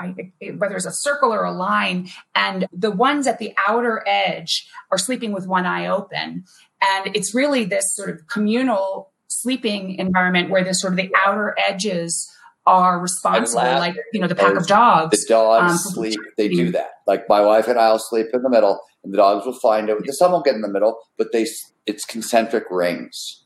whether 0.58 0.76
it's 0.76 0.86
a 0.86 0.92
circle 0.92 1.34
or 1.34 1.46
a 1.46 1.52
line 1.52 2.10
and 2.34 2.68
the 2.74 2.92
ones 2.92 3.28
at 3.28 3.40
the 3.40 3.54
outer 3.68 4.04
edge 4.06 4.68
are 4.92 4.98
sleeping 4.98 5.32
with 5.32 5.48
one 5.48 5.66
eye 5.66 5.88
open. 5.88 6.44
And 6.82 7.16
it's 7.16 7.34
really 7.34 7.64
this 7.64 7.96
sort 7.96 8.10
of 8.10 8.28
communal 8.28 9.12
sleeping 9.28 9.96
environment 9.96 10.50
where 10.50 10.64
the 10.64 10.74
sort 10.74 10.94
of 10.94 10.98
the 10.98 11.12
outer 11.16 11.56
edges 11.58 12.30
are 12.68 13.00
responsible 13.00 13.62
like 13.62 13.96
you 14.12 14.20
know 14.20 14.28
the 14.28 14.34
pack 14.34 14.56
of 14.56 14.66
dogs 14.66 15.22
the 15.22 15.26
dogs 15.30 15.72
um, 15.72 15.78
sleep 15.78 16.20
they 16.36 16.48
do 16.48 16.72
that. 16.72 16.90
Like 17.06 17.30
my 17.30 17.40
wife 17.40 17.68
and 17.68 17.78
i'll 17.78 18.00
sleep 18.00 18.28
in 18.34 18.42
the 18.42 18.50
middle 18.50 18.80
and 19.04 19.14
the 19.14 19.18
dogs 19.18 19.46
will 19.46 19.54
find 19.54 19.88
it. 19.88 19.98
Some 20.16 20.32
will 20.32 20.42
get 20.42 20.56
in 20.56 20.62
the 20.62 20.68
middle 20.68 20.98
but 21.18 21.32
they 21.32 21.46
it's 21.86 22.06
concentric 22.06 22.66
rings 22.72 23.45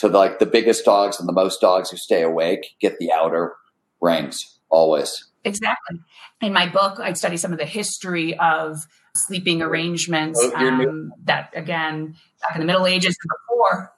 to 0.00 0.08
like 0.08 0.38
the 0.38 0.46
biggest 0.46 0.84
dogs 0.84 1.20
and 1.20 1.28
the 1.28 1.32
most 1.32 1.60
dogs 1.60 1.90
who 1.90 1.96
stay 1.96 2.22
awake 2.22 2.74
get 2.80 2.98
the 2.98 3.12
outer 3.12 3.54
rings 4.00 4.58
always. 4.70 5.26
Exactly. 5.44 6.00
In 6.40 6.52
my 6.52 6.66
book, 6.66 6.98
I 6.98 7.12
study 7.12 7.36
some 7.36 7.52
of 7.52 7.58
the 7.58 7.66
history 7.66 8.36
of 8.38 8.86
sleeping 9.14 9.60
arrangements 9.60 10.40
oh, 10.42 10.54
um, 10.54 11.12
that, 11.24 11.50
again, 11.54 12.16
back 12.40 12.54
in 12.54 12.60
the 12.60 12.66
Middle 12.66 12.86
Ages 12.86 13.16
and 13.22 13.30
before, 13.48 13.92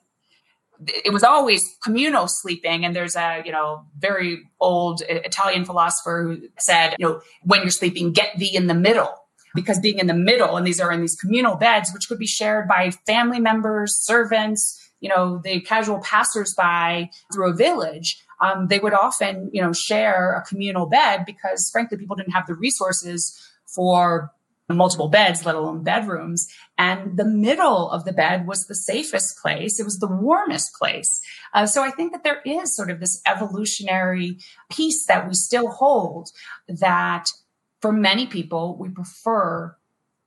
it 1.04 1.12
was 1.12 1.22
always 1.22 1.62
communal 1.84 2.26
sleeping. 2.26 2.84
And 2.84 2.96
there's 2.96 3.14
a, 3.14 3.42
you 3.44 3.52
know, 3.52 3.84
very 3.98 4.42
old 4.60 5.02
Italian 5.08 5.64
philosopher 5.64 6.24
who 6.24 6.48
said, 6.58 6.96
you 6.98 7.06
know, 7.06 7.20
when 7.42 7.60
you're 7.60 7.70
sleeping, 7.70 8.12
get 8.12 8.36
thee 8.38 8.54
in 8.54 8.66
the 8.66 8.74
middle 8.74 9.14
because 9.54 9.78
being 9.78 9.98
in 9.98 10.06
the 10.06 10.14
middle 10.14 10.56
and 10.56 10.66
these 10.66 10.80
are 10.80 10.90
in 10.90 11.00
these 11.00 11.14
communal 11.16 11.56
beds 11.56 11.92
which 11.92 12.08
could 12.08 12.18
be 12.18 12.26
shared 12.26 12.66
by 12.66 12.90
family 13.06 13.38
members 13.38 13.98
servants 14.00 14.81
you 15.02 15.08
know, 15.08 15.40
the 15.44 15.60
casual 15.60 16.00
passersby 16.00 17.10
through 17.32 17.50
a 17.50 17.54
village, 17.54 18.22
um, 18.40 18.68
they 18.68 18.78
would 18.78 18.94
often, 18.94 19.50
you 19.52 19.60
know, 19.60 19.72
share 19.72 20.34
a 20.34 20.42
communal 20.48 20.86
bed 20.86 21.24
because 21.26 21.68
frankly, 21.70 21.98
people 21.98 22.16
didn't 22.16 22.32
have 22.32 22.46
the 22.46 22.54
resources 22.54 23.38
for 23.74 24.30
multiple 24.68 25.08
beds, 25.08 25.44
let 25.44 25.54
alone 25.54 25.82
bedrooms. 25.82 26.46
And 26.78 27.16
the 27.16 27.24
middle 27.24 27.90
of 27.90 28.04
the 28.04 28.12
bed 28.12 28.46
was 28.46 28.64
the 28.64 28.74
safest 28.74 29.36
place. 29.42 29.78
It 29.78 29.84
was 29.84 29.98
the 29.98 30.06
warmest 30.06 30.70
place. 30.78 31.20
Uh, 31.52 31.66
so 31.66 31.82
I 31.82 31.90
think 31.90 32.12
that 32.12 32.24
there 32.24 32.40
is 32.46 32.74
sort 32.74 32.90
of 32.90 33.00
this 33.00 33.20
evolutionary 33.26 34.38
piece 34.70 35.04
that 35.06 35.28
we 35.28 35.34
still 35.34 35.68
hold 35.68 36.30
that 36.68 37.26
for 37.80 37.92
many 37.92 38.26
people, 38.26 38.78
we 38.78 38.88
prefer 38.88 39.76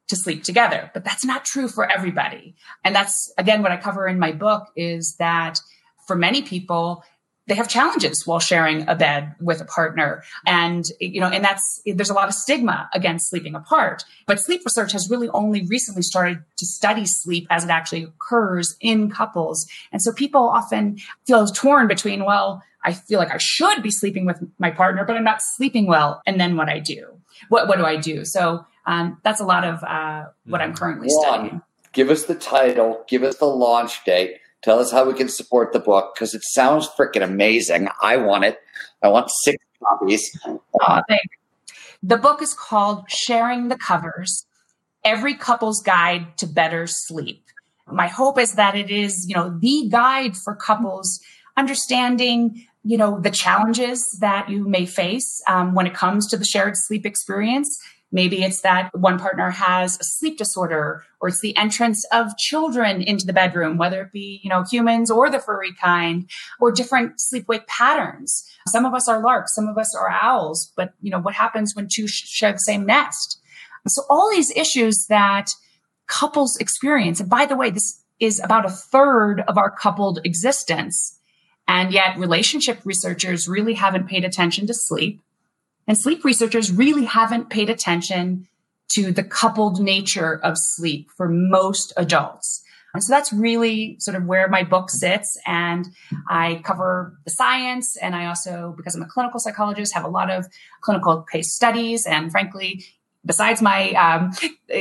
to 0.08 0.16
sleep 0.16 0.43
together. 0.43 0.91
But 0.93 1.03
that's 1.03 1.26
not 1.26 1.45
true 1.45 1.68
for 1.68 1.89
everybody. 1.89 2.56
And 2.84 2.95
that's 2.95 3.32
again 3.38 3.62
what 3.62 3.72
I 3.72 3.78
cover 3.78 4.08
in 4.08 4.20
my 4.20 4.32
book 4.32 4.68
is 4.76 5.16
that 5.18 5.60
for 6.08 6.16
many 6.16 6.41
people, 6.41 7.03
they 7.47 7.56
have 7.56 7.70
challenges 7.70 8.26
while 8.26 8.39
sharing 8.39 8.88
a 8.88 8.95
bed 8.95 9.36
with 9.39 9.62
a 9.62 9.66
partner. 9.66 10.24
And, 10.47 10.84
you 10.99 11.20
know, 11.20 11.28
and 11.28 11.43
that's, 11.43 11.82
there's 11.86 12.10
a 12.10 12.14
lot 12.14 12.28
of 12.28 12.34
stigma 12.34 12.89
against 12.93 13.30
sleeping 13.30 13.53
apart. 13.53 14.03
But 14.26 14.39
sleep 14.39 14.62
research 14.66 14.91
has 14.93 15.10
really 15.12 15.30
only 15.30 15.64
recently 15.68 16.01
started 16.01 16.43
to 16.58 16.66
study 16.66 17.06
sleep 17.06 17.45
as 17.51 17.64
it 17.64 17.70
actually 17.70 18.03
occurs 18.03 18.76
in 18.82 19.12
couples. 19.12 19.68
And 19.91 20.01
so 20.01 20.12
people 20.12 20.41
often 20.41 20.97
feel 21.28 21.45
torn 21.45 21.88
between, 21.88 22.26
well, 22.26 22.64
I 22.84 22.93
feel 22.93 23.20
like 23.20 23.32
I 23.32 23.38
should 23.38 23.84
be 23.84 23.91
sleeping 23.91 24.26
with 24.26 24.41
my 24.58 24.72
partner, 24.72 25.06
but 25.06 25.16
I'm 25.16 25.24
not 25.24 25.41
sleeping 25.41 25.86
well. 25.86 26.22
And 26.26 26.39
then 26.39 26.58
what 26.58 26.70
I 26.70 26.80
do? 26.80 27.20
What, 27.49 27.68
what 27.68 27.78
do 27.78 27.86
I 27.86 27.97
do? 27.97 28.26
So 28.26 28.66
um, 28.86 29.19
that's 29.23 29.39
a 29.39 29.45
lot 29.45 29.63
of 29.63 29.83
uh, 29.83 30.25
what 30.45 30.61
I'm 30.61 30.73
currently 30.73 31.07
One, 31.09 31.25
studying. 31.25 31.61
Give 31.93 32.09
us 32.09 32.25
the 32.25 32.36
title, 32.36 33.03
give 33.07 33.23
us 33.23 33.38
the 33.38 33.45
launch 33.45 34.03
date, 34.03 34.38
tell 34.61 34.79
us 34.79 34.91
how 34.91 35.05
we 35.05 35.13
can 35.13 35.29
support 35.29 35.73
the 35.73 35.79
book 35.79 36.13
because 36.13 36.33
it 36.33 36.43
sounds 36.43 36.88
freaking 36.88 37.23
amazing. 37.23 37.88
I 38.01 38.17
want 38.17 38.43
it. 38.45 38.59
I 39.01 39.07
want 39.07 39.29
six 39.31 39.57
copies. 39.81 40.38
Oh, 40.45 41.01
the 42.03 42.17
book 42.17 42.41
is 42.41 42.53
called 42.53 43.09
Sharing 43.09 43.69
the 43.69 43.77
Covers 43.77 44.45
Every 45.03 45.36
Couple's 45.36 45.81
Guide 45.81 46.38
to 46.38 46.47
Better 46.47 46.88
Sleep. 46.88 47.41
My 47.88 48.07
hope 48.07 48.39
is 48.39 48.53
that 48.53 48.75
it 48.75 48.89
is, 48.89 49.27
you 49.27 49.36
know, 49.36 49.57
the 49.59 49.88
guide 49.89 50.36
for 50.36 50.55
couples 50.55 51.19
understanding 51.57 52.65
you 52.86 52.97
know 52.97 53.19
the 53.19 53.31
challenges 53.31 54.11
that 54.21 54.47
you 54.47 54.63
may 54.67 54.86
face 54.86 55.41
um, 55.47 55.73
when 55.73 55.88
it 55.88 55.93
comes 55.93 56.27
to 56.27 56.38
the 56.38 56.45
shared 56.45 56.77
sleep 56.77 57.05
experience 57.05 57.79
Maybe 58.12 58.43
it's 58.43 58.62
that 58.62 58.91
one 58.97 59.20
partner 59.20 59.49
has 59.49 59.99
a 59.99 60.03
sleep 60.03 60.38
disorder 60.38 61.03
or 61.20 61.30
it's 61.30 61.41
the 61.41 61.56
entrance 61.58 62.06
of 62.12 62.38
children 62.38 63.01
into 63.01 63.26
the 63.26 63.34
bedroom, 63.34 63.78
whether 63.78 64.01
it 64.03 64.12
be, 64.12 64.39
you 64.43 64.49
know, 64.49 64.64
humans 64.64 65.12
or 65.12 65.30
the 65.30 65.39
furry 65.39 65.74
kind 65.74 66.30
or 66.60 66.72
different 66.72 67.20
sleep 67.20 67.47
wake 67.47 67.68
patterns. 67.68 68.49
Some 68.70 68.86
of 68.86 68.93
us 68.93 69.10
are 69.10 69.22
larks, 69.22 69.56
some 69.56 69.68
of 69.68 69.78
us 69.78 69.93
are 69.95 70.10
owls, 70.10 70.72
but 70.78 70.93
you 71.01 71.12
know, 71.12 71.20
what 71.20 71.34
happens 71.34 71.76
when 71.76 71.88
two 71.91 72.08
share 72.08 72.53
the 72.53 72.60
same 72.60 72.86
nest? 72.86 73.39
So 73.88 74.03
all 74.10 74.32
these 74.32 74.51
issues 74.56 75.08
that 75.08 75.49
couples 76.08 76.58
experience. 76.58 77.20
And 77.20 77.30
by 77.30 77.45
the 77.45 77.56
way, 77.56 77.70
this 77.70 78.01
is 78.20 78.39
about 78.39 78.66
a 78.66 78.70
third 78.70 79.41
of 79.47 79.58
our 79.58 79.72
coupled 79.72 80.20
existence. 80.24 81.20
And 81.68 81.91
yet 81.91 82.18
relationship 82.18 82.80
researchers 82.86 83.47
really 83.47 83.74
haven't 83.74 84.08
paid 84.08 84.24
attention 84.24 84.68
to 84.68 84.74
sleep. 84.74 85.22
And 85.88 85.97
sleep 85.97 86.23
researchers 86.23 86.71
really 86.71 87.05
haven't 87.05 87.49
paid 87.49 87.69
attention 87.69 88.47
to 88.93 89.11
the 89.11 89.23
coupled 89.23 89.79
nature 89.79 90.39
of 90.43 90.55
sleep 90.57 91.09
for 91.15 91.27
most 91.29 91.93
adults. 91.97 92.63
And 92.93 93.03
so 93.03 93.13
that's 93.13 93.33
really 93.33 93.97
sort 93.99 94.15
of 94.15 94.23
where 94.23 94.47
my 94.47 94.63
book 94.63 94.89
sits. 94.89 95.38
And 95.45 95.86
I 96.29 96.61
cover 96.63 97.17
the 97.25 97.31
science. 97.31 97.97
And 97.97 98.15
I 98.15 98.27
also, 98.27 98.73
because 98.77 98.95
I'm 98.95 99.01
a 99.01 99.07
clinical 99.07 99.39
psychologist, 99.39 99.93
have 99.93 100.05
a 100.05 100.09
lot 100.09 100.31
of 100.31 100.45
clinical 100.81 101.23
case 101.23 101.53
studies. 101.53 102.05
And 102.05 102.31
frankly, 102.31 102.86
besides 103.26 103.61
my 103.61 103.91
um, 103.91 104.32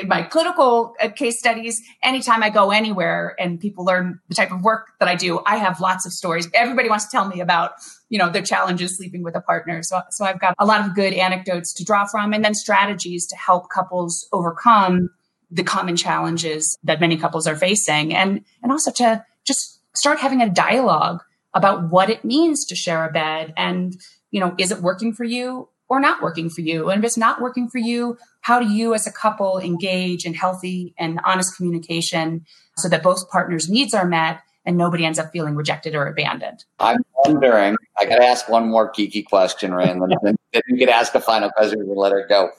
my 0.07 0.22
clinical 0.22 0.95
uh, 1.01 1.09
case 1.09 1.38
studies, 1.38 1.82
anytime 2.03 2.42
I 2.42 2.51
go 2.51 2.70
anywhere 2.70 3.34
and 3.38 3.59
people 3.59 3.84
learn 3.84 4.20
the 4.28 4.34
type 4.34 4.53
of 4.53 4.62
work 4.62 4.88
that 5.01 5.09
I 5.09 5.14
do, 5.14 5.40
I 5.47 5.57
have 5.57 5.80
lots 5.80 6.07
of 6.07 6.12
stories. 6.12 6.49
Everybody 6.55 6.88
wants 6.88 7.07
to 7.07 7.11
tell 7.11 7.26
me 7.26 7.40
about 7.40 7.72
you 8.09 8.18
know 8.18 8.30
their 8.30 8.42
challenges 8.42 8.97
sleeping 8.97 9.22
with 9.22 9.34
a 9.36 9.40
partner. 9.40 9.82
So 9.82 10.01
so 10.11 10.24
I've 10.24 10.40
got 10.40 10.55
a 10.59 10.66
lot 10.66 10.86
of 10.86 10.95
good 10.95 11.14
anecdotes 11.14 11.72
to 11.74 11.84
draw 11.84 12.07
from, 12.07 12.32
and 12.32 12.45
then 12.45 12.55
strategies 12.55 13.26
to 13.28 13.36
help 13.36 13.70
couples 13.70 14.28
overcome 14.32 15.11
the 15.51 15.62
common 15.62 15.97
challenges 15.97 16.76
that 16.82 17.01
many 17.01 17.16
couples 17.16 17.47
are 17.47 17.57
facing, 17.57 18.14
and 18.14 18.45
and 18.62 18.72
also 18.72 18.90
to 18.92 19.24
just 19.45 19.80
start 19.95 20.18
having 20.18 20.42
a 20.42 20.51
dialogue 20.51 21.22
about 21.55 21.90
what 21.90 22.11
it 22.11 22.24
means 22.24 22.66
to 22.66 22.74
share 22.74 23.07
a 23.07 23.12
bed 23.12 23.55
and, 23.57 23.97
you 24.30 24.40
know, 24.40 24.55
is 24.59 24.72
it 24.72 24.82
working 24.82 25.12
for 25.12 25.24
you 25.24 25.68
or 25.89 26.01
not 26.01 26.22
working 26.22 26.51
for 26.51 26.61
you? 26.61 26.91
And 26.91 27.03
if 27.03 27.07
it's 27.07 27.16
not 27.16 27.41
working 27.41 27.68
for 27.68 27.78
you, 27.78 28.16
how 28.41 28.61
do 28.61 28.68
you 28.68 28.95
as 28.95 29.07
a 29.07 29.12
couple 29.12 29.59
engage 29.59 30.24
in 30.24 30.35
healthy 30.35 30.95
and 30.99 31.20
honest 31.24 31.57
communication 31.57 32.45
so 32.76 32.89
that 32.89 33.03
both 33.03 33.28
partners' 33.30 33.68
needs 33.68 33.95
are 33.95 34.07
met 34.07 34.41
and 34.66 34.76
nobody 34.76 35.05
ends 35.05 35.18
up 35.18 35.30
feeling 35.32 35.55
rejected 35.55 35.95
or 35.95 36.07
abandoned? 36.07 36.64
I'm 36.80 36.99
wondering, 37.24 37.76
I 37.99 38.07
got 38.07 38.16
to 38.16 38.24
ask 38.24 38.49
one 38.49 38.68
more 38.68 38.93
geeky 38.93 39.24
question, 39.24 39.72
Rian, 39.72 40.01
then, 40.22 40.37
you 40.68 40.78
could 40.78 40.89
ask 40.89 41.14
a 41.14 41.20
final 41.20 41.51
question 41.51 41.80
and 41.80 41.97
let 41.97 42.12
her 42.12 42.26
go. 42.28 42.51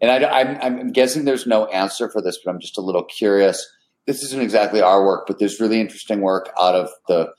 And 0.00 0.10
I, 0.10 0.66
am 0.66 0.92
guessing 0.92 1.24
there's 1.24 1.46
no 1.46 1.66
answer 1.66 2.08
for 2.08 2.22
this, 2.22 2.38
but 2.42 2.50
I'm 2.50 2.60
just 2.60 2.78
a 2.78 2.80
little 2.80 3.04
curious. 3.04 3.68
This 4.06 4.22
isn't 4.22 4.40
exactly 4.40 4.80
our 4.80 5.04
work, 5.04 5.26
but 5.26 5.38
there's 5.38 5.60
really 5.60 5.80
interesting 5.80 6.22
work 6.22 6.50
out 6.58 6.74
of 6.74 6.88
the 7.06 7.32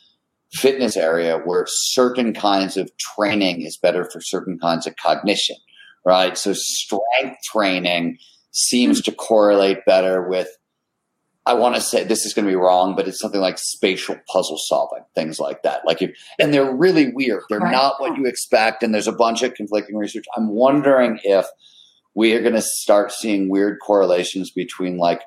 fitness 0.54 0.98
area 0.98 1.38
where 1.38 1.66
certain 1.68 2.34
kinds 2.34 2.78
of 2.78 2.92
training 2.98 3.62
is 3.62 3.78
better 3.78 4.10
for 4.12 4.20
certain 4.22 4.60
kinds 4.60 4.86
of 4.86 4.96
cognition, 4.98 5.56
right? 6.06 6.38
So 6.38 6.54
strength 6.54 7.38
training 7.52 8.18
seems 8.52 9.02
to 9.04 9.12
correlate 9.12 9.86
better 9.86 10.28
with 10.28 10.50
I 11.46 11.56
want 11.56 11.74
to 11.74 11.82
say 11.82 12.04
this 12.04 12.24
is 12.24 12.36
going 12.36 12.46
to 12.46 12.52
be 12.52 12.56
wrong, 12.56 12.96
but 12.96 13.08
it's 13.08 13.20
something 13.20 13.42
like 13.42 13.58
spatial 13.58 14.16
puzzle 14.32 14.60
solving, 14.60 15.04
things 15.16 15.40
like 15.40 15.64
that. 15.64 15.82
Like, 15.88 16.02
if, 16.04 16.12
and 16.38 16.54
they're 16.54 16.72
really 16.72 17.12
weird. 17.12 17.42
They're 17.50 17.58
right. 17.58 17.72
not 17.72 18.00
what 18.00 18.16
you 18.16 18.28
expect, 18.28 18.84
and 18.84 18.94
there's 18.94 19.08
a 19.08 19.12
bunch 19.12 19.42
of 19.42 19.56
conflicting 19.56 19.98
research. 19.98 20.26
I'm 20.38 20.50
wondering 20.50 21.20
if 21.24 21.48
we 22.14 22.34
are 22.34 22.42
going 22.42 22.54
to 22.54 22.62
start 22.62 23.12
seeing 23.12 23.50
weird 23.50 23.80
correlations 23.84 24.52
between 24.52 24.98
like 24.98 25.22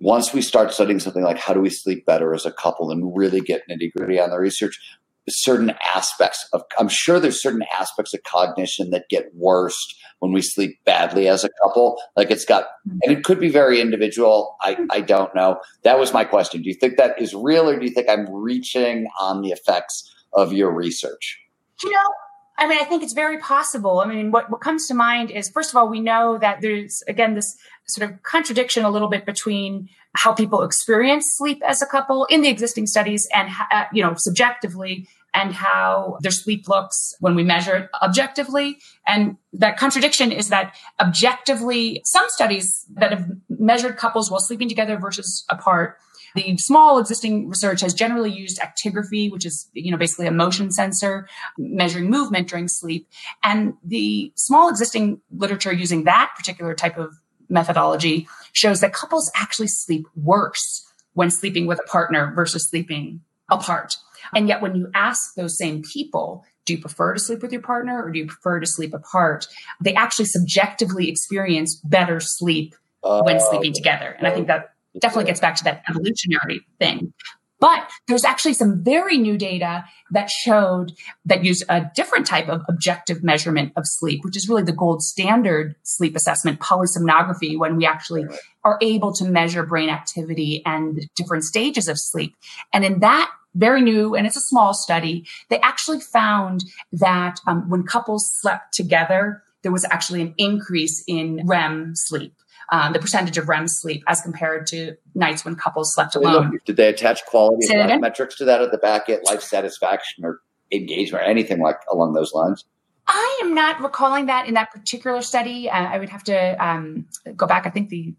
once 0.00 0.32
we 0.32 0.40
start 0.40 0.72
studying 0.72 0.98
something 0.98 1.22
like 1.22 1.38
how 1.38 1.52
do 1.52 1.60
we 1.60 1.70
sleep 1.70 2.06
better 2.06 2.34
as 2.34 2.46
a 2.46 2.52
couple 2.52 2.90
and 2.90 3.16
really 3.16 3.40
get 3.40 3.62
nitty 3.68 3.92
gritty 3.96 4.18
on 4.18 4.30
the 4.30 4.38
research, 4.38 4.80
certain 5.28 5.74
aspects 5.84 6.48
of, 6.52 6.62
I'm 6.78 6.88
sure 6.88 7.20
there's 7.20 7.40
certain 7.40 7.64
aspects 7.78 8.14
of 8.14 8.22
cognition 8.24 8.90
that 8.90 9.04
get 9.10 9.26
worse 9.34 9.76
when 10.20 10.32
we 10.32 10.40
sleep 10.40 10.78
badly 10.84 11.28
as 11.28 11.44
a 11.44 11.50
couple. 11.62 12.00
Like 12.16 12.30
it's 12.30 12.46
got, 12.46 12.64
mm-hmm. 12.88 12.98
and 13.02 13.12
it 13.16 13.24
could 13.24 13.38
be 13.38 13.50
very 13.50 13.80
individual. 13.80 14.56
I, 14.62 14.74
mm-hmm. 14.74 14.86
I 14.90 15.02
don't 15.02 15.34
know. 15.34 15.60
That 15.84 15.98
was 15.98 16.14
my 16.14 16.24
question. 16.24 16.62
Do 16.62 16.68
you 16.68 16.74
think 16.74 16.96
that 16.96 17.20
is 17.20 17.34
real 17.34 17.68
or 17.68 17.78
do 17.78 17.84
you 17.84 17.92
think 17.92 18.08
I'm 18.08 18.26
reaching 18.32 19.06
on 19.20 19.42
the 19.42 19.50
effects 19.50 20.10
of 20.32 20.52
your 20.52 20.72
research? 20.72 21.38
You 21.82 21.90
know, 21.90 22.14
I 22.60 22.68
mean, 22.68 22.78
I 22.78 22.84
think 22.84 23.02
it's 23.02 23.14
very 23.14 23.38
possible. 23.38 24.00
I 24.00 24.06
mean, 24.06 24.30
what, 24.30 24.50
what 24.50 24.60
comes 24.60 24.86
to 24.88 24.94
mind 24.94 25.30
is, 25.30 25.48
first 25.48 25.70
of 25.70 25.76
all, 25.76 25.88
we 25.88 25.98
know 25.98 26.36
that 26.38 26.60
there's, 26.60 27.02
again, 27.08 27.34
this 27.34 27.56
sort 27.86 28.10
of 28.10 28.22
contradiction 28.22 28.84
a 28.84 28.90
little 28.90 29.08
bit 29.08 29.24
between 29.24 29.88
how 30.14 30.34
people 30.34 30.62
experience 30.62 31.32
sleep 31.32 31.62
as 31.66 31.80
a 31.80 31.86
couple 31.86 32.26
in 32.26 32.42
the 32.42 32.50
existing 32.50 32.86
studies 32.86 33.26
and, 33.34 33.48
uh, 33.72 33.84
you 33.94 34.02
know, 34.02 34.14
subjectively 34.14 35.08
and 35.32 35.54
how 35.54 36.18
their 36.20 36.32
sleep 36.32 36.68
looks 36.68 37.14
when 37.20 37.34
we 37.34 37.42
measure 37.42 37.76
it 37.76 37.90
objectively. 38.02 38.78
And 39.06 39.38
that 39.54 39.78
contradiction 39.78 40.30
is 40.30 40.48
that 40.48 40.74
objectively, 41.00 42.02
some 42.04 42.26
studies 42.28 42.84
that 42.94 43.12
have 43.12 43.26
measured 43.48 43.96
couples 43.96 44.30
while 44.30 44.40
sleeping 44.40 44.68
together 44.68 44.98
versus 44.98 45.44
apart 45.48 45.96
the 46.34 46.56
small 46.58 46.98
existing 46.98 47.48
research 47.48 47.80
has 47.80 47.94
generally 47.94 48.30
used 48.30 48.60
actigraphy, 48.60 49.30
which 49.30 49.44
is, 49.46 49.68
you 49.72 49.90
know, 49.90 49.96
basically 49.96 50.26
a 50.26 50.32
motion 50.32 50.70
sensor 50.70 51.28
measuring 51.58 52.10
movement 52.10 52.48
during 52.48 52.68
sleep. 52.68 53.08
And 53.42 53.74
the 53.84 54.32
small 54.36 54.68
existing 54.68 55.20
literature 55.30 55.72
using 55.72 56.04
that 56.04 56.32
particular 56.36 56.74
type 56.74 56.98
of 56.98 57.14
methodology 57.48 58.28
shows 58.52 58.80
that 58.80 58.92
couples 58.92 59.30
actually 59.34 59.68
sleep 59.68 60.06
worse 60.14 60.86
when 61.14 61.30
sleeping 61.30 61.66
with 61.66 61.80
a 61.80 61.88
partner 61.88 62.32
versus 62.34 62.68
sleeping 62.68 63.20
apart. 63.50 63.96
And 64.34 64.48
yet 64.48 64.62
when 64.62 64.76
you 64.76 64.90
ask 64.94 65.34
those 65.34 65.58
same 65.58 65.82
people, 65.82 66.44
do 66.64 66.74
you 66.74 66.80
prefer 66.80 67.14
to 67.14 67.20
sleep 67.20 67.42
with 67.42 67.52
your 67.52 67.62
partner 67.62 68.02
or 68.02 68.12
do 68.12 68.18
you 68.20 68.26
prefer 68.26 68.60
to 68.60 68.66
sleep 68.66 68.94
apart? 68.94 69.48
They 69.80 69.94
actually 69.94 70.26
subjectively 70.26 71.08
experience 71.08 71.80
better 71.84 72.20
sleep 72.20 72.74
when 73.02 73.36
oh, 73.40 73.50
sleeping 73.50 73.72
together. 73.72 74.14
And 74.18 74.26
I 74.26 74.32
think 74.32 74.46
that 74.46 74.74
definitely 74.98 75.26
gets 75.26 75.40
back 75.40 75.56
to 75.56 75.64
that 75.64 75.82
evolutionary 75.88 76.60
thing. 76.78 77.12
But 77.60 77.90
there's 78.08 78.24
actually 78.24 78.54
some 78.54 78.82
very 78.82 79.18
new 79.18 79.36
data 79.36 79.84
that 80.12 80.30
showed 80.30 80.92
that 81.26 81.44
use 81.44 81.62
a 81.68 81.90
different 81.94 82.26
type 82.26 82.48
of 82.48 82.62
objective 82.68 83.22
measurement 83.22 83.72
of 83.76 83.82
sleep, 83.84 84.24
which 84.24 84.36
is 84.36 84.48
really 84.48 84.62
the 84.62 84.72
gold 84.72 85.02
standard 85.02 85.76
sleep 85.82 86.16
assessment, 86.16 86.58
polysomnography, 86.60 87.58
when 87.58 87.76
we 87.76 87.84
actually 87.84 88.24
are 88.64 88.78
able 88.80 89.12
to 89.12 89.24
measure 89.26 89.62
brain 89.62 89.90
activity 89.90 90.62
and 90.64 91.06
different 91.16 91.44
stages 91.44 91.86
of 91.86 91.98
sleep. 91.98 92.34
And 92.72 92.82
in 92.82 93.00
that 93.00 93.30
very 93.54 93.82
new, 93.82 94.14
and 94.14 94.26
it's 94.26 94.36
a 94.36 94.40
small 94.40 94.72
study, 94.72 95.26
they 95.50 95.60
actually 95.60 96.00
found 96.00 96.64
that 96.92 97.40
um, 97.46 97.68
when 97.68 97.82
couples 97.82 98.30
slept 98.40 98.72
together, 98.72 99.42
there 99.62 99.72
was 99.72 99.84
actually 99.90 100.22
an 100.22 100.34
increase 100.38 101.04
in 101.06 101.42
REM 101.44 101.92
sleep 101.94 102.32
um, 102.70 102.92
the 102.92 102.98
percentage 102.98 103.36
of 103.36 103.48
REM 103.48 103.68
sleep 103.68 104.02
as 104.06 104.20
compared 104.20 104.66
to 104.68 104.96
nights 105.14 105.44
when 105.44 105.56
couples 105.56 105.94
slept 105.94 106.14
alone. 106.14 106.58
Did 106.64 106.76
they 106.76 106.88
attach 106.88 107.24
quality 107.26 107.66
of 107.74 107.86
life 107.86 108.00
metrics 108.00 108.36
to 108.36 108.44
that 108.44 108.62
at 108.62 108.70
the 108.70 108.78
back 108.78 109.08
end, 109.08 109.22
life 109.24 109.42
satisfaction 109.42 110.24
or 110.24 110.40
engagement 110.72 111.24
or 111.24 111.26
anything 111.26 111.60
like 111.60 111.80
along 111.90 112.12
those 112.12 112.32
lines? 112.32 112.64
I 113.06 113.40
am 113.42 113.54
not 113.54 113.80
recalling 113.80 114.26
that 114.26 114.46
in 114.46 114.54
that 114.54 114.70
particular 114.70 115.20
study. 115.20 115.68
Uh, 115.68 115.84
I 115.84 115.98
would 115.98 116.10
have 116.10 116.22
to 116.24 116.64
um, 116.64 117.06
go 117.36 117.46
back. 117.46 117.66
I 117.66 117.70
think 117.70 117.88
the 117.88 118.14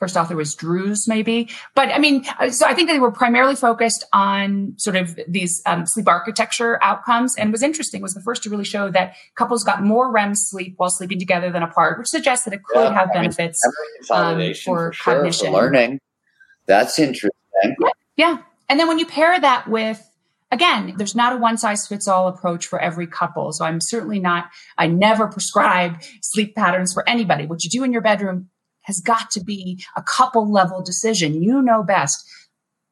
first 0.00 0.16
author 0.16 0.34
was 0.34 0.54
Drews, 0.54 1.06
maybe. 1.06 1.48
But 1.76 1.90
I 1.90 1.98
mean, 1.98 2.24
uh, 2.40 2.50
so 2.50 2.66
I 2.66 2.74
think 2.74 2.88
they 2.88 2.98
were 2.98 3.12
primarily 3.12 3.54
focused 3.54 4.04
on 4.12 4.74
sort 4.78 4.96
of 4.96 5.16
these 5.28 5.62
um, 5.66 5.86
sleep 5.86 6.08
architecture 6.08 6.82
outcomes. 6.82 7.36
And 7.36 7.52
was 7.52 7.62
interesting 7.62 8.02
was 8.02 8.14
the 8.14 8.22
first 8.22 8.42
to 8.42 8.50
really 8.50 8.64
show 8.64 8.90
that 8.90 9.14
couples 9.36 9.62
got 9.62 9.84
more 9.84 10.10
REM 10.10 10.34
sleep 10.34 10.74
while 10.78 10.90
sleeping 10.90 11.20
together 11.20 11.50
than 11.50 11.62
apart, 11.62 11.98
which 11.98 12.08
suggests 12.08 12.46
that 12.46 12.54
it 12.54 12.64
could 12.64 12.82
yeah, 12.82 12.94
have 12.94 13.10
I 13.10 13.12
benefits 13.12 13.60
um, 14.10 14.38
for, 14.38 14.54
for 14.54 14.54
sure, 14.54 14.92
cognition, 14.92 15.46
for 15.48 15.52
learning. 15.52 16.00
That's 16.66 16.98
interesting. 16.98 17.30
Yeah, 17.62 17.90
yeah. 18.16 18.38
And 18.68 18.80
then 18.80 18.88
when 18.88 18.98
you 18.98 19.06
pair 19.06 19.38
that 19.38 19.68
with 19.68 20.04
again, 20.50 20.94
there's 20.96 21.14
not 21.14 21.32
a 21.32 21.36
one 21.36 21.58
size 21.58 21.86
fits 21.86 22.08
all 22.08 22.28
approach 22.28 22.66
for 22.66 22.78
every 22.78 23.06
couple. 23.06 23.52
So 23.52 23.64
I'm 23.64 23.80
certainly 23.80 24.18
not, 24.18 24.50
I 24.76 24.86
never 24.86 25.28
prescribe 25.28 26.02
sleep 26.22 26.54
patterns 26.54 26.92
for 26.92 27.08
anybody. 27.08 27.46
What 27.46 27.64
you 27.64 27.70
do 27.70 27.84
in 27.84 27.92
your 27.92 28.02
bedroom 28.02 28.49
has 28.82 29.00
got 29.00 29.30
to 29.32 29.42
be 29.42 29.82
a 29.96 30.02
couple 30.02 30.50
level 30.50 30.82
decision. 30.82 31.42
You 31.42 31.62
know 31.62 31.82
best. 31.82 32.24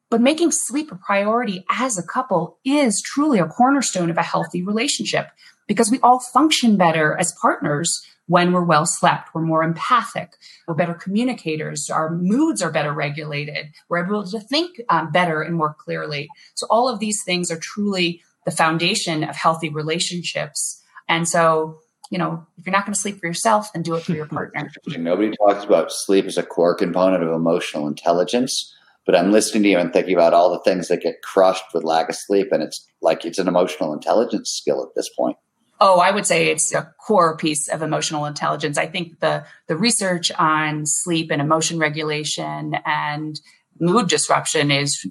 But 0.09 0.21
making 0.21 0.51
sleep 0.51 0.91
a 0.91 0.95
priority 0.95 1.65
as 1.69 1.97
a 1.97 2.03
couple 2.03 2.57
is 2.65 3.01
truly 3.01 3.39
a 3.39 3.45
cornerstone 3.45 4.09
of 4.09 4.17
a 4.17 4.23
healthy 4.23 4.63
relationship 4.63 5.27
because 5.67 5.91
we 5.91 5.99
all 5.99 6.19
function 6.19 6.77
better 6.77 7.15
as 7.19 7.35
partners 7.39 8.01
when 8.25 8.51
we're 8.51 8.63
well 8.63 8.85
slept. 8.85 9.29
We're 9.33 9.41
more 9.41 9.63
empathic. 9.63 10.31
We're 10.67 10.75
better 10.75 10.93
communicators. 10.95 11.89
Our 11.89 12.09
moods 12.15 12.61
are 12.61 12.71
better 12.71 12.93
regulated. 12.93 13.67
We're 13.87 14.05
able 14.05 14.25
to 14.25 14.39
think 14.39 14.81
um, 14.89 15.11
better 15.11 15.41
and 15.41 15.55
more 15.55 15.75
clearly. 15.77 16.27
So 16.55 16.65
all 16.69 16.89
of 16.89 16.99
these 16.99 17.23
things 17.23 17.51
are 17.51 17.59
truly 17.59 18.21
the 18.45 18.51
foundation 18.51 19.23
of 19.23 19.35
healthy 19.35 19.69
relationships. 19.69 20.81
And 21.07 21.27
so 21.27 21.79
you 22.09 22.17
know, 22.17 22.45
if 22.57 22.65
you're 22.65 22.73
not 22.73 22.85
going 22.85 22.93
to 22.93 22.99
sleep 22.99 23.19
for 23.19 23.27
yourself, 23.27 23.71
then 23.73 23.83
do 23.83 23.95
it 23.95 24.03
for 24.03 24.13
your 24.13 24.25
partner. 24.27 24.71
Nobody 24.87 25.35
talks 25.37 25.63
about 25.63 25.91
sleep 25.91 26.25
as 26.25 26.37
a 26.37 26.43
core 26.43 26.75
component 26.75 27.23
of 27.23 27.31
emotional 27.31 27.87
intelligence, 27.87 28.73
but 29.05 29.15
I'm 29.15 29.31
listening 29.31 29.63
to 29.63 29.69
you 29.69 29.77
and 29.77 29.93
thinking 29.93 30.13
about 30.13 30.33
all 30.33 30.51
the 30.51 30.59
things 30.59 30.87
that 30.87 31.01
get 31.01 31.21
crushed 31.21 31.63
with 31.73 31.83
lack 31.83 32.09
of 32.09 32.15
sleep, 32.15 32.51
and 32.51 32.63
it's 32.63 32.87
like 33.01 33.25
it's 33.25 33.39
an 33.39 33.47
emotional 33.47 33.93
intelligence 33.93 34.51
skill 34.51 34.83
at 34.83 34.95
this 34.95 35.09
point. 35.09 35.37
Oh, 35.81 35.99
I 35.99 36.11
would 36.11 36.25
say 36.25 36.49
it's 36.49 36.73
a 36.73 36.93
core 36.99 37.37
piece 37.37 37.69
of 37.69 37.81
emotional 37.81 38.25
intelligence. 38.25 38.77
I 38.77 38.87
think 38.87 39.19
the 39.19 39.45
the 39.67 39.77
research 39.77 40.31
on 40.37 40.85
sleep 40.85 41.31
and 41.31 41.41
emotion 41.41 41.79
regulation 41.79 42.75
and 42.85 43.39
mood 43.79 44.09
disruption 44.09 44.71
is 44.71 45.05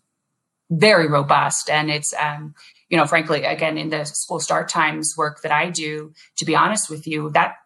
very 0.71 1.09
robust, 1.09 1.71
and 1.71 1.91
it's 1.91 2.13
um, 2.21 2.55
you 2.89 2.97
know, 2.97 3.07
frankly, 3.07 3.45
again, 3.45 3.77
in 3.77 3.91
the 3.91 4.05
school 4.05 4.41
start 4.41 4.69
times 4.69 5.15
work 5.17 5.43
that 5.43 5.53
I 5.53 5.71
do, 5.71 6.13
to 6.39 6.45
be 6.45 6.57
honest 6.57 6.89
with 6.89 7.07
you, 7.07 7.31
that 7.31 7.57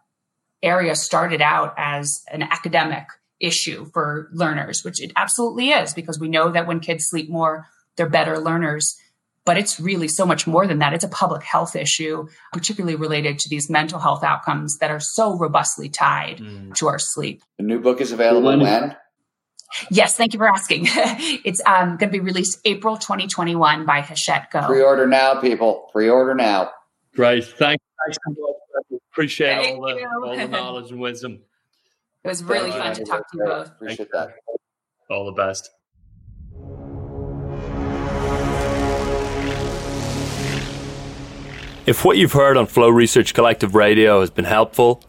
area 0.62 0.94
started 0.94 1.40
out 1.40 1.74
as 1.76 2.22
an 2.30 2.42
academic 2.42 3.06
issue 3.40 3.86
for 3.92 4.28
learners, 4.32 4.84
which 4.84 5.02
it 5.02 5.12
absolutely 5.16 5.70
is 5.70 5.94
because 5.94 6.18
we 6.18 6.28
know 6.28 6.50
that 6.50 6.66
when 6.66 6.80
kids 6.80 7.06
sleep 7.06 7.28
more, 7.28 7.66
they're 7.96 8.08
better 8.08 8.38
learners. 8.38 8.96
But 9.44 9.58
it's 9.58 9.80
really 9.80 10.06
so 10.06 10.24
much 10.24 10.46
more 10.46 10.68
than 10.68 10.78
that. 10.78 10.92
It's 10.92 11.02
a 11.02 11.08
public 11.08 11.42
health 11.42 11.74
issue, 11.74 12.28
particularly 12.52 12.94
related 12.94 13.40
to 13.40 13.48
these 13.48 13.68
mental 13.68 13.98
health 13.98 14.22
outcomes 14.22 14.78
that 14.78 14.92
are 14.92 15.00
so 15.00 15.36
robustly 15.36 15.88
tied 15.88 16.38
mm. 16.38 16.72
to 16.76 16.86
our 16.86 17.00
sleep. 17.00 17.42
The 17.58 17.64
new 17.64 17.80
book 17.80 18.00
is 18.00 18.12
available 18.12 18.56
when? 18.56 18.96
Yes, 19.90 20.16
thank 20.16 20.32
you 20.32 20.38
for 20.38 20.48
asking. 20.48 20.86
it's 21.44 21.60
um, 21.66 21.96
going 21.96 22.10
to 22.10 22.18
be 22.18 22.20
released 22.20 22.60
April 22.64 22.96
2021 22.96 23.86
by 23.86 24.00
Hachette 24.00 24.50
Go. 24.50 24.66
Pre-order 24.66 25.06
now, 25.06 25.40
people. 25.40 25.88
Pre-order 25.92 26.34
now. 26.34 26.70
Great. 27.14 27.44
Thanks. 27.44 27.84
Thanks 28.04 28.18
Appreciate 29.12 29.62
thank 29.62 29.78
all, 29.78 29.86
the, 29.86 30.04
all 30.04 30.36
the, 30.36 30.48
knowledge 30.48 30.90
and 30.90 31.00
wisdom. 31.00 31.40
It 32.24 32.28
was 32.28 32.42
really 32.42 32.70
thank 32.70 32.82
fun 32.82 32.90
you. 32.90 33.04
to 33.04 33.04
talk 33.04 33.30
to 33.30 33.38
you 33.38 33.44
both. 33.44 33.66
Appreciate 33.68 33.96
thank 33.98 34.10
that. 34.12 34.34
You. 35.08 35.14
All 35.14 35.26
the 35.26 35.32
best. 35.32 35.70
If 41.84 42.04
what 42.04 42.16
you've 42.16 42.32
heard 42.32 42.56
on 42.56 42.66
Flow 42.66 42.88
Research 42.88 43.34
Collective 43.34 43.74
Radio 43.74 44.20
has 44.20 44.30
been 44.30 44.44
helpful, 44.44 45.02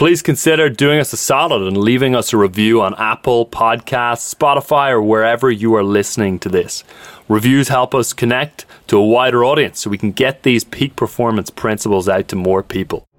please 0.00 0.22
consider 0.22 0.70
doing 0.70 0.98
us 0.98 1.12
a 1.12 1.16
solid 1.18 1.60
and 1.60 1.76
leaving 1.76 2.14
us 2.14 2.32
a 2.32 2.36
review 2.38 2.80
on 2.80 2.94
Apple 2.94 3.44
Podcasts, 3.44 4.34
Spotify, 4.34 4.88
or 4.88 5.02
wherever 5.02 5.50
you 5.50 5.74
are 5.74 5.84
listening 5.84 6.38
to 6.38 6.48
this. 6.48 6.82
Reviews 7.28 7.68
help 7.68 7.94
us 7.94 8.14
connect 8.14 8.64
to 8.86 8.96
a 8.96 9.04
wider 9.04 9.44
audience 9.44 9.78
so 9.78 9.90
we 9.90 9.98
can 9.98 10.12
get 10.12 10.42
these 10.42 10.64
peak 10.64 10.96
performance 10.96 11.50
principles 11.50 12.08
out 12.08 12.28
to 12.28 12.34
more 12.34 12.62
people. 12.62 13.09